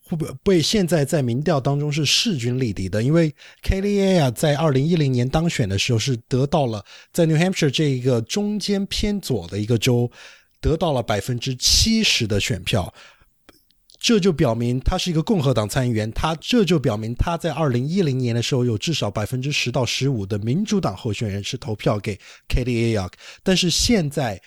[0.06, 3.02] 会不会被现在在民调当中是势均力敌的？
[3.02, 10.10] 因为 Kelly A 啊，在二零一零年当选的时候是得到了在 New Hampshire 这一个中间偏左的一个州，
[10.60, 12.92] 得到了百分之七十的选票，
[14.04, 23.10] 这就表明他是一个共和党参议员，他这就表明他在二零一零年的时候有至少百分之十到十五的民主党候选人是投票给 Kelly A
[23.42, 24.38] 但是现在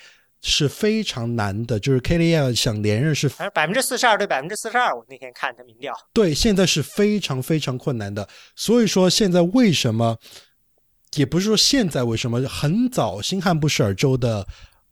[0.44, 8.30] 是非常难的，就是 Kelly A 想连任是百分之四十二对百分之四十二，我那天看他民调，对，现在是非常非常困难的。
[8.56, 10.20] 所以说，现在为什么，
[11.16, 14.48] 也不是说现在为什么，很早新罕布什尔州的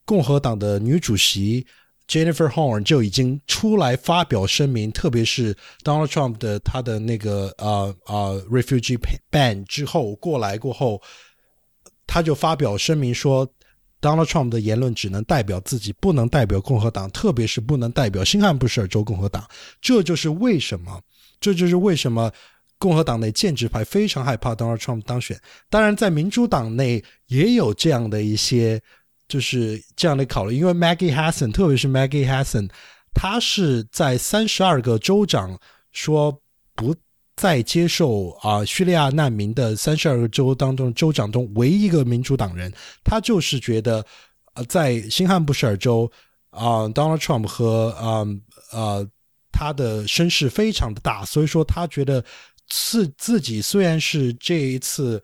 [0.06, 1.68] 共和党的女主席
[2.08, 9.00] Jennifer Horn 就已经出来发表声明，特别是 Donald Trump 的他的那个呃呃 refugee
[9.32, 11.02] ban 之后过来过后，
[12.08, 13.50] 他就发表声明说。
[14.02, 19.44] Donald Trump 的言论只能代表自己，不能代表共和党，特别是不能代表新罕布什尔州共和党。
[19.82, 21.02] 这就是为什么，
[21.40, 22.32] 这就是为什么
[22.78, 25.40] 共和党内建制派非常害怕 Donald Trump 当选。
[25.72, 28.80] 当然，在民主党内也有这样的一些，
[29.28, 32.70] 就是这样的考虑，因为 Maggie Hassan，特别是 Maggie Hassan，
[33.14, 35.60] 他是在三十二个州长
[35.92, 36.42] 说
[36.76, 36.96] 不
[37.36, 42.72] 再接受啊、叙利亚难民的三十二个州当中州长中唯一一个民主党人，
[43.04, 44.06] 他就是觉得
[44.54, 46.10] 呃，在新罕布什尔州
[46.52, 48.26] 啊、d o n a l d Trump 和啊
[48.72, 49.06] 呃
[49.52, 52.24] 他的声势非常的大，所以说他觉得
[52.70, 55.22] 自自己虽然是这一次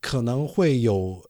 [0.00, 1.22] 可能会有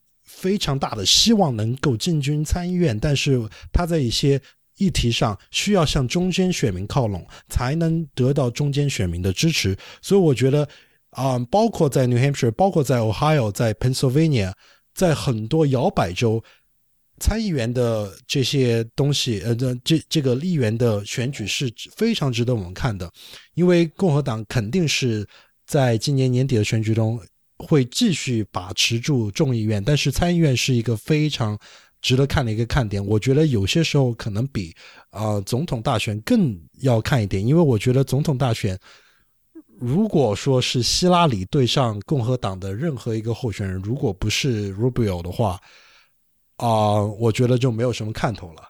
[0.43, 3.40] 非常大的希望能够进军参议院，但是
[3.73, 4.40] 他在一些
[4.78, 9.77] 议题上需要向中间选民靠拢，才能得到中间选民的支持。
[10.01, 10.69] 所以我觉得
[11.10, 14.52] 啊、包括在 New Hampshire，包括在 Ohio，在 Pennsylvania，
[14.94, 16.43] 在很多摇摆州。
[17.19, 23.09] 参议员的这些东西，呃，这这这个议员的选举是非常值得我们看的，
[23.55, 25.24] 因为共和党肯定是
[25.64, 27.20] 在今年年底的选举中
[27.66, 31.59] 会继续把持住众议院，但是参议院是一个非常
[32.01, 33.05] 值得看的一个看点。
[33.05, 34.74] 我觉得有些时候可能比
[35.10, 38.78] 啊、呃总统大选更要看一点，因为我觉得总统大选。
[39.78, 45.59] 如果说是希拉里对上共和党的任何一个候选人，如果不是 Rubio 的话，
[46.56, 48.62] 啊、我觉得就没有什么看头了。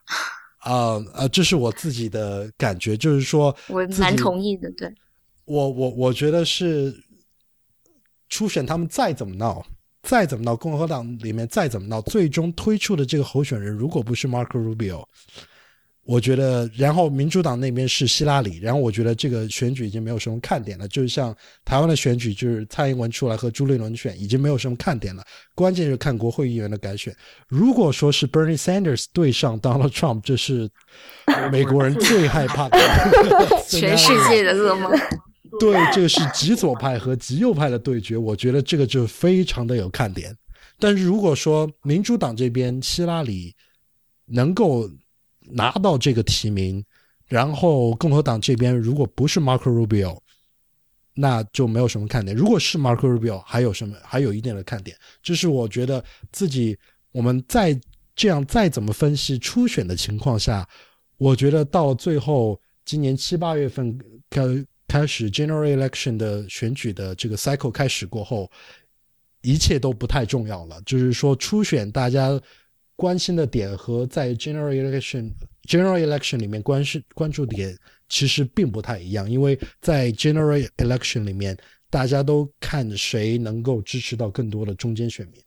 [0.60, 4.90] 啊啊，这是我自己的感觉，就是说，我蛮同意的，对，
[5.44, 6.94] 我我我觉得是
[8.32, 9.62] 初选他们再怎么闹，
[10.02, 15.04] 再怎么闹，共和党里面再怎么闹，最终推出的这个候选人，如果不是 Marco Rubio，
[16.06, 25.22] 我觉得，然后民主党那边是希拉里，然后我觉得这个选举已经没有什么看点了，就是像台湾的选举，就是蔡英文出来和朱立伦选，已经没有什么看点了，
[25.54, 27.14] 关键是看国会议员的改选。
[27.48, 30.70] 如果说是 Bernie Sanders 对上 Donald Trump，这是
[31.52, 32.78] 美国人最害怕的
[33.68, 34.90] 全世界的噩梦。
[35.58, 40.36] 对， 这个是极左派和极右派的对决，我觉得这个就非常的有看点。
[40.78, 43.54] 但是如果说民主党这边希拉里
[44.26, 44.90] 能够
[45.40, 46.84] 拿到这个提名，
[47.26, 50.18] 然后共和党这边如果不是 Marco Rubio，
[51.14, 52.36] 那就没有什么看点。
[52.36, 56.02] 如果是 Marco Rubio，还有什么还有一定的看点，就是我觉得
[56.32, 56.76] 自己
[57.12, 57.78] 我们再
[58.16, 60.66] 这样再怎么分析初选的情况下，
[61.18, 63.98] 我觉得到最后今年七八月份
[64.92, 68.50] 开始 general election 的选举的这个 cycle 开始过后，
[69.40, 70.78] 一切都不太重要了。
[70.84, 72.38] 就是说初选大家
[72.94, 75.32] 关心的点和在 general election
[75.66, 77.74] general election 里面关是关注点
[78.10, 81.56] 其实并不太一样，因为在 general election 里面，
[81.88, 85.42] 大家都看谁能够支持到更多的中间选民。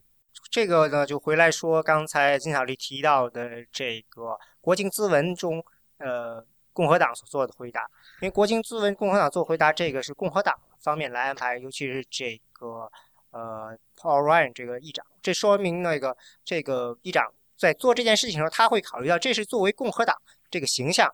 [0.50, 5.64] 这个呢，就回来说刚才金小丽提到的这个国情咨文中，
[6.00, 6.44] 呃，
[6.74, 7.88] 共和党所做的回答。
[8.22, 12.92] 因为国情咨文共和党做回答，这个是共和党方面来安排，尤其是这个
[13.32, 20.16] 呃 Paul Ryan 这个议长，这说明那个这个议长在做这件事情的时候，他会考虑到这是作为共和党
[20.50, 21.14] 这个形象，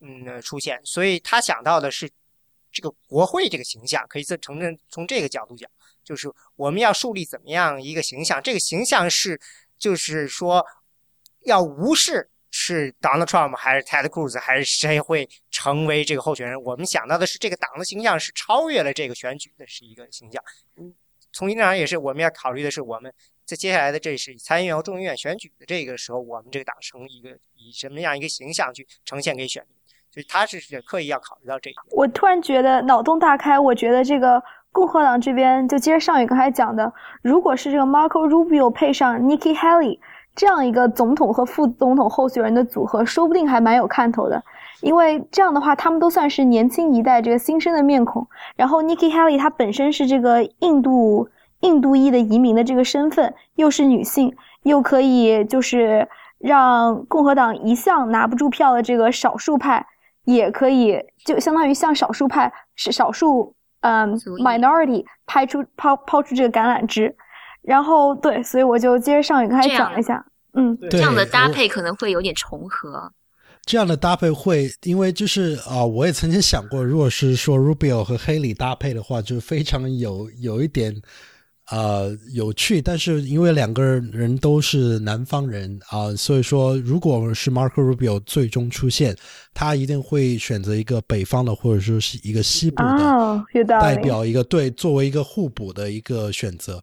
[0.00, 2.10] 嗯、出现，所以他想到的是
[2.72, 5.70] 这个国会这个形象，可以从从从这个角度讲。
[6.04, 8.42] 就是我们要树立怎么样一个形象？
[8.42, 9.38] 这个形象是，
[9.78, 10.64] 就是说，
[11.40, 12.30] 要无视
[12.74, 16.60] 是 Donald Trump 还是 Ted Cruz 还是谁会成为这个候选人。
[16.62, 20.42] 我们想到的是，这个党的形象是超越了这个选举的，是一个形象。
[20.76, 20.92] 嗯，
[21.32, 23.10] 从一定上也是我们要考虑的是，我们
[23.46, 29.74] 在接下来的这是参议院和众议院选举的这个时候，我们这个党成一个以什么样一个形象去呈现给选民，
[30.12, 31.82] 所以他是刻意要考虑到这一点。
[31.92, 36.92] 我突然觉得脑洞大开，我觉得这个共和党这边就接着上宇刚才讲的，
[37.22, 39.98] 如果是这个 Marco Rubio 配上 Nikki Haley
[40.38, 44.40] 这样一个总统和副总统候选人的组合，说不定还蛮有看头的。
[44.82, 48.24] 因为这样的话，他们都算是年轻一代这个新生的面孔。
[48.54, 51.28] 然后 Nikki Haley 她本身是这个印度
[51.62, 54.32] 印度裔的移民的这个身份，又是女性，
[54.62, 56.06] 又可以就是
[56.38, 59.84] 让共和党一向拿不住票的这个少数派，
[60.22, 67.16] 也可以就相当于向少数派是少数嗯 minority 拍出抛抛出这个橄榄枝。
[67.68, 70.24] 然后对，所以我就接着上宇刚才讲一下，
[70.54, 73.12] 嗯，这样的搭配可能会有点重合。
[73.66, 80.96] 这样的搭配会，因为就是啊，我也曾经想过，如果是说 Rubio 和 Haley 搭配的话，就非常有有一点
[81.70, 82.80] 呃有趣。
[82.80, 89.14] 但是因为两个人都是南方人啊，所以说如果是 Marco Rubio 最终出现，
[89.52, 93.44] 他一定会选择一个北方的，或者说是一个西部的，
[93.78, 96.80] 代表一个对，作为一个互补的一个选择。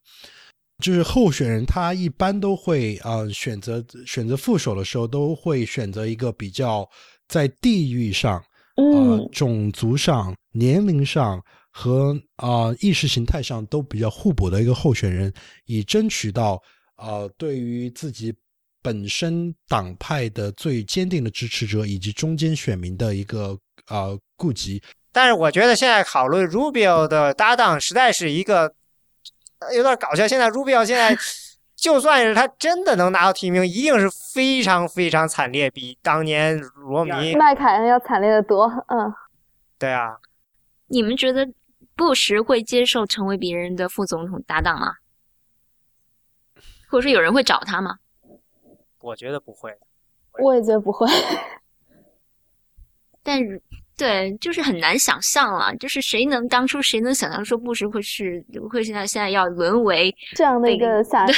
[0.83, 6.87] 就是候选人，他一般都会啊选择选择副手的时候，都会选择一个比较
[7.29, 8.43] 在地域上、
[8.75, 11.41] 呃种族上、年龄上
[11.71, 15.33] 和啊意识形态上都比较互补的一个候选人，
[15.65, 16.61] 以争取到
[16.97, 18.33] 呃对于自己
[18.81, 23.57] 本身党派的最坚定的支持者以及中间选民的一个
[23.87, 24.83] 呃顾及。
[25.13, 28.75] 但是我觉得现在讨论 Rubio 的搭档，实在是一个。
[29.75, 30.27] 有点搞笑。
[30.27, 31.15] 现在 Rubio 现在，
[31.75, 38.65] 就算是他真的能拿到提名，一定是非常非常惨烈，比当年罗米、麦凯恩要惨烈的多。
[38.87, 39.13] 嗯，
[39.77, 40.17] 对啊。
[40.87, 41.47] 你们觉得
[41.95, 44.93] 布什会接受成为别人的副总统搭档吗？
[46.89, 47.97] 或者说有人会找他吗？
[48.99, 49.77] 我觉得不会。
[50.39, 51.07] 我也觉得不会。
[53.23, 53.61] 但是。
[53.97, 55.75] 对，就是很难想象了。
[55.77, 61.33] 就是谁能当初谁能想象说布什会是会现在现在要沦为这样的一个 下对，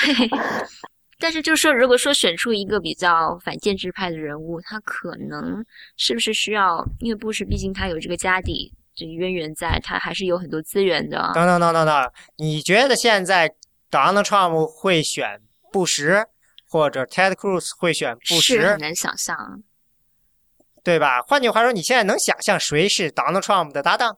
[1.19, 5.63] 但是就是说，如果说选出一个比较反建制派的人物，他可能
[5.97, 6.83] 是不是需要？
[6.99, 11.31] 因为布什毕竟他有这个家底，这个渊源在，他还是有很多资源的。
[11.33, 13.55] 等等等等等，你觉得现在
[13.89, 16.27] Donald Trump 会选布什，
[16.67, 18.41] 或者 Ted Cruz 会选布什？
[18.41, 19.63] 是很难想象。
[20.87, 21.21] 对吧？
[21.23, 24.17] 换句话说，你现在能想象谁是 Donald Trump 的搭档？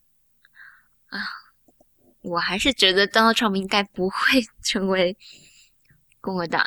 [1.08, 1.18] 啊，
[2.22, 4.16] 我还是觉得 Donald Trump 应该不会
[4.64, 5.18] 成为
[6.22, 6.64] 共和党。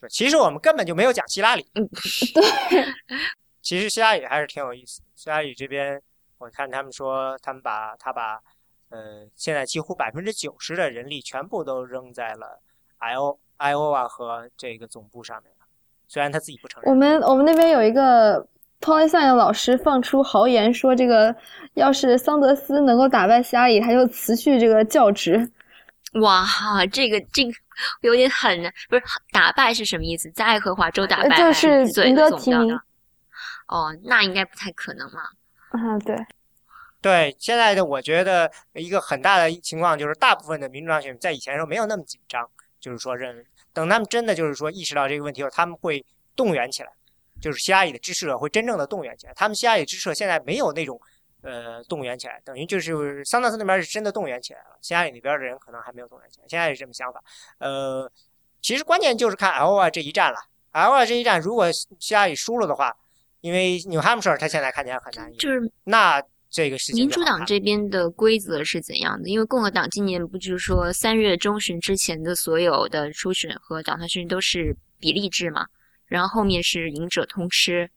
[0.00, 1.70] 对，其实我们根本就没有讲希拉里。
[1.74, 1.86] 嗯，
[2.70, 2.86] 对。
[3.60, 5.02] 其实希拉里还是挺有意思。
[5.14, 6.00] 希拉里这边，
[6.38, 8.40] 我看他们说，他们把他把，
[8.88, 12.62] 呃，现在几乎百分之九十的人力全部都扔在了
[12.96, 15.66] I O I O 啊和这个总部上面了。
[16.08, 16.90] 虽然他自己不承认。
[16.90, 18.48] 我们我们那边有一个。
[18.80, 21.34] S c i e 老师放出豪言说：“这个
[21.74, 25.50] 要是桑德斯能够打败希拉里，他就辞去这个教职。”
[26.20, 26.44] 哇，
[26.90, 27.52] 这个这个
[28.00, 30.28] 有点狠，不是打败是什么意思？
[30.30, 32.74] 在爱荷华州打败就是赢得提名？
[33.68, 35.20] 哦，那应该不太可能嘛。
[35.72, 36.16] 嗯，对，
[37.00, 42.44] 对，现在的我觉得一个很大的情况就是，大部分的民主党选民在以前的时候没有那么紧张，
[42.80, 46.04] 就是说认为等他们真的就是说意识到这个问题后，他们会
[46.34, 46.90] 动员起来。
[47.40, 51.00] 就是希拉里的支持者会真正的动员起来，他们希拉里支持者现在没有那种，
[51.42, 57.22] 呃，动员起来，等于就是桑德斯那边是真的动员起来了，希拉里那边的人可能还没有动员起来，现在是这么想法。
[57.58, 58.10] 呃，
[58.60, 60.38] 其实关键就是看 L 二这一战了
[60.72, 61.66] ，L 二这一战如果
[61.98, 62.94] 希拉里输了的话，
[63.40, 66.96] 因为纽汉姆舍尔他现在看起来很难赢，就是那这个事情。
[66.96, 69.28] 民主党这边的规则是怎样的？
[69.30, 75.66] 因为共和党今年不就是说三月中旬之前的所有的初选和党团选都是比例制嘛？
[76.10, 77.88] 然后后面是赢者通吃，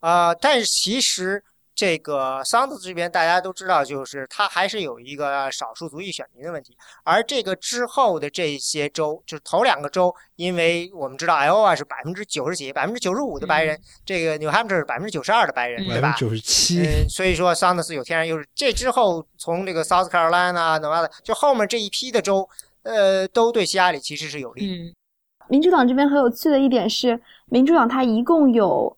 [0.00, 6.76] 啊，但是其实这个桑德这边大家都知道，就是他还是有一个少数族裔选民的问题。
[7.04, 16.14] 而这个之后的这些州，就是头两个州，因为我们知道 Iowa 是百分之九十几、百分之九十五的白人，这个 New Hampshire 是百分之九十二的白人，对吧？
[16.18, 16.80] 九十七。
[16.80, 18.48] 嗯，所以说桑德斯有天然优势。
[18.54, 22.48] 这之后从这个 South Carolina、Nevada，就后面这一批的州，
[22.84, 24.66] 呃，都对希拉里其实是有利。
[24.66, 24.94] 嗯。
[25.50, 28.96] 民主党这边很有趣的一点是，民主党它一共有，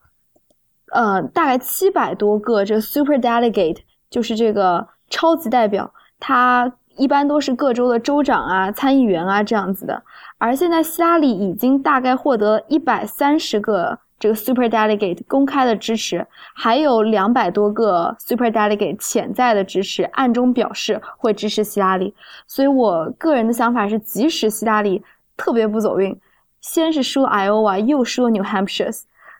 [0.93, 3.79] 呃，大概七百多个这个 super delegate，
[4.11, 10.03] 就是这个超级代表，它一般都是各州的州长啊、参议员啊这样子的。
[10.37, 22.15] 而现在希拉里已经大概获得一百三十个这个 super delegate 公开的支持，还有两百多个 super delegate 潜在的支持，暗中表示会支持希拉里。
[22.47, 25.03] 所以我个人的想法是，即使希拉里。
[25.35, 26.17] 特别不走运，
[26.63, 28.97] 先是输 Iowa，又输 New Hampshire，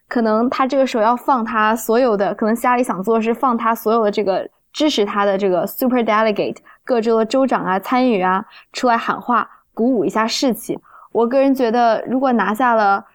[0.09, 10.79] 可能他这个时候要放他所有的，可能希拉里想做的是放他所有的这个支持他的这个 Super Delegate 各州的州长啊、参与啊出来喊话，鼓舞一下士气。
[11.13, 13.07] 我个人觉得，如果拿下了，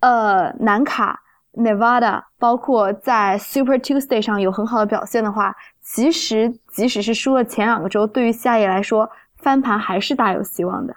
[0.00, 1.22] 呃，南卡、
[1.54, 10.94] Nevada，包括在 Super Tuesday 上有很好的表现的话，其实即使是输了前两个州，对于下野来说，翻盘还是大有希望的。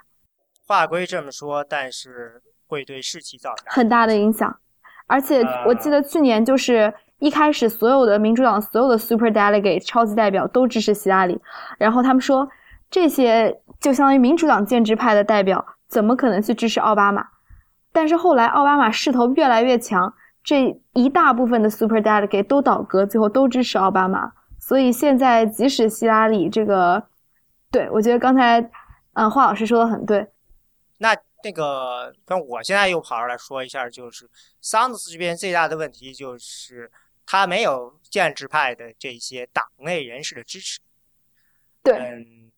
[0.70, 4.56] 话归这么说，但是会对士气造成很大的影响。
[5.08, 11.42] 而且我记得去年就是一开始，所有的民主党所有的 Super Delegate 超级代表都支持希拉里，
[11.78, 12.48] 然后他们说
[12.90, 13.60] 这些。
[13.80, 17.26] 就相当于民主党建制派的代表，怎么可能去支持奥巴马？
[17.94, 20.14] 但是后来奥巴马势头越来越强，
[20.44, 24.34] 这一大部分的 Super Delegate 都倒戈，最后都支持奥巴马。
[24.60, 27.02] 所以现在即使希拉里这个，
[27.72, 28.60] 对我觉得刚才，
[29.14, 30.28] 嗯，华老师说的很对。
[31.00, 31.14] 那
[31.44, 34.30] 那个，那我现在又跑出来说一下，就是
[34.62, 36.90] 桑德斯这边最大的问题就是
[37.26, 40.80] 他没有建制派的这些党内人士的支持。
[41.84, 41.98] 对。
[41.98, 42.52] 嗯。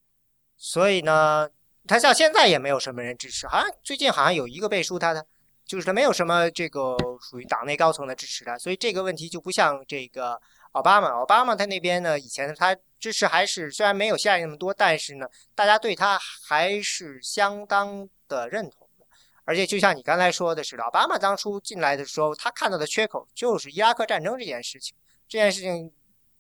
[0.64, 1.50] 所以呢，
[1.88, 5.26] 他到现在也没有什么人支持，好像最近好像有一个背书他的，
[5.66, 10.40] 就是他没有什么这个属于党内高层的支持的，所以这个问题就不像这个
[10.74, 19.06] 奥巴马，奥巴马他那边呢，以前他支持还是虽然没有现在那么多，但是呢，大家对他还是相当的认同的，
[19.46, 24.96] 而且就像你刚才说的是，奥巴马当初进来的时候，他看到的缺口就是伊拉克战争这件事情，
[25.28, 25.92] 这件事情。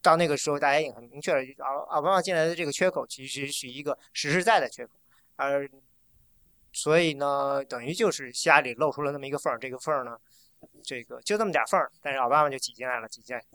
[0.04, 4.94] 到那个时候，大家也很明确了，奥奥巴马进来的这个缺口其实是一个实实在在的缺口，
[5.36, 5.70] 而
[6.74, 10.18] 所以呢，等于就是希拉里露出了那么一个缝儿，这个缝儿呢，
[10.82, 13.46] 这个就这么点缝儿，但是奥巴马就挤进来了，挤进来。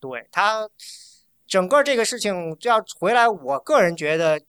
[0.00, 0.66] 对他
[1.46, 4.40] 整个这个事情要回来，我个人觉得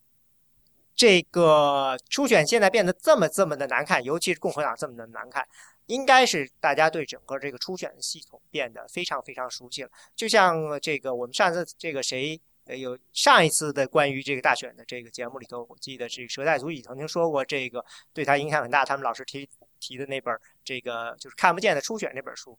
[1.01, 5.43] 这个初选现在变得这么这么的难看，尤其是共和党这么的难看。
[5.87, 17.83] 应该是大家对整个这个初选系统变得非常非常熟悉了，就像这个我们上次这个谁呃有上一次的关于这个大选的这个节目里头，我记得这个蛇代足矣曾经说过，这个
[18.13, 18.85] 对他影响很大。
[18.85, 19.49] 他们老师提
[19.79, 22.55] 提的那本这个就是看不见的初选那本书，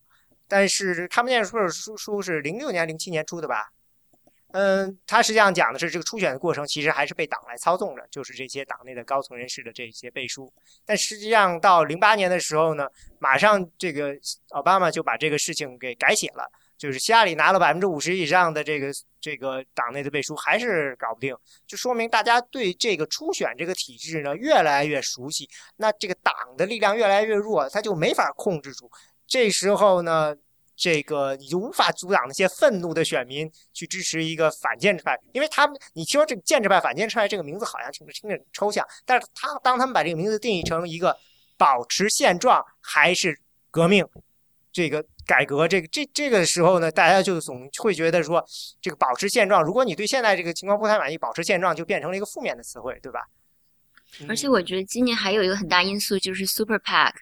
[0.49, 3.71] 但是看不见的书书书是零六年零七年出的吧？
[4.53, 10.53] 嗯，他实际上讲的是这个初选的过程，其实还是被党来操纵着，就是这些党内的高层人士的这些背书。
[10.85, 12.87] 但实际上到零八年的时候呢，
[13.19, 14.15] 马上这个
[14.51, 16.47] 奥巴马就把这个事情给改写了，
[16.77, 21.35] 就是希拉里拿了百分之五十以上的这个这个党内的背书，还是搞不定，
[21.67, 28.91] 就说明大家对这个初选这个体制呢越来越熟悉，那这个党的力量越来越弱，他就没法控制住。
[29.27, 30.37] 这时候呢。
[30.75, 41.17] 这个你就无法阻挡那些愤怒的选民去支持一个反建制派，因为他们你听说这个建制派、反建制派这个名字好像听着听着抽象，但是他当他们把这个名字定义成一个
[41.57, 43.39] 保持现状还是
[43.71, 44.05] 革命，
[44.73, 48.45] 这个改革，这个这这个时候呢，大家就总会觉得说
[48.81, 53.29] 这个保持现状，如果你对现在这个情况不太满意，保持现状就变成了一个负面的词汇，对吧？
[54.29, 57.13] 而且我觉得今年还有一个很大因素就是 Super PAC。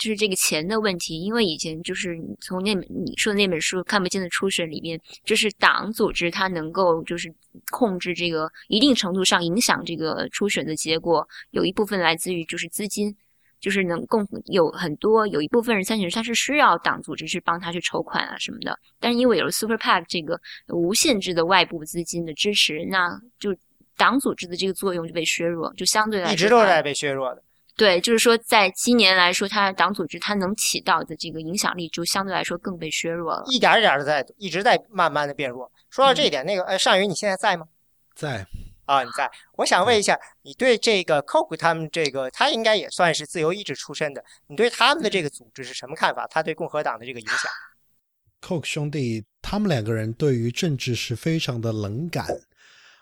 [0.00, 7.30] 就是这个钱的问题，因为以前就是从那你说的那本书《看不见的初选》里面，就是党组织它能够就是
[7.70, 13.14] 控制这个一定程度上影响这个初选的结果，有一部分来自于就是资金，
[13.60, 23.54] 就是能共有很多有一部分人参选人他是需要党组织去帮他去筹款啊什么的，但是因为有了 Super PAC 这个无限制的外部资金的支持，那就
[23.98, 27.42] 党组织的这个作用就被削弱，就相对来说一直都是在被削弱的。
[27.80, 33.42] 对，就是说，在今年来说，它党组织它能起到的这个影响力，就相对来说更被削弱了。
[33.46, 35.72] 一点一点的在，一直在慢慢的变弱。
[35.88, 37.66] 说到这一点，那个，呃，尚宇，你现在在吗？
[38.14, 38.46] 在。
[38.84, 39.30] 啊，你在。
[39.56, 46.26] 我想问一下，你对这个 Coke 他们这个，他应该也算是自由意志出身的，你对他们的这个组织是什么看法？
[46.26, 47.50] 他对共和党的这个影响？
[48.46, 52.26] Coke 兄弟，他们两个人对于政治是非常的冷感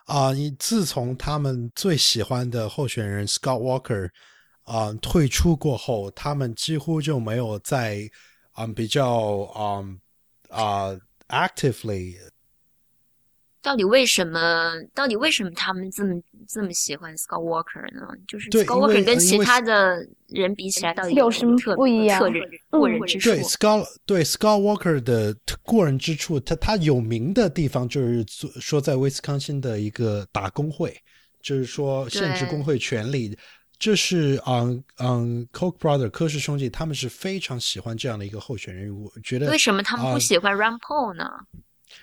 [0.07, 0.33] 啊！
[0.33, 4.09] 你自从他们最喜欢的候选人 Scott Walker。
[4.69, 8.01] 啊，退出过后，他们几乎就没有在，
[8.59, 9.99] 嗯，比较，嗯，
[10.51, 10.95] 啊
[11.29, 12.15] ，actively。
[13.61, 14.73] 到底为什么？
[14.95, 16.15] 到底为什么他们这么
[16.47, 18.07] 这么喜欢 Scott Walker 呢？
[18.27, 22.21] 就是 Scott Walker 跟其他的人比起来，到底有什么不一样？
[22.21, 22.31] 特
[22.71, 23.31] 过人之处？
[23.31, 28.25] 对 Scott，对 Scott Walker 的过人之处，他他有名的地方就是
[28.61, 30.97] 说在威斯康星的一个打工会，
[31.43, 33.37] 就是说限制工会权利。
[33.79, 41.25] 这是嗯嗯，Coke Brother 科氏兄弟，他们是非常喜欢这样的一个候选人，我觉得为什么他们不喜欢 Rand Paul 呢？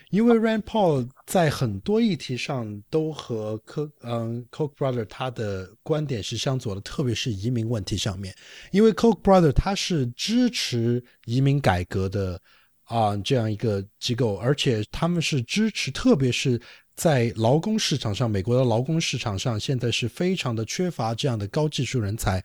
[0.09, 8.33] 因为 Rand Paul 在很多议题上都和科嗯 Koch brother 他的观点是相左的，特别是移民问题上面。
[8.71, 12.41] 因为 Coke brother 他是支持移民改革的
[12.85, 16.59] 啊这样一个机构，而且他们是支持，特别是
[16.95, 22.43] 在劳工市场上，美国的劳工市场上现在是非常的缺乏这样的高技术人才。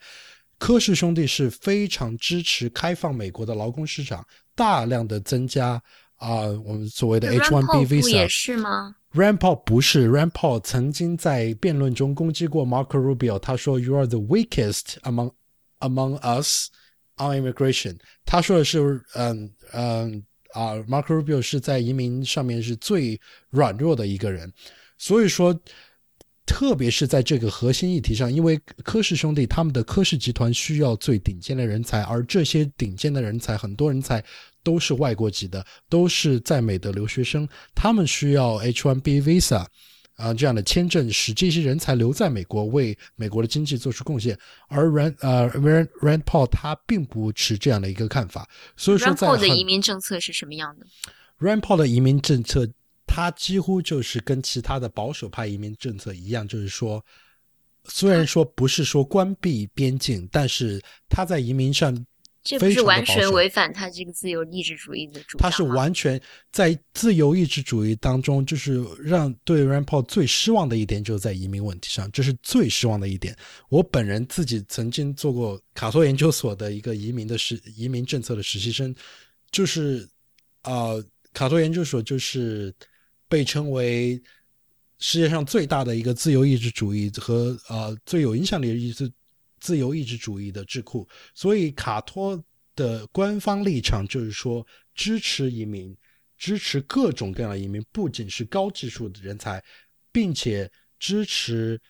[0.59, 5.82] 科氏兄弟是非常支持开放美国的劳工市场，大量的增加。
[6.16, 15.32] 啊，我们所谓的 H1B visa 也是吗？Rand Paul 不是，Rand Paul 曾经在辩论中攻击过 Marco Rubio，他说 “You are the weakest among
[15.78, 16.68] among us
[17.16, 17.97] on immigration”。
[18.27, 20.22] 他说的是，嗯嗯
[20.55, 23.20] 啊，Marco Rubio 是在移民上面是最
[23.51, 24.52] 软弱的一个人，
[24.98, 25.59] 所以说。
[26.47, 34.20] 特别是在这个核心议题上，因为科氏兄弟他们的科氏集团需要最顶尖的人才，而这些顶尖的人才，很多人才
[34.64, 39.64] 都是外国籍的，都是在美的留学生，他们需要 H1B visa
[40.20, 44.38] 啊这样的签证，使这些人才留在美国，为美国的经济做出贡献。
[44.68, 50.86] 而 Rand 呃 Rand Rand Paul 他并不持这样的一个看法，所以说在 Rand Paul 的移民政策是什么样的
[51.40, 52.68] ？Rand Paul 的移民政策。
[53.12, 57.05] 他几乎就是跟其他的保守派移民政策一样，就是说，
[57.82, 61.92] 虽然说不是说关闭边境，但是他在移民上，
[62.42, 66.20] 这不是完全违反他这个自由意志主义的主张他是完全
[66.52, 73.36] 在自由意志主义当中，就是让对 Rand Paul 最失望的一点，就是在移民问题上，这是最失望的一点。
[73.68, 78.94] 我本人自己曾经做过卡托研究所的一个移民的实移民政策的实习生，
[79.50, 80.08] 就是
[80.62, 80.92] 啊，
[81.32, 82.74] 卡托研究所就是。
[83.30, 84.20] 被称为
[84.98, 89.08] 世界上最大的一个自由意志主义和呃最有影响力的意志
[89.61, 92.43] 自由意志主义的智库，所以卡托
[92.74, 95.97] 的官方立场就是说支持移民，
[96.39, 99.62] 支持各种各样的移民，不仅是高技术的人才，
[100.11, 101.81] 并且支持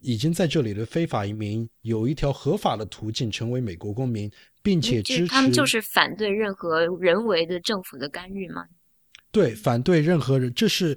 [0.00, 4.30] 已经在这里的非法移民有一条合法的途径成为美国公民，
[4.62, 8.66] 并且支持他们就是反对任何人为的政府的干预吗？
[9.32, 10.96] 对，反对任何人，这是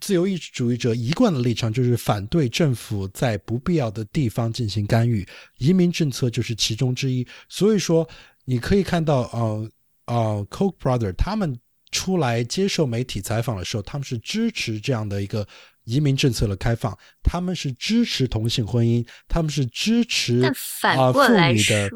[0.00, 5.26] 自由意志主义者一贯的立场，就是反对政府在不必要的地方进行干预。
[5.58, 7.26] 移民政策就是其中之一。
[7.48, 8.08] 所以说，
[8.44, 9.70] 你可以看到，呃
[10.06, 11.58] 呃，Koch brother 他们
[11.90, 15.46] 出来接受媒体采访的时候，他们是支持这样的一个
[15.84, 21.90] 移民政策的开放，他们是支持同性婚姻，他们是支持但反过来说。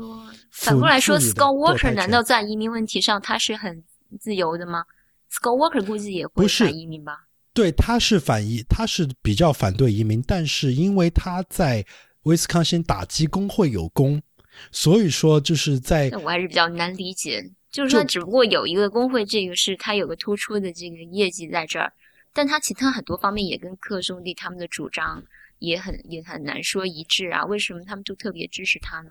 [0.51, 3.85] 反过来说，Scott Walker 难道在移民问题上他是很
[4.19, 4.85] 自由的吗
[5.31, 7.28] ？Scott Walker 估计也会反移民吧？
[7.59, 11.85] 对，他是反移，他是比较反对移民，但是因为他在
[12.23, 14.23] 威斯康星打击工会有功，
[14.71, 16.09] 所以说就是在。
[16.23, 21.93] 我还是比较难理解，就是说，只不过有一个工会，这个是他有个突出的这个业绩在这儿，
[22.33, 25.21] 但他其他很多方面也跟克兄弟他们的主张
[25.59, 27.45] 也很也很难说一致啊。
[27.45, 29.11] 为什么他们就特别支持他呢？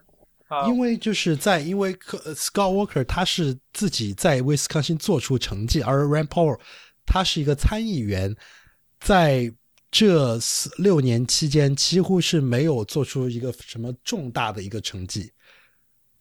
[0.69, 6.57] 因为就是在因为 Scott Walker 他是自己在威斯康星做出成绩，而 Rand Paul
[7.07, 8.35] 他是一个参议员，
[8.99, 9.51] 在
[9.89, 15.31] 这四六年期间几乎是没有做出一个什么重大的一个成绩，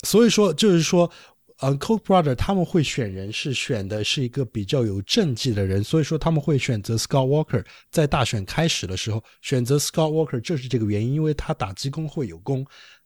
[0.05, 1.11] 所以说就是说，
[1.59, 12.65] 呃，Coke brother 他们会选人是选的是一个比较有政绩的人，所以说他们会选择 Scott Walker，在大选开始的时候选择 Scott Walker 就是这个原因，因为他打击工会有功，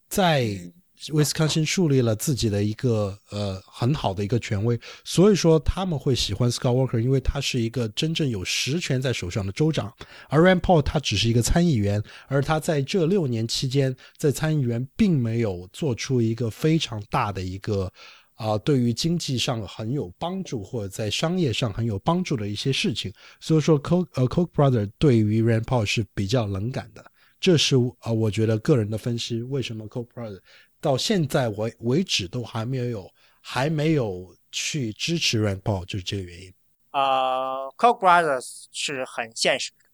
[0.09, 0.71] 在。
[1.13, 9.91] 威斯康星树立了自己的一个呃很好的一个权威，所以说他们会喜欢 Scott Walker，因为他是一个真正有实权在手上的州长，
[10.29, 17.91] 而 Rand Paul 他只是一个参议员，而他在这六年期间在参议员并没有做出一个非常大的一个
[18.35, 23.11] 啊对于经济上很有帮助或者在商业上很有帮助的一些事情，
[23.41, 27.05] 所以说 Coke 呃 Coke Brother 对于 Rand Paul 是比较冷感的，
[27.41, 30.41] 这是啊我觉得个人的分析，为什么 Coke Brother。
[30.81, 36.55] 到现在为为止都还没有还没有去支持 Rand Paul，就是这个原因。
[36.93, 39.85] 呃，Koch brothers 是很现实的，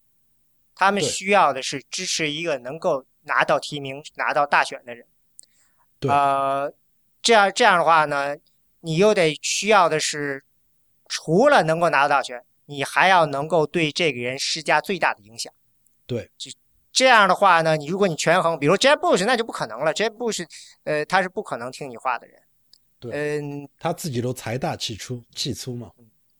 [0.75, 5.07] 他们需要的是支持一个能够拿到提名、拿到大选的人。
[5.99, 6.11] 对。
[6.11, 6.73] 呃，
[7.21, 8.37] 这样这样的话呢，
[8.81, 10.45] 你又得需要的是，
[11.09, 15.53] 除了能够拿到大选，你还要能够对这个人施加最大的影响。
[16.07, 16.31] 对。
[16.39, 16.51] 就。
[16.97, 19.93] 这样的话呢，你如果你权衡，比如 Jeb Bush，那就不可能了。
[19.93, 20.47] Jeb Bush，
[20.85, 22.41] 呃，他是不可能听你话的人。
[22.99, 25.91] 对，嗯，他自己都财大气粗，气粗嘛。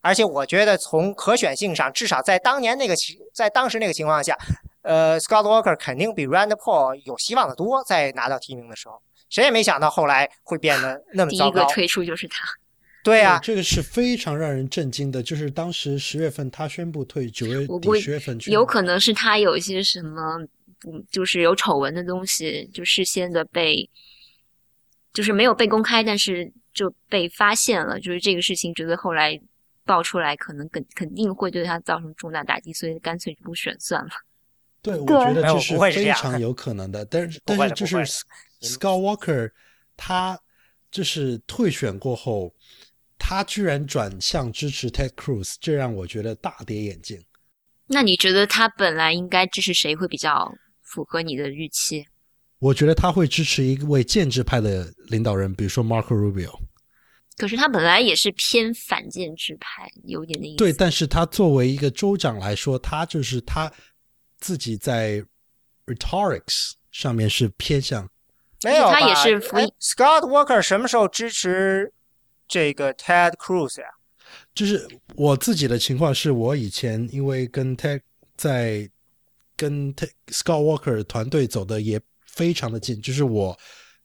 [0.01, 4.35] 而且我觉得从可选性上，至少在当年那个情，在当时那个情况下，
[4.81, 7.83] 呃，Scott Walker 肯定比 Rand Paul 有希望的多。
[7.83, 11.59] 在拿到提名的时候，谁也没想到后来会变得那么 糟糕。
[11.59, 12.47] 第一个退出就是他。
[13.07, 15.23] 对啊、这个是非常让人震惊的。
[15.23, 20.37] 就是当时十月份他宣布退，九月底我估十月份去有可能是他有一些什么，
[20.85, 23.89] 嗯，就是有丑闻的东西，就事先的被，
[25.13, 29.39] 就是没有被公开，但是就被发现了，就是这个事情，觉得后来
[29.85, 34.09] 爆出来，可能肯肯定会对他造成重大打击，所以干脆就不选算了。
[34.81, 37.05] 对，我觉得这是非常有可能的。
[37.05, 37.95] 但是，但是就是
[38.61, 39.51] Scott Walker
[39.95, 40.39] 他
[40.91, 42.53] 就是退选过后，
[43.17, 47.23] 他居然转向支持 Ted Cruz，这让我觉得大跌眼镜。
[47.87, 52.05] 那你觉得他本来应该支持谁会比较符合你的预期？
[52.59, 56.59] 我觉得他会支持一位建制派的领导人，比如说 Marco Rubio。
[57.37, 60.57] 可是他本来也是偏反建制派，有点那意思。
[60.57, 63.71] 对，但是他作为一个州长来说，他就是他
[64.39, 65.23] 自己在
[65.85, 68.09] rhetorics 上面是偏向
[68.63, 71.93] 没有，他也是 Scott Walker 什么时候支持
[72.47, 73.87] 这个 Ted Cruz 呀？
[74.53, 78.01] 就是我自己的情况是，我以前因为跟 Ted
[78.35, 78.89] 在
[79.55, 83.57] 跟 Ted Scott Walker 团队走的也非常的近，就是我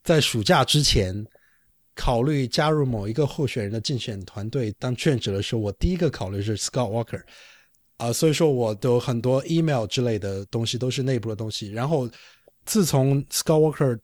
[0.05, 1.27] 在暑假之前
[1.95, 7.23] 考虑加入某一个候选人的竞选团队当志愿者的时候，我第一个考虑是 Scott Walker
[7.99, 11.71] 啊、所以说我都很多 email 之类的东西都是内部的东西。
[11.71, 12.11] 然后
[12.65, 13.97] 自从 Scott Walker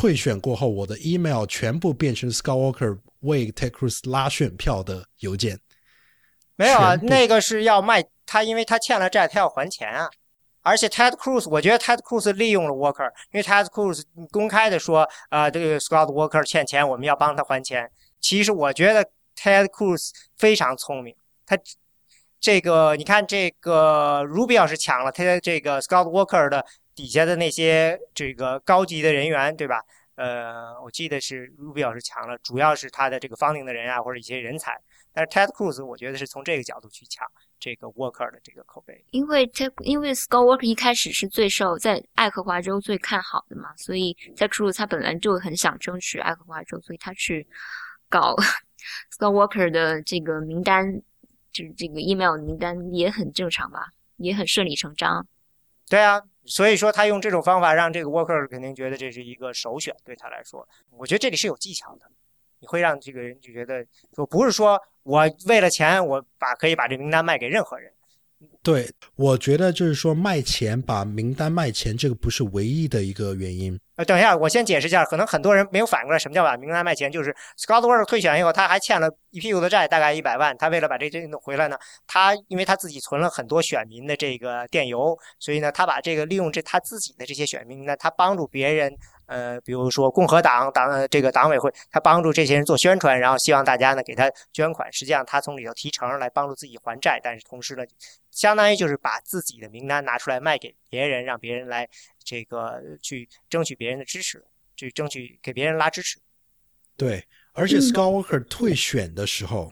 [0.00, 5.58] 退选过后，我的 email 全部变成 Scott Walker 为 Ted Cruz 拉选票的邮件。
[6.54, 10.08] 没有啊，那个是要卖他，因为他欠了债，他要还钱啊。
[10.62, 17.90] 而且 Ted Cruz，我觉得 Ted Cruz 利用了 Walker，因为 Ted Cruz 公开的说，啊、这个 Scott Walker 欠钱，我们要帮他还钱。
[18.20, 19.04] 其实我觉得
[19.36, 21.12] Ted Cruz 非常聪明，
[21.44, 21.58] 他
[22.38, 26.64] 这个你看，这个 Rubio 是抢了他这个 Scott Walker 的
[26.98, 29.80] 底下的那些这个高级的人员，对吧？
[30.16, 34.76] 呃，我记得是 Rubio 是抢了，主要是他的这个 funding 的人啊，或者一些人才。
[35.12, 37.24] 但是 Ted Cruz 我觉得是从这个角度去抢
[37.60, 39.04] 这个 Worker 的这个口碑。
[39.12, 47.46] 因为 Ted，因为 Scott Worker 一开始是最受在爱荷华州最看好的嘛，所以在 Cruz 他本来就很想争取爱荷华州，所以他去
[48.08, 48.34] 搞
[49.16, 51.00] Scott Worker 的这个名单，
[51.52, 55.24] 就是这个 email 名单也很正常吧，也很顺理成章。
[55.88, 62.10] 对啊，所以说他用这种方法让这个 worker 肯定觉得这是一个首选，对他来说，我觉得这里是有技巧的。
[62.60, 67.92] 你会让这个人就觉得说，不是说我为了钱，我把可以把这名单卖给任何人。
[68.68, 68.86] 对，
[69.16, 73.80] 我觉得就是说卖钱把名单卖钱，这个不是唯一的一个原因。
[73.96, 77.10] 呃，等一下，我先解释一下，可能很多人没有反过来，什么叫把名单卖钱？
[77.10, 80.54] 就是 Scott Walker 退选以后，他还欠了一屁股的债，大概一百万。
[80.58, 88.94] 他为了把这这弄回来呢，他因为他自己存了很多选民的这个电邮，所以呢，他把这个利用这他自己的这些选民呢，他帮助别人，
[89.28, 94.90] 呃，比如说共和党党呃这个党委会，他帮助这些人做宣传，然后希望大家呢给他捐款。
[94.90, 97.84] 实际上，他从里头提成来帮助自己还债，但是同时呢，
[98.30, 101.86] 相当于就是把自己的名单拿出来卖给别人，让别人来
[102.24, 104.42] 这个去争取别人的支持，
[104.74, 106.18] 去争取给别人拉支持。
[106.96, 107.22] 对，
[107.52, 109.70] 而且 Scott Walker 退选的时候，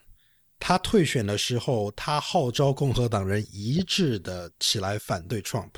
[0.61, 5.71] 他退选的时候，他号召共和党人一致的起来反对 Trump。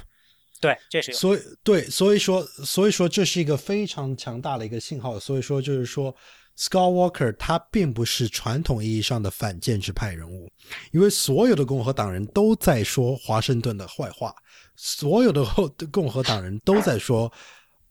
[0.61, 1.17] 对，这是有。
[1.17, 5.19] 所以对，所以说，所以说这是一个非常强大的一个信号。
[5.19, 6.15] 所以说，就是说
[6.57, 10.51] ，Scott Walker 他并不是传统意义上的反建制派人物，
[10.93, 14.35] 因为所有的共和党人都在说华盛顿的坏话，
[14.77, 15.45] 所有的
[15.93, 17.33] 共和党人都在说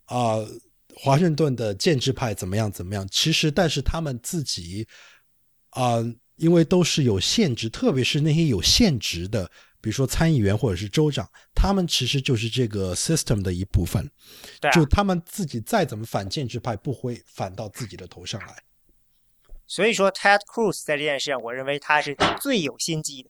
[0.06, 0.38] 啊、
[0.96, 3.08] 华盛顿的建制派怎么样怎么样。
[3.12, 4.88] 其实，但是他们自己
[5.70, 5.98] 啊、
[6.38, 9.50] 因为都是有限制，特别是那些有限制的。
[9.88, 14.06] 比如说参议员或者是州长，他们其实就是这个 system 的一部分。
[14.60, 18.62] 对啊就他们自己再怎么反建制派，不会反到自己的头上来。
[19.66, 23.30] 所以说，Ted Cruz 在这件事上，我认为他是最有心机的。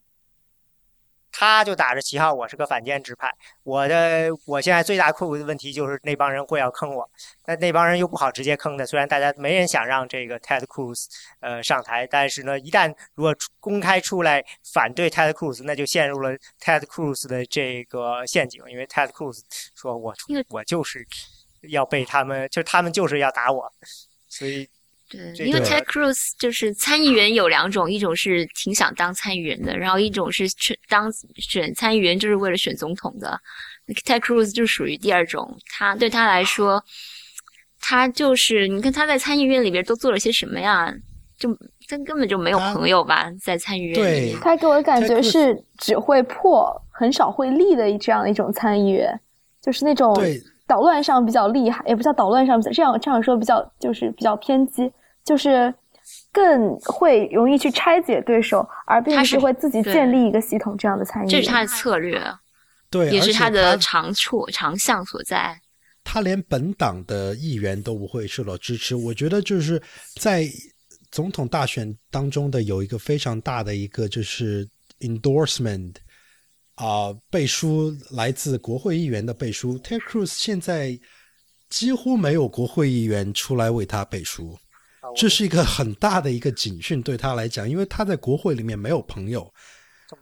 [1.40, 3.32] 他就打着旗号，我是个反建制派。
[3.62, 7.08] 我的我现在最大困惑的问题就是那帮人会要坑我，
[7.44, 8.84] 但那帮人又不好直接坑的。
[8.84, 11.06] 虽然大家没人想让这个 Ted Cruz
[11.38, 19.38] 呃上台，但是呢，一旦如果出公开出来反对 Ted Cruz，那就陷入了 Ted Cruz 的这个陷阱，因为 Ted Cruz
[19.76, 20.12] 说我
[20.48, 21.06] 我就是
[21.70, 23.72] 要被他们，就他们就是要打我，
[24.28, 24.68] 所以
[25.08, 33.40] 对，因为个 Ted Cruz 就是参议员有两种，一种是挺想当参议员的，然后一种是去当选参议员就是为了选总统的。
[34.04, 36.84] Ted Cruz 就属于第二种，他对他来说，
[37.80, 40.94] 他就是你看他在参议院里边都做了些什么呀？
[41.38, 41.56] 就
[41.88, 44.36] 他根本就没有朋友吧，在参议院里。
[44.42, 49.18] 他给我的感觉是只会破，很少会立的这样一种参议员，
[49.62, 54.88] 就是那种对捣乱上比较厉害，也不叫捣乱上，这样这样说比较就是比较偏激，
[55.24, 55.74] 就是
[56.30, 61.28] 更会容易去拆解对手，而并不是会自己建立一个系统这样的参与。
[61.28, 62.22] 这是他的策略，
[62.90, 65.58] 对，也是他的长处长项所在。
[66.04, 68.94] 他连本党的议员都不会受到支持。
[68.94, 69.82] 我觉得就是
[70.20, 70.46] 在
[71.10, 74.68] 总统大选当中的有一个非常大的一个就是
[75.00, 75.94] endorsement
[76.78, 79.76] 啊、背书来自国会议员的背书。
[79.80, 80.96] Ted Cruz 现在
[81.68, 84.56] 几乎没有国会议员出来为他背书，
[85.16, 89.52] 这是一个很大的一个警讯对他来讲，因为他在国会里面没有朋友。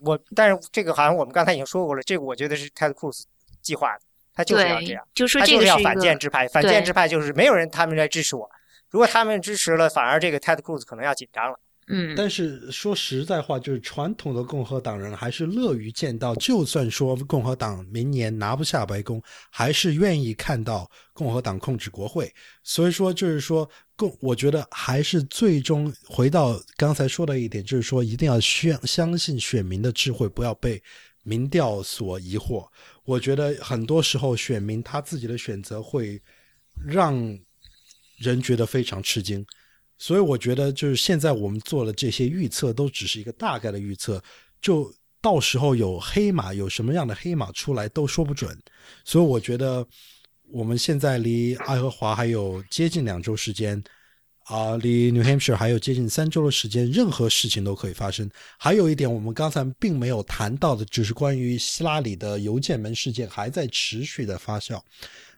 [0.01, 3.23] 我，但是这个好像我们刚才已经说过了，这个我觉得是 Ted Cruz
[3.61, 4.01] 计划的，
[4.33, 8.49] 他就是要这样，，就说他就是要这个是一个反建制派，反建制派就是没有人他们来支持我，
[8.89, 11.59] 如果他们支持了，反而这个 Ted Cruz 可能要紧张了。
[11.89, 22.29] 嗯，但是说实在话，就是传统的共和党人还是乐于见到，就算说共和党明年拿不下白宫，还是愿意看到共和党控制国会。
[22.61, 30.83] 所以说，就是说共，我觉得还是最终回到刚才说的一点，就是说一定要相相信选民的智慧，不要被
[31.23, 32.67] 民调所疑惑。
[33.05, 36.21] 我觉得很多时候选民他自己的选择会
[36.85, 37.15] 让
[38.17, 39.45] 人觉得非常吃惊。
[39.99, 44.23] 所以我觉得，就是现在我们做的这些预测，都只是一个大概的预测，
[44.61, 48.57] 就到时候有黑马，有什么样的黑马出来都说不准。
[49.03, 49.85] 所以我觉得，
[50.51, 53.83] 我们现在离爱荷华还有接近两周时间，
[54.45, 58.29] 啊、离 New Hampshire 还有接近三周的时间，任何事情都可以发生。
[58.57, 64.79] 还有一点，我们刚才并没有谈到的，就是关于希拉里的邮件门事件还在持续的发酵，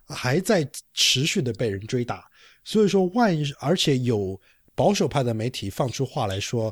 [0.05, 2.28] 还在持续的被人追打。
[2.71, 4.39] 所以说，万一而且有
[4.75, 6.71] 保守派的媒体放出话来说，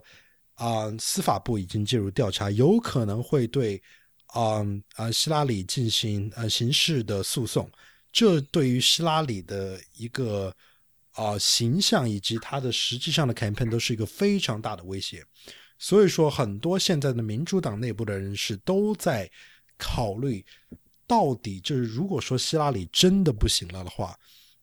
[0.53, 3.82] 啊、司法部已经介入调查，有可能会对
[4.28, 4.64] 啊
[4.94, 7.68] 啊、希拉里进行呃刑事的诉讼。
[8.11, 10.56] 这对于希拉里的一个
[11.14, 15.26] 啊、形象以及他的实际上的 campaign 都是一个非常大的威胁。
[15.80, 19.28] 所以说，很多现在的民主党内部的人士都在
[19.80, 20.45] 考虑，
[21.07, 24.15] 到底就是如果说希拉里真的不行了的话，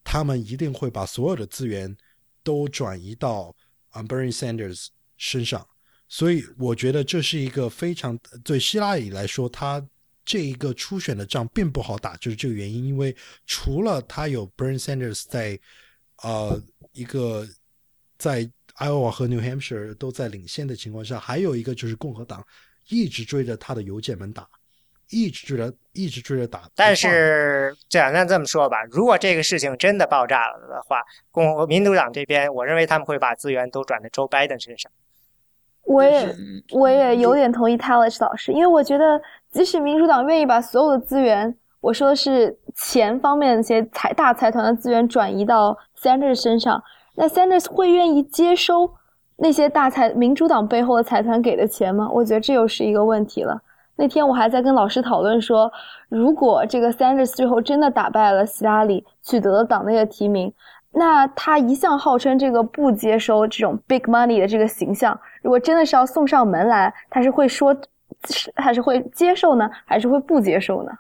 [0.05, 1.97] 他们一定会把所有的资源
[2.45, 3.53] 都转移到
[3.91, 5.67] 啊 Bernie Sanders 身上。
[6.07, 9.85] 所以我觉得这是一个非常对希拉里来说，他
[10.25, 12.85] 这一个初选的仗并不好打，就是这个原因。
[12.85, 13.17] 因为
[13.47, 15.59] 除了他有 Bernie Sanders 在
[16.23, 16.63] 呃
[16.93, 17.49] 一个
[18.17, 22.47] 在 Iowa 和 New Hampshire 都在领先的情况下，还有一个就是共和党
[22.89, 24.49] 一直追着他的邮件门打，
[25.15, 26.63] 一直追着一直追着打。
[26.75, 31.01] 但是这样，那这么说吧，如果这个事情真的爆炸了的话，
[31.31, 34.91] 共和民主党这边，我认为他们会把资源都转到 Joe Biden 身上。
[35.85, 39.21] 我也嗯我也有点同意 Talish 老师，因为我觉得
[39.51, 46.83] 即使民主党愿意把所有的资源，我说的是钱方面的一些财大财团的资源转移到 Sanders 身上，
[47.17, 48.95] 那 Sanders 会愿意接收
[49.37, 52.09] 那些大财民主党背后的财团给的钱吗？
[52.11, 53.61] 我觉得这又是一个问题了。
[53.97, 55.73] 那天我还在跟老师讨论说，
[56.09, 60.53] 如果这个 Sanders 最后真的打败了希拉里，取得了党内的提名，
[60.91, 67.75] 那他一向号称这个不接收这种 big money 的这个形象，如果真的是要送上门来，他是会说，
[68.29, 70.91] 是还是会接受呢，还是会不接受呢？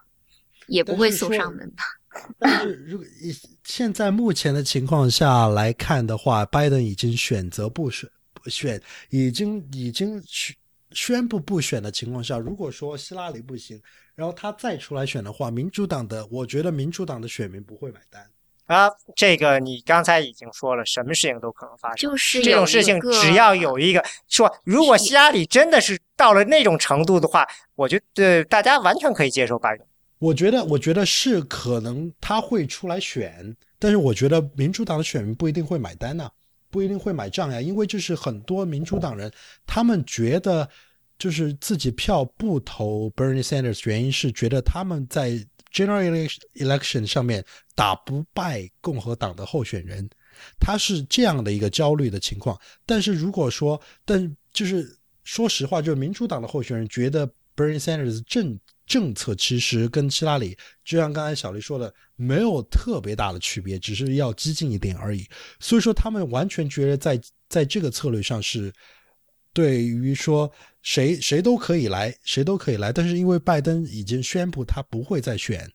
[0.68, 1.82] 也不会送上门吧？
[2.38, 3.32] 但是如果以
[3.64, 8.80] 现在目前的情况下来看的话，拜登已经选择不选不选，
[9.10, 10.54] 已经已经宣
[10.94, 13.80] 宣布不选的情况下，如果说希拉里不行，
[14.14, 18.24] 然后他再出来选的话，民主党的我觉得民主党的选民不会买单。
[18.66, 21.96] 啊，这个你刚才已经说了，什么事情都可能发生。
[21.96, 29.86] 就是这种事情，只要有一个说，如果希拉里真的是到了那种程度的话，我觉得大家完全可以接受拜登。
[30.18, 36.30] 我觉得，我觉得是可能他会出来选，但是我觉得民主党的选民不一定会买单呐、
[36.74, 39.30] 不一定会买账呀，因为就是很多民主党人，
[39.64, 40.68] 他们觉得
[41.16, 45.30] 就是自己票不投 Bernie Sanders，原因是觉得他们在
[45.72, 47.44] general election 上面
[47.76, 50.10] 打不败共和党的候选人，
[50.58, 52.60] 他是这样的一个焦虑的情况。
[52.84, 57.24] 但是如果说，但就是说实话，就是民主党的候选人觉得
[57.54, 65.26] Bernie Sanders 政政策其实跟希拉里，就像刚才小丽说的，没有特别大的区别，只是要激进一点而已。
[65.58, 68.72] 所以说，他们完全觉得在在这个策略上是
[69.52, 70.50] 对于说
[70.82, 72.92] 谁谁都可以来，谁都可以来。
[72.92, 75.66] 但是因为拜登已经宣布他不会再选，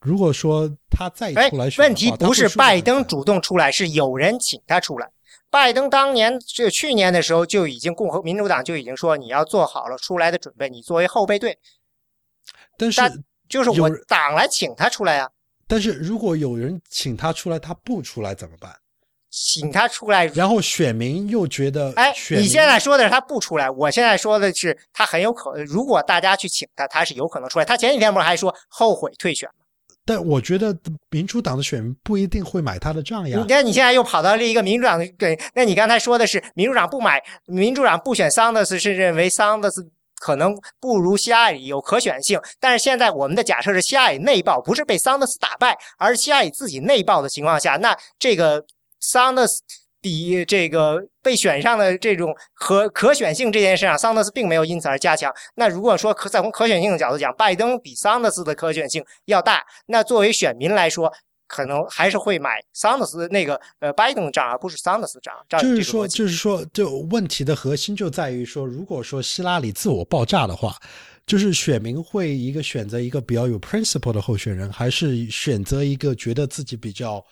[0.00, 5.10] 如果说他再哎出来，选问题不是拜登主动出来，是有人请他出来。
[5.50, 11.58] 拜登当年这去年的时候就已经共和民主党就已经说你要做好了出来的准备，你作为后备队，
[12.78, 13.02] 但是
[13.48, 15.28] 就是我党来请他出来呀、
[15.66, 18.74] 但是如果有人请他出来，他不出来怎么办？
[19.30, 27.64] 请他出来，然后选民又觉得，哎，选你现在说的是他不出来，我现在说的是他很有可能，如果大家去请他，他是有可能出来。
[27.64, 29.66] 他前几天不是还说后悔退选吗？
[30.06, 30.74] 但我觉得
[31.10, 33.46] 民主党的选民不一定会买他的账呀你。
[33.46, 39.86] 看你现在又跑到另一个民主党的对，那你刚才说的是民主党不买，民主党不选桑德斯是认为桑德斯
[40.20, 48.64] 可能不如希拉里有可选性，但是现在我们的假设是希拉里内爆，不是被桑德斯打败，而是希拉里自己内爆的情况下，那这个
[49.00, 49.62] 桑德斯。
[50.00, 55.34] 比这个被选上的这种可可选性这件事上，桑德斯并没有因此而加强。
[55.56, 61.12] 那如果说可再从可选性的角度讲，拜登比桑德斯的可选性要大，那作为选民来说，
[61.48, 65.34] 可能还是会买桑德斯那个呃拜登的账，而不是桑德斯账。
[65.48, 70.76] 这样就是说，就是说，就问题的核心就在于说，如果说希拉里自我爆炸的话，
[71.26, 77.24] 就是选民会一个选择一个比较有 principle 的候选人，还是选择一个觉得自己比较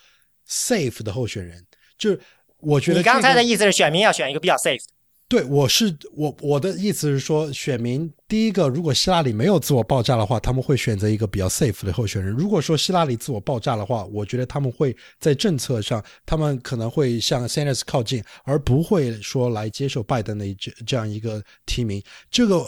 [0.49, 1.65] safe 的候选人？
[1.97, 2.21] 就是
[2.59, 4.96] 我觉得、你刚才的意思是选民要选一个比较 safe 的。
[5.29, 12.33] 对，我是我我的意思是说，选民第一个，如果希拉里没有自我爆炸的话，他们会选择一个比较 safe 的候选人。
[12.33, 22.01] 如果说希拉里自我爆炸的话，我觉得他们会在政策上，他们可能会向 Sanders 靠近，而不会说来接受拜登的这这样一个提名。
[22.31, 22.65] 这个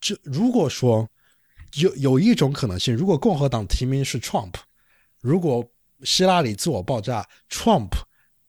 [0.00, 1.06] 这如果说
[1.74, 4.54] 有有一种可能性，如果共和党提名是 Trump，
[5.20, 5.62] 如果
[6.04, 7.90] 希拉里自我爆炸，Trump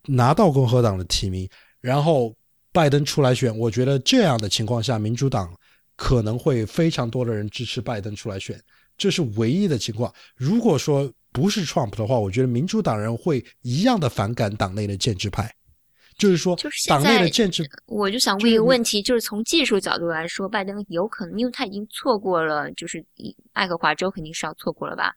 [0.07, 1.49] 拿到共和党的提名，
[1.82, 2.34] 然后
[2.73, 5.53] 拜登出来选，我觉得这样的情况下，民主党
[5.95, 8.60] 可能会非常多的人支持拜登出来选，
[8.98, 10.14] 这是唯一的情况。
[10.35, 15.53] 如果说不是 Trump 的话，我觉得民主党人会一样的反感党内的建制派，
[16.18, 23.06] 就是说就是党内的建制我就想问一个问题，就是从技术角度来说，拜登有可能，因为他已经错过了，就是
[23.53, 25.14] 爱荷华州肯定是要错过了吧？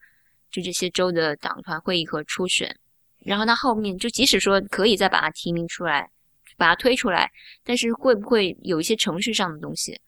[0.51, 2.77] 就这些州的党团会议和初选，
[3.19, 6.09] 然后他后面就即使说可以再把他提名出来，
[6.57, 7.31] 把它推出来，
[7.63, 10.01] 但是会不会有一些程序上的东西？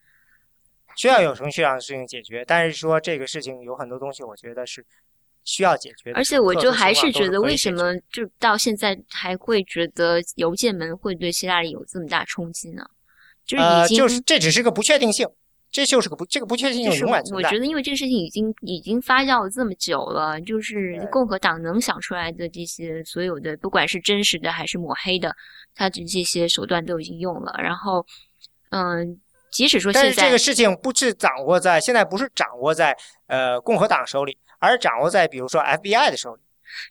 [0.95, 4.83] 需要有程序上的事情解决，但是说这个事情有很多东西，我觉得是
[5.43, 6.17] 需要解决的。
[6.17, 12.83] 而且我就还是觉得，为什么就到现在还会觉得邮件门会对希拉里有这么大冲击呢？
[13.45, 15.27] 就是呃，已经、就是这只是个不确定性，
[15.69, 17.59] 这就是个不这个不确定性就是永远存在我觉。
[17.59, 25.35] 得，因为这个事情已经已经发酵了这么久了，就是共和党能想出来的这些所有的，不管是真实的还是抹黑的，
[25.75, 27.53] 他的这些手段都已经用了。
[27.59, 28.05] 然后，
[28.69, 29.19] 嗯，
[29.51, 36.41] 即使说但是这个事情不是掌握在现在不是掌握在呃共和党手里，而是掌握在比如说 FBI 的手里。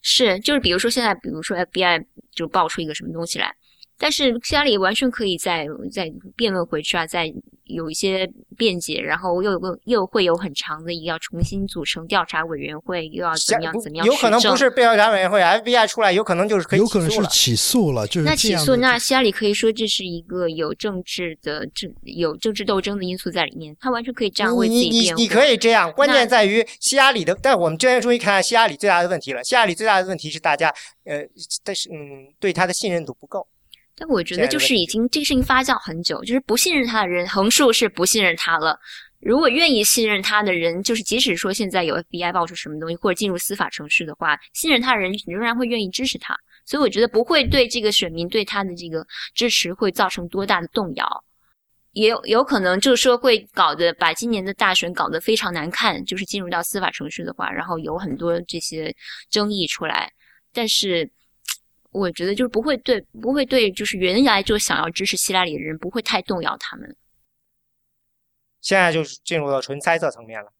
[0.00, 3.54] 是就是比如说现在，比如说 FBI 就爆出一个什么东西来，
[3.98, 7.32] 但是希拉里完全可以再再辩论回去啊，再
[7.64, 17.28] 有一些辩解，然后又有个又会有很长的一个要重新组成调查委员会，又要怎么样怎么样有可能不是调查委员会，FBI 出来有可能就是可以有可能是起诉了。
[17.28, 25.20] 起诉了，就是那起诉，那希拉里可以说这是一个有政治的政有政治斗争的因素在里面，他完全可以这样为自你己辩护。
[25.20, 27.36] 你你可以这样，关键在于希拉里的。
[27.42, 29.42] 但我们今天终于看到希拉里最大的问题了。
[29.42, 30.72] 希拉里最大的问题是大家
[31.04, 31.22] 呃，
[31.64, 33.46] 但是嗯，对他的信任度不够。
[33.96, 38.78] 但我觉得就是已经这个事情发酵很久，就是不信任他的人，横竖是不信任他了。
[39.20, 46.36] 如果愿意信任他的人，就是即使说现在有 FBI 爆出什么东西，或者进入司法程序的话，信任他的人仍然会愿意支持他。
[46.66, 49.04] 所以我觉得不会对这个选民对他的这个
[49.34, 51.24] 支持会造成多大的动摇。
[51.92, 58.94] 也有有可能就是说会搞得把今年的大选搞得非常难看，就是进入到司法程序的话，然后有很多这些
[59.30, 60.12] 争议出来。
[60.52, 61.10] 但是
[61.96, 66.96] 我觉得就是不会对不会对就是原来就想要支持希拉里的人不会太动摇他们。
[68.60, 70.52] 现在就是进入到纯猜测层面了。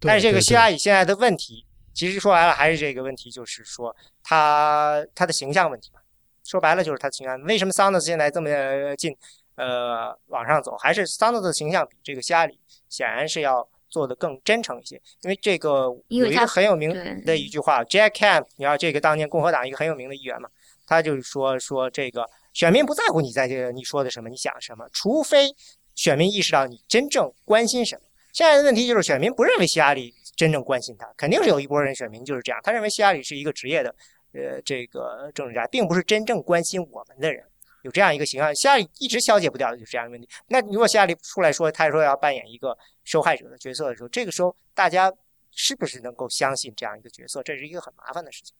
[0.00, 6.00] 但是这个希拉里现在的问题，其实说白了还是这个问题，就是说他他的形象问题吧。
[6.44, 7.40] 说白了就是他的形象。
[7.42, 9.16] 为什么桑德斯现在这么呃近
[9.56, 10.76] 呃往上走？
[10.76, 12.58] 还是桑德斯的形象比这个希拉里
[12.88, 15.00] 显然是要做的更真诚一些。
[15.22, 16.92] 因为这个有一个很有名
[17.24, 20.48] 的一句话，Jack Kemp，你知道这个当年共和党一个很有名的议员嘛，
[20.84, 25.54] 他就是说说这个选民不在乎你在这个你说的什么，你想什么，除非
[25.94, 28.02] 选民意识到你真正关心什么。
[28.32, 33.94] 现在的问题就是选民不认为希拉里真正关心他，肯定是有一波人选民就是这样，他认为希拉里是一个职业的
[34.32, 37.44] 呃这个政治家，并不是真正关心我们的人。
[37.84, 40.26] 有这样一个形象，希拉里一直消解不掉的就是这样一个问题。
[40.48, 45.12] 那如果希拉里出来说，他说要扮演一个受害者的角色的时候，这个时候大家
[45.50, 47.42] 是不是能够相信这样一个角色？
[47.42, 48.54] 这是一个很麻烦的事情。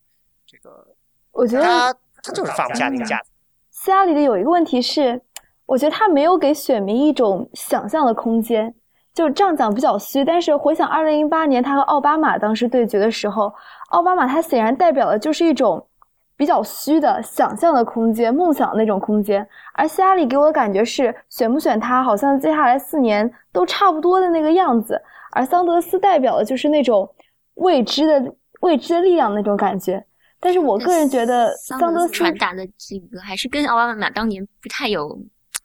[0.45, 0.87] 这个
[1.31, 3.31] 我觉得他他就是放不下那个架子。
[3.71, 5.19] 希拉里的有一个问题是，
[5.65, 8.73] 我觉得他没有给选民一种想象的空间。
[9.15, 13.53] 就这样讲比较虚，但是回想2008年他和奥巴马当时对决的时候，
[13.87, 15.87] 奥巴马他显然代表的就是一种
[16.37, 19.47] 比较虚的想象的空间、梦想的那种空间。
[19.73, 25.01] 而希拉里给我的感觉是，选不选他，好像接下来四年都差不多的那个样子。
[25.31, 27.09] 而桑德斯代表的就是那种
[27.55, 30.03] 未知的、未知的力量那种感觉。
[30.39, 35.17] 但是我个人觉得，桑德斯传达的这个还是跟奥巴马当年不太有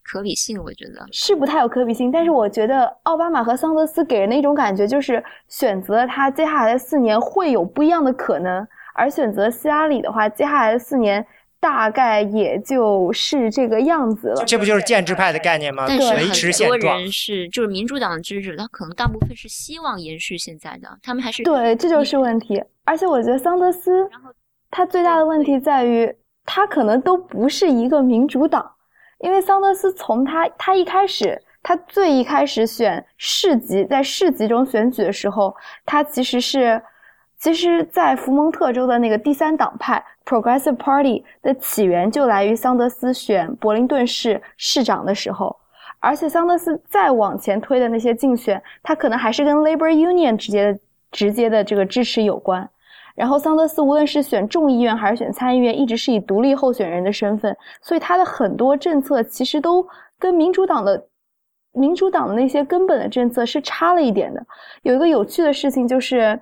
[0.02, 2.10] 可比性，我觉得是不太有可比性。
[2.10, 8.66] 但是我觉得奥巴马和桑德斯给人的一种感觉就是，选择了他接下来的四年会有不一样的可能，
[9.00, 11.26] 而选择希拉里的话，接下来的四年
[11.58, 14.44] 大概也就是这个样子了。
[14.44, 15.86] 这不就是建制派的概念吗？
[15.88, 22.62] 但是很多人是就是民主党的支持，他可能大部分是希望延续现在的，他们还是对，这就是问题。
[22.84, 24.08] 而且我觉得桑德斯。
[24.72, 26.08] 他最大的问题在于，
[26.44, 28.64] 他可能都不是一个民主党，
[29.18, 35.52] 因为桑德斯从他他一开始，他最一开始选市级，在市级中选举的时候，
[35.84, 36.80] 他其实是，
[37.40, 45.56] 其实，在福蒙特州的那个第三党派 Progressive Party 的起源就来于桑德斯选柏林顿市市长的时候，
[46.00, 50.78] 而且桑德斯再往前推的那些竞选，他可能还是跟 Labor Union 直接的
[51.10, 52.68] 直接的这个支持有关。
[53.14, 59.86] 然后桑德斯无论是选众议院还是选参议院，一直是以独立候选人的身份，所以他的很多政策其实都
[60.18, 61.06] 跟民主党的
[61.72, 64.46] 民主党的那些根本的政策是差了一点的。
[64.82, 66.38] 有一个有趣的事情就是，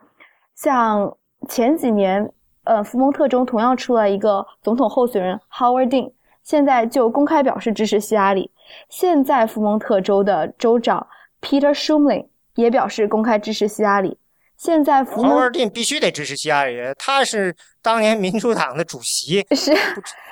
[0.60, 1.16] 像
[1.48, 2.28] 前几年，
[2.64, 6.10] 呃，福蒙特州同样出了一个总统候选人 Howard Dean，
[6.42, 8.50] 现在就公开表示支持希拉里。
[8.88, 11.06] 现在福蒙特州的州长
[11.40, 12.26] Peter Shumlin
[12.56, 14.18] 也表示公开支持希拉里。
[14.56, 19.46] 现在福蒙特定必须得支持希拉里，他是当年民主党的主席。
[19.54, 19.72] 是，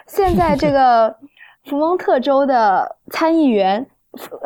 [0.09, 1.15] 现在这个
[1.67, 3.89] 福蒙特州的参议员，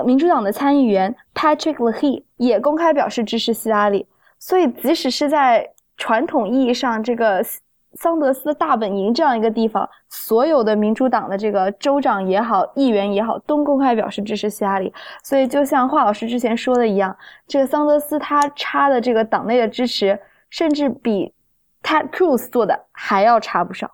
[0.05, 4.07] 民主党的参议员 Patrick Leahy 也公开表示支持希拉里。
[4.41, 7.41] 所以，即使是在传统意义上，这个。
[7.95, 14.95] 桑德斯大本营这样一个地方，所有的民主党的这个州长也好，议员也好，都公开表示支持希拉里。
[15.25, 17.15] 所以，就像华老师之前说的一样，
[17.49, 20.17] 这个桑德斯他差的这个党内的支持，
[20.51, 21.35] 甚至比
[21.83, 23.91] Ted Cruz 做的还要差不少。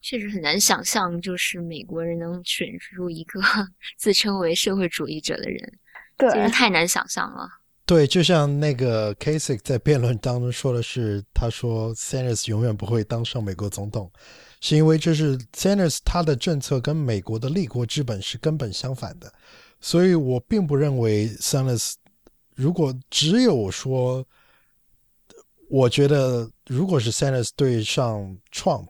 [0.00, 3.42] 确实很难想象，就是美国人能选出一个
[3.98, 5.78] 自称为社会主义者的人，
[6.16, 7.46] 对，真是太难想象了。
[7.86, 14.10] 对，就像那个 k a s i c 在辩论当中说的是，他说 Sanders 永远不会当上美国总统，
[14.62, 19.30] 是因为这是 Sanders 他的政策跟美国的立国之本是根本相反的，
[19.82, 21.92] 所以我并不认为 Sanders
[22.54, 24.26] 如果只有说，
[25.68, 28.88] 我觉得如果是 Sanders 对上 Trump，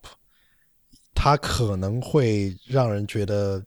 [1.12, 3.60] 他可能会让人觉得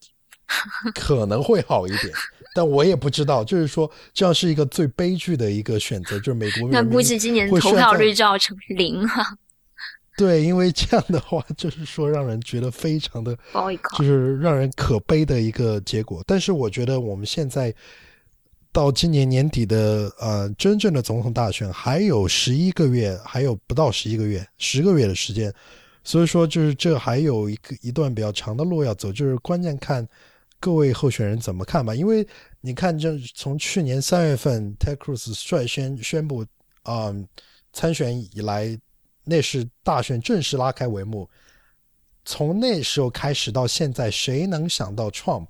[0.95, 2.11] 可能会好一点。
[2.55, 9.09] 但我也不知道，就是说，这样是一个最悲剧的一个选择，就是美国那估计今年投票率就要成零了。
[10.17, 13.37] 对，因为这样的话，就是说让人觉得非常的，
[13.95, 16.23] 就是让人可悲的一个结果。
[16.25, 17.71] 但是我觉得我们现在
[18.71, 25.53] 到今年年底的呃真正的总统大选还有十一个月，还有不到十一个月，十个月的时间，
[26.03, 30.07] 所以说就是这还有一个一段比较长的路要走，就是关键看。
[30.59, 31.93] 各位候选人怎么看吧？
[31.93, 32.27] 因为
[32.61, 36.45] 你看，这从去年三月份 Ted Cruz 率先宣布
[36.83, 37.13] 啊
[37.71, 38.77] 参选以来，
[39.23, 41.29] 那是大选正式拉开帷幕。
[42.25, 45.47] 从那时候开始到现在，谁能想到 Trump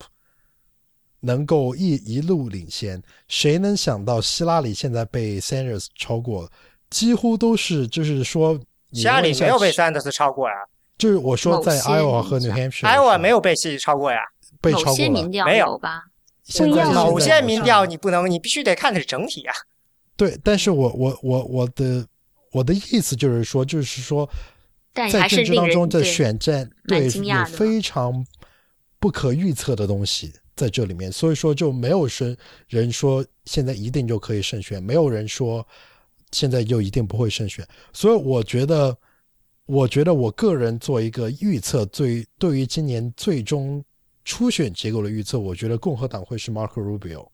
[1.20, 3.02] 能够一一路领先？
[3.28, 6.52] 谁能想到希拉里现在被 Sanders 超过？
[6.90, 8.60] 几乎都是，就是说，
[8.92, 10.56] 希拉里没有被 Sanders 超过呀。
[10.98, 14.20] 就是我说，在 Iowa 和 New Hampshire，Iowa 没有被希超过呀。
[14.62, 16.04] 被超过了，没有吧？
[16.44, 19.54] 现在，某些民调你不能，你必须得看的是整体啊。
[20.16, 22.08] 对，但是我我我我的
[22.54, 24.30] 我的意思就是说，就是说，
[24.94, 28.26] 在政治当中的选战，对有非常
[28.98, 32.34] 不可预测的东西在这里面，所以说就没有说
[32.70, 35.68] 人说现在一定就可以胜选，没有人说
[36.32, 37.68] 现在就一定不会胜选。
[37.92, 38.98] 所以我觉得，
[39.66, 43.84] 我觉得我个人做一个预测，最对于今年最终。
[44.28, 47.30] 初选结果的预测，我觉得共和党会是 Marco Rubio，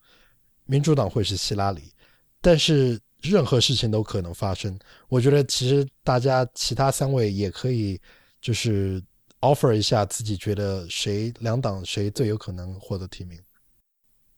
[0.66, 1.92] 民主党会是希拉里，
[2.40, 4.78] 但是任何事情都可能发生。
[5.10, 8.00] 我觉得其实大家其他三位也可以
[8.40, 9.04] 就是
[9.40, 13.40] offer 一下自己觉得谁两党谁最有可能获得提名。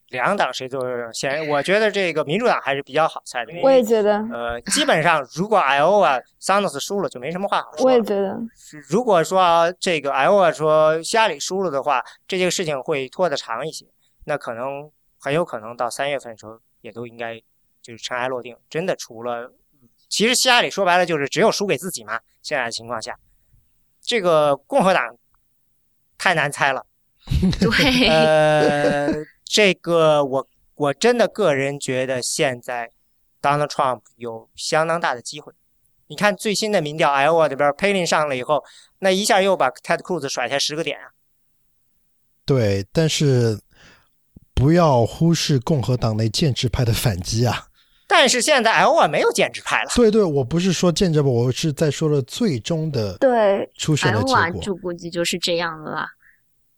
[0.09, 3.53] 两党谁都有显，我觉得这个民主党还是比较好猜的。
[3.63, 4.17] 我也觉得。
[4.31, 7.85] 呃，基本上如果 Iowa Sanders 输了，就没什么话好说。
[7.85, 8.37] 我也觉得。
[8.87, 13.85] 如果说这个 Iowa 说希拉里输了的话，这件事情会拖得长一些。
[14.25, 17.41] 那可能很有可能到三月份的时候，也都应该
[17.81, 18.55] 就是尘埃落定。
[18.69, 19.51] 真的除了，
[20.07, 22.19] 其实希拉里说白了就是只有输给自己嘛。
[22.41, 23.17] 现在的情况下，
[24.01, 25.17] 这个共和党
[26.17, 26.85] 太难猜了。
[27.59, 29.11] 对，呃，
[29.45, 32.91] 这个我我真的个人觉得现在
[33.41, 35.53] Donald Trump 有相当大的机会。
[36.07, 38.63] 你看最新的民调，Iowa 这边 Palin 上了以后，
[38.99, 41.13] 那一下又把 Ted Cruz 甩下十个点啊。
[42.45, 43.59] 对，但是
[44.53, 47.67] 不要忽视共和党内建制派的反击啊。
[48.07, 49.89] 但是现在 Iowa 没有建制派了。
[49.95, 54.61] 对对，我不是说建制派，我是在说了最终的对初选的结果。
[54.61, 56.07] 就估计就是这样了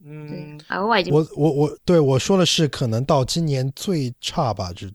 [0.08, 0.22] 啦。
[0.30, 4.88] 嗯，Iowa 已经我我我对我说的是，可能到今年最差吧，就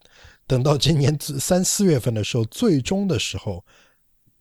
[0.46, 3.64] 等到今年三四月份的时候，最终的时候。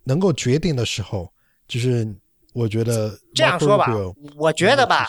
[0.03, 1.31] 能够决定的时候，
[1.67, 2.11] 就是
[2.53, 3.85] 我觉得这样说吧，
[4.35, 5.07] 我觉得吧，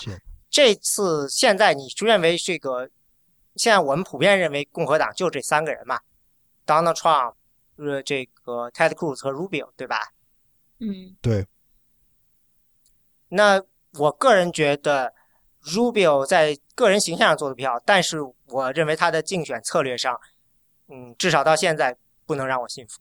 [0.51, 2.87] 这次现在你认为这个，
[3.57, 5.99] 现在我们普遍认为共和党就这三个人嘛
[6.67, 7.33] ，Donald Trump，
[7.77, 10.13] 呃，这个 Ted Cruz 和 Rubio，对吧？
[10.81, 11.47] 嗯，对。
[13.31, 13.63] 那
[13.95, 15.15] 我个人觉得
[15.65, 18.19] Rubio 在个人形象上做的比较好，但是
[18.49, 20.19] 我认为他的竞选策略上，
[20.89, 23.01] 嗯，至少到现在不能让我信服。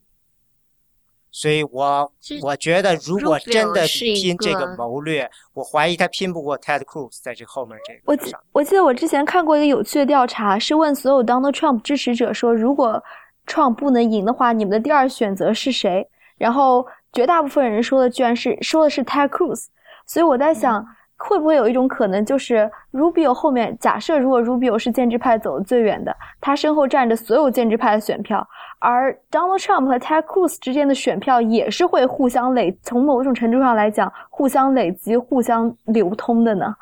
[1.34, 2.12] 所以，我
[2.42, 8.02] 我觉得，如果真的拼这个谋略，我怀疑他拼不过 Ted Cruz 在这后面这个。
[8.04, 13.02] 我记我记得我之前看过一个有趣的调查，是问所有 Donald Trump 支持者说，如果
[13.48, 16.06] Trump 不能赢的话，你们的第二选择是谁？
[16.38, 19.68] 然后绝大部分人说的居然是说的是 Ted Cruz。
[20.06, 20.86] 所以我在想，
[21.24, 28.48] 会不会有一种可能，就是 Rubio 后面假设如果 Rubio 是建制派走的最远的，他身后站着所有建制派的选票。
[28.80, 36.76] 而 Donald Trump 和 Ted Cruz 之间的选票也是会互相累，从某种程度上来讲，互相累积、互相流通的呢。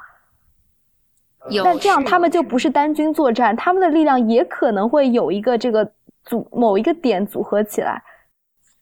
[1.64, 5.90] 但这样他们就不是单军作战，他们的力量也可能会有一个这个
[6.24, 8.02] 组某一个点组合起来。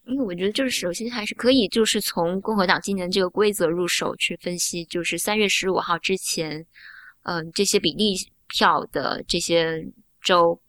[0.08, 6.66] 因为我觉得，就是首先还是可以，就是从共和党今年这个规则入手去分析，就是三月十五号之前，
[7.24, 8.16] 嗯，这些比例
[8.48, 9.86] 票的这些
[10.22, 10.60] 州，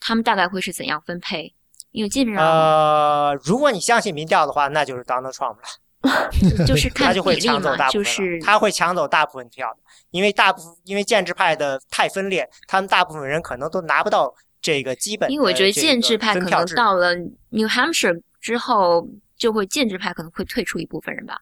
[0.00, 1.54] 他们大概会是怎样分配？
[1.90, 15.30] 因为基本上，呃，如果你相信民调的话，那就是 Donald Trump 了， 就是他就会抢走大部分，他会抢走大部分票的，因为大部分因为建制派的太分裂，他们大部分人可能都拿不到这个基本。
[15.30, 17.14] 因为我觉得建制派可能到了
[17.50, 21.40] New Hampshire 之后，就会建制派可能会退出一部分人吧。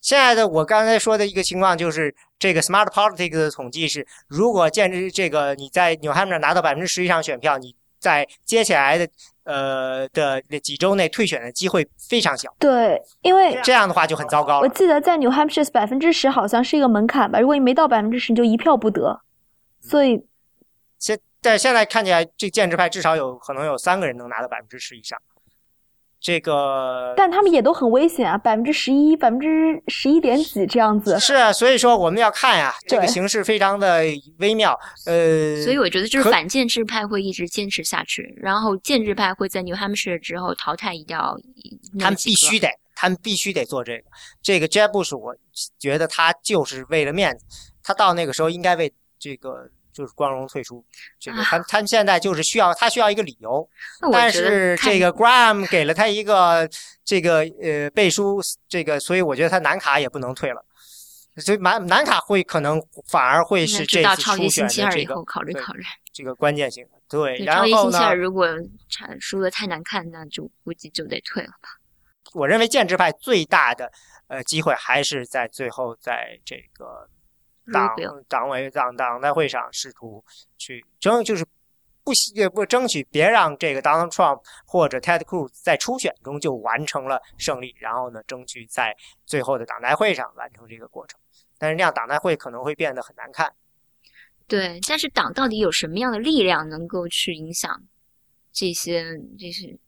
[0.00, 9.08] 现在的我刚才说的一个情况就是，这个 Smart Politics 的统计是，如果建制这个你在 New Hampshire 拿到百分之十以上选票，你在接下来的。
[9.48, 12.54] 呃的几周内退选的机会非常小。
[12.58, 14.60] 对，因为这样的话就很糟糕。
[14.60, 19.22] 我记得在 New Hampshire 百分之十好像是一个门槛吧，如果你没到百分之十，你就一票不得。
[19.80, 20.22] 所以，
[20.98, 25.18] 现但现在看起来，这建制派至少有可能有三个人能拿到百分之十以上。
[26.20, 31.18] 这个，但他们也都很危险啊，百分之十一、百分之十一点几这样子。
[31.20, 34.02] 是啊，所以说我们要看呀，这个形势非常的
[34.38, 34.76] 微妙。
[35.06, 41.38] 呃，所以我觉得就是反建制派会一直坚持下去，然后建制派会在 New Hampshire 之后淘汰掉。
[42.00, 44.04] 他们必须得，他们必须得做这个。
[44.42, 45.36] 这个 Jeb Bush，我
[45.78, 47.44] 觉得他就是为了面子，
[47.82, 49.70] 他到那个时候应该为这个。
[49.98, 50.84] 就是光荣退出，
[51.18, 53.68] 这个他他们现在就是需要他需要一个理由，
[54.12, 56.70] 但是这个 Graham 给了他一个
[57.04, 60.64] 这个呃背书，这个所以我觉得他南卡也不能退了，
[61.38, 67.38] 所以南南卡会可能反而会是这次初选的这个考虑考虑这个关键性的对。
[67.38, 68.46] 然后呢，如果
[68.88, 71.70] 产输的太难看，那就估计就得退了吧。
[72.34, 73.90] 我认为建制派最大的
[74.28, 77.08] 呃机会还是在最后在这个。
[77.72, 77.94] 党
[78.28, 80.24] 党委党党代会上试图
[80.56, 81.44] 去争，就是
[82.04, 88.96] 不也不争取别让这个 Donald Trump 或者 Ted Cruz 在初选中就完成了胜利，然后呢，争取在
[89.26, 91.20] 最后的党代会上完成这个过程。
[91.58, 93.52] 但是那样党代会可能会变得很难看。
[94.46, 97.82] 对，但是党到底有什么样的力量能够去影响
[98.52, 99.04] 这些
[99.38, 99.78] 这些？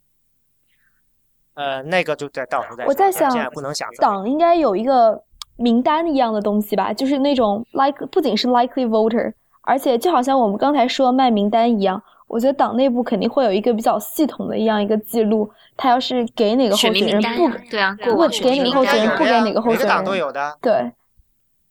[1.53, 2.85] 呃，那个就在到时候再。
[2.85, 3.89] 我在想，现在不能想。
[3.95, 5.25] 党应该有一个。
[5.61, 15.51] 名单一样的东西吧，就是那种 like 不仅是 likely voter，而且就好像我们刚才说卖名单一样，我觉得党内部肯定会有一个比较系统的一样一个记录。
[15.77, 20.57] 他要是给哪个候选人不对啊，不给哪个候选人不给哪个候选人，每个党都有的。
[20.61, 20.91] 对，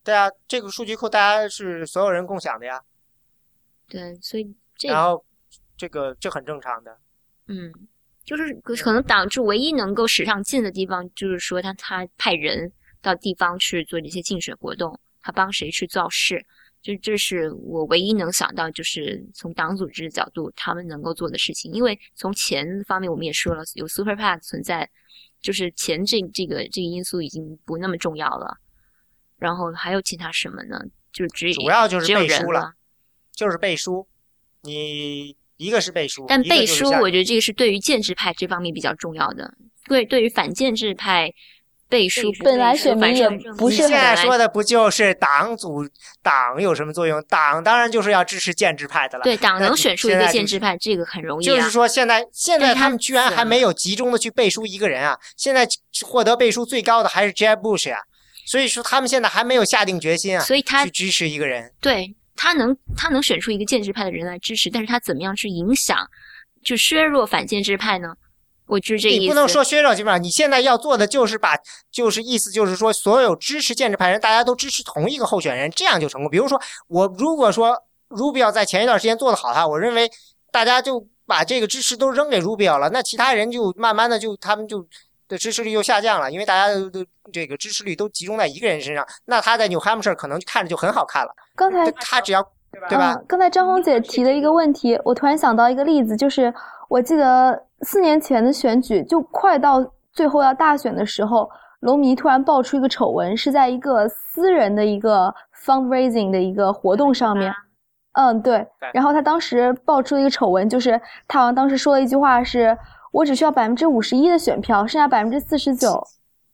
[0.03, 2.81] 对啊，这个数据库大家是所有人共享的呀。
[3.89, 5.25] 对，所以这然后
[5.77, 6.97] 这个这很正常的。
[7.47, 7.73] 嗯，
[8.25, 12.73] 就是可能党就唯一能够使上劲的地方，就是说他他派人。
[13.01, 16.45] 到地方去做这些竞选活动，他帮谁去造势，
[16.83, 21.73] 就这是我唯一能想到，就是从党组织的角度，他们能够做的事情。
[21.73, 24.89] 因为从钱方面，我们也说了，有 Super PAC 存在，
[25.41, 28.59] 就是钱这这个这个因素已经不那么重要了。
[29.39, 30.79] 然后还有其他什么呢？
[31.13, 32.75] 就只主要就是背书了了。
[33.33, 34.07] 就是背书。
[34.63, 39.55] 你一个是背书，但背书，我觉得这个是对于建制派这方面比较重要的。
[39.87, 41.33] 对，对于反建制派
[41.91, 45.85] 背书本来选民也不是你现在说的不就是党组
[46.23, 47.21] 党有什么作用？
[47.25, 49.25] 党当然就是要支持建制派的了。
[49.25, 51.47] 对党能选出一个建制派，这个很容易啊。
[51.47, 55.19] 就是说，现在现在他他们居然还没有集中的去背书一个人啊！
[55.37, 55.69] 现在
[56.07, 57.99] 获得背书最高的还是 Jeb Bush 呀、
[58.47, 61.73] 所以说他们现在还没有下定决心啊，所以他去支持一个人。
[61.81, 65.99] 对他能他能选出一个建制派的人来支持，但是他怎么样去影响，
[66.65, 68.15] 就削弱反建制派呢？
[68.71, 69.23] 我就是这个意思。
[69.23, 71.55] 你不能说削弱基本上，你现在要做的就是把，
[71.91, 76.31] 就是意思就是说，所有支持建制派人，大家都支持同一个候选人，这样就成功。
[76.31, 77.77] 比如说，我如果说
[78.09, 80.11] Rubio 在前一段时间做的好的话，我认为
[80.51, 84.87] 大家就把这个支持都扔给 Rubio 了，那其他人就慢慢的就他们就
[85.29, 91.33] 的支持率就下降了，因为大家的的这个支持率都集中在一个人身上，那他在 New Hampshire 可能看着就很好看了。
[91.55, 92.43] 刚才他只要
[92.89, 93.13] 对吧？
[93.13, 96.53] 嗯，刚才张红姐提了一个问题，我突然想到一个例子，就是
[96.89, 101.49] 我记得四年前的选举，就快到最后要大选的时候，
[101.81, 105.35] 龙迷突然爆出一个丑闻，是在一个私人的一个
[105.65, 107.53] fundraising 的一个活动上面。
[108.13, 108.91] 嗯，对对。
[108.93, 112.77] 然后他当时爆出了一个丑闻，就是他好像当时说了一句话是
[113.13, 116.05] ：“我只需要百分之五十一的选票，剩下百分之四十九、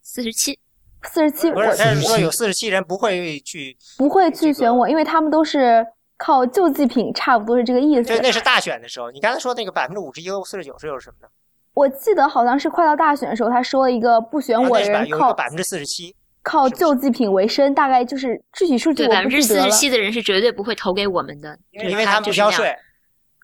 [0.02, 0.58] 四十七，
[1.02, 5.84] 四十七，不是，是说有四十七人不会去，不会去选我，因为他们都是
[6.16, 9.10] 靠救济品，差不多是这个意思。”对，那是大选的时候。
[9.10, 11.28] 你刚才说那个百分之五十一和四十九是有什么呢？
[11.74, 19.62] 我记得好像是快到大选的时候，他说了一个不选啊我的人靠个百分之四十七，靠救济品为生，大概就是具体数据对，我百分之不记得了。
[19.64, 22.32] 四十七的人是绝对不会投给我们的，因为他们不。
[22.32, 22.74] 交税。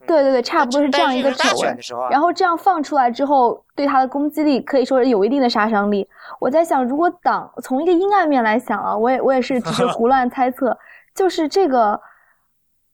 [0.05, 1.81] 对对对，差不多是这样一个但是大选的。
[1.81, 6.05] 时候啊，然后这样放出来之后，对他的攻击力可以说是有一定的杀伤力。
[6.41, 10.77] 我在想，如果党从一个阴暗面来想啊，我也我也是只是胡乱猜测，
[11.15, 11.97] 就是这个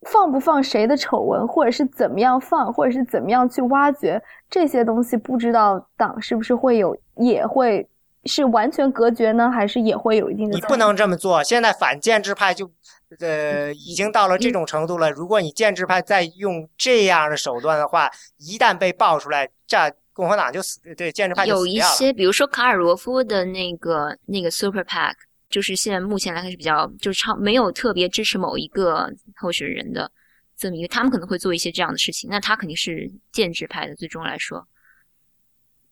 [0.08, 7.88] 放不放谁的丑闻，或者是怎么样放，或者是怎么样去挖掘这些东西，不知道党是不是会有，也会
[8.26, 10.56] 是完全隔绝呢，还是也会有一定的？
[10.56, 11.44] 你不能这么做。
[11.44, 12.72] 现在反建制派就
[13.20, 15.12] 呃已经到了这种程度了。
[15.12, 19.78] 如果你建制派再用这样的手段的话，一旦被爆出来，这
[20.14, 21.94] 共和党就死，对建制派就有死掉了。
[21.94, 25.14] 一些，比如说卡尔罗夫的那个那个 Super PAC，
[25.50, 30.12] 就是现在目前来看是比较就是超没有特别支持某一个候选人的
[30.56, 33.96] 这么一个，他们可能会做一些这样的事情，那他肯定是建制派的。
[33.96, 34.68] 最终来说，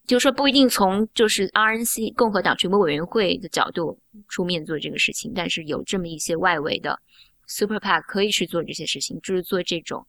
[0.06, 7.00] 就是说不一定从就是 RNC 共和党全国委员会的角度出面做这个事情，但是有这么一些外围的
[7.48, 10.06] Super PAC 可以去做这些事情，就是做这种。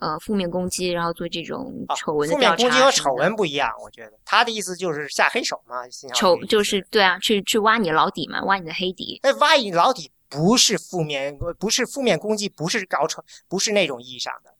[0.00, 5.82] 呃，负面攻击，然后做这种啊丑闻的负面攻击和丑闻不一样，我觉得他的意思就是下黑手嘛，
[6.14, 9.20] 丑就是对啊，去去挖你老底嘛，挖你的黑底。
[9.22, 14.54] 那挖你老底不是负面，不是负面攻击，不是搞丑，不是那种意义上的。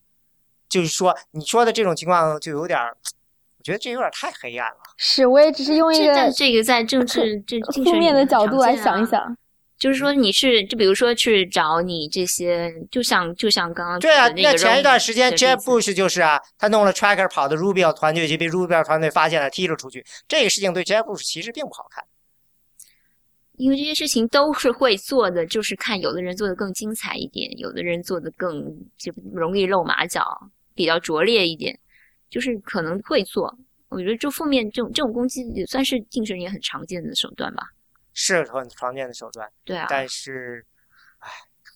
[0.68, 2.96] 就是说，你说的这种情况就有点儿，
[3.58, 4.78] 我觉得这有点太黑暗了。
[4.96, 9.36] 是，我也只是用一个这个在政治这负面的角度来想一想。
[9.80, 20.04] 就是说你是就比如说去找你这些，就像就像刚刚对啊，那前一段时间 Jeb 子 Bush 就是啊，他弄了 tracker 跑的 Rubio 团队就，被 Rubio 团队发现了，踢了出去。
[20.28, 22.04] 这个事情对 Jeb Bush 其实并不好看。
[23.56, 28.62] 因为这些事情都是会做的，就是看有的人做的更精彩一点，有的人做的更
[28.98, 30.22] 就容易露马脚，
[30.74, 31.78] 比较拙劣一点，
[32.28, 33.58] 就是可能会做。
[33.88, 37.62] 我觉得就负面这种这种攻击也算是竞选人也很常见的手段吧。
[38.12, 40.64] 是很常见的手段，对啊，但是
[41.18, 41.28] 唉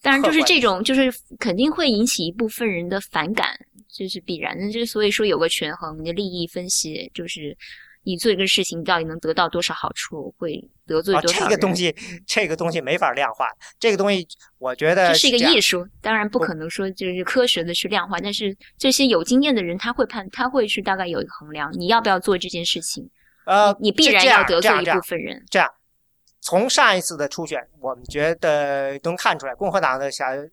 [0.02, 4.70] 当然就是这种，就是肯定会引起一部分人的反感，这是必然的。
[4.70, 7.56] 就是所以说有个权衡，你的利益分析，就是
[8.02, 11.48] 你做一个事情到底能得到多少好处，会得罪啊，多少人。
[11.48, 11.96] 这个东西，
[12.26, 13.48] 这个东西没法量化。
[13.78, 23.08] 这个东西，我觉得这是一个艺术，当然不可能说就是科学的去量化，但是这些有经验的人他会判，他会去大概有一个衡量，你要不要做这件事情，
[23.46, 25.42] 呃，你必然要得罪一这样这样部分人。
[25.48, 25.70] 这样，
[26.44, 30.46] 从上一次的初选，我们觉得能看出来，共和党的想，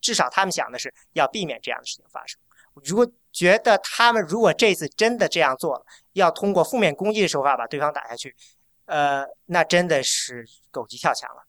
[0.00, 2.40] 至少他们想的是要避免这样的事情发生。
[2.82, 5.84] 如果觉得他们如果这次真的这样做了，
[6.14, 8.34] 要通过负面攻击的手法把对方打下去，
[8.86, 11.44] 呃，那真的是狗急跳墙了，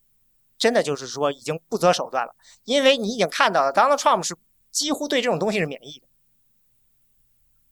[0.57, 2.35] 真的就是说已经不择手段了，
[2.65, 4.35] 因为你已经看到了，Donald Trump 是
[4.69, 6.07] 几乎对这种东西是免疫的，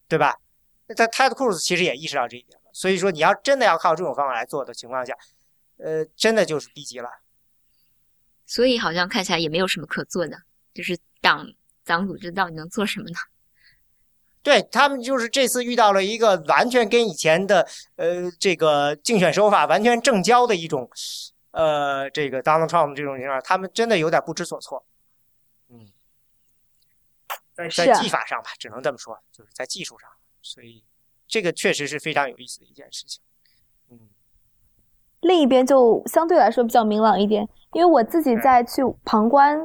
[0.08, 0.40] 对吧？
[0.88, 5.14] 那他他的 Cruz 其实也意识到这一点了，所以说你要真的要靠这种方法来做的情况下，
[5.78, 7.10] 呃，真的就是低级了。
[8.46, 11.52] 所以好像看起来也没有什么可做的，就是党
[11.84, 13.18] 党组织到底能做什么呢？
[14.44, 20.88] 对他们就是这次遇到了一个完全跟以前的呃这个竞选手法完全正交的一种
[21.50, 24.86] 呃，这个 Donald Trump 这种情况，他们真的有点不知所措。
[25.70, 25.92] 嗯，
[27.56, 30.08] 在在技法上吧，只能这么说，就是在技术上，
[30.44, 30.84] 所以
[31.28, 33.24] 这个确实是非常有意思的一件事情。
[35.26, 39.60] 嗯，另一边就相对来说比较明朗一点，因为我自己在去旁观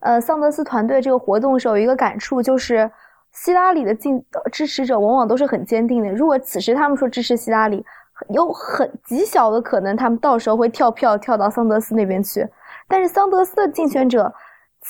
[0.00, 2.90] 呃桑德斯团队这个活动的时候，有一个感触就是。
[3.36, 6.08] 希拉里的进支持者往往都是很坚定的。
[6.08, 7.84] 如果此时他们说支持希拉里，
[8.28, 12.48] 有很极小的可能他们到时候会跳票跳到桑德斯那边去。
[12.86, 14.32] 但是桑德斯的竞选者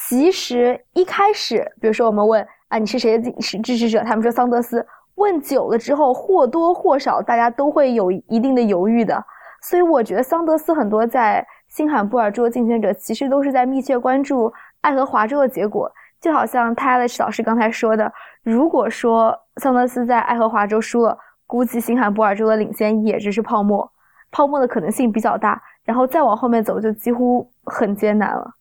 [0.09, 4.87] 其实一开始，比如说我们问啊你是谁的支支持者，他们说桑德斯。
[5.15, 9.25] 问久了之后，或多或少大家都会有一定的犹豫的。
[9.67, 14.53] 所以我觉得桑德斯很多在新罕布尔州的竞选者其实都是在密切关注
[14.83, 15.91] 爱荷华州的结果。
[16.21, 18.13] 就好像泰勒老师刚才说的，
[18.43, 23.91] 如果说桑德斯在爱荷华州输了，估计新罕布尔州的领先也只是泡沫，
[24.31, 28.55] 泡沫的可能性比较大，然后再往后面走就几乎很艰难了。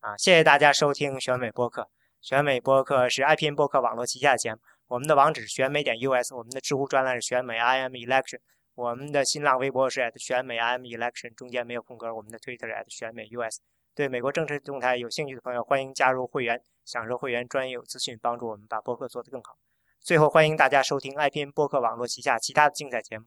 [0.00, 1.88] 啊，谢谢大家收听选美播客。
[2.20, 8.38] 选美播客是 ip 播客网络旗下的节目，我们的网址是选美点 US，我们的知乎专栏是选美 IM Election，
[8.78, 13.58] 我们的新浪微博是 at 选美 IM Election，中间没有空格，我们的 Twitter at 选美 US。
[13.92, 19.58] 对美国政治动态有兴趣的朋友，欢迎加入会员，享受会员专业资讯，帮助我们把播客做得更好。
[19.98, 23.24] 最后，欢迎大家收听 IPN 播客网络旗下其他的精彩节目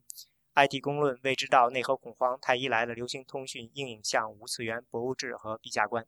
[0.55, 6.07] ：IT 公论、未知道、内核恐慌、太医来了、流行通讯、硬影像、无次元、博物志和陛下观。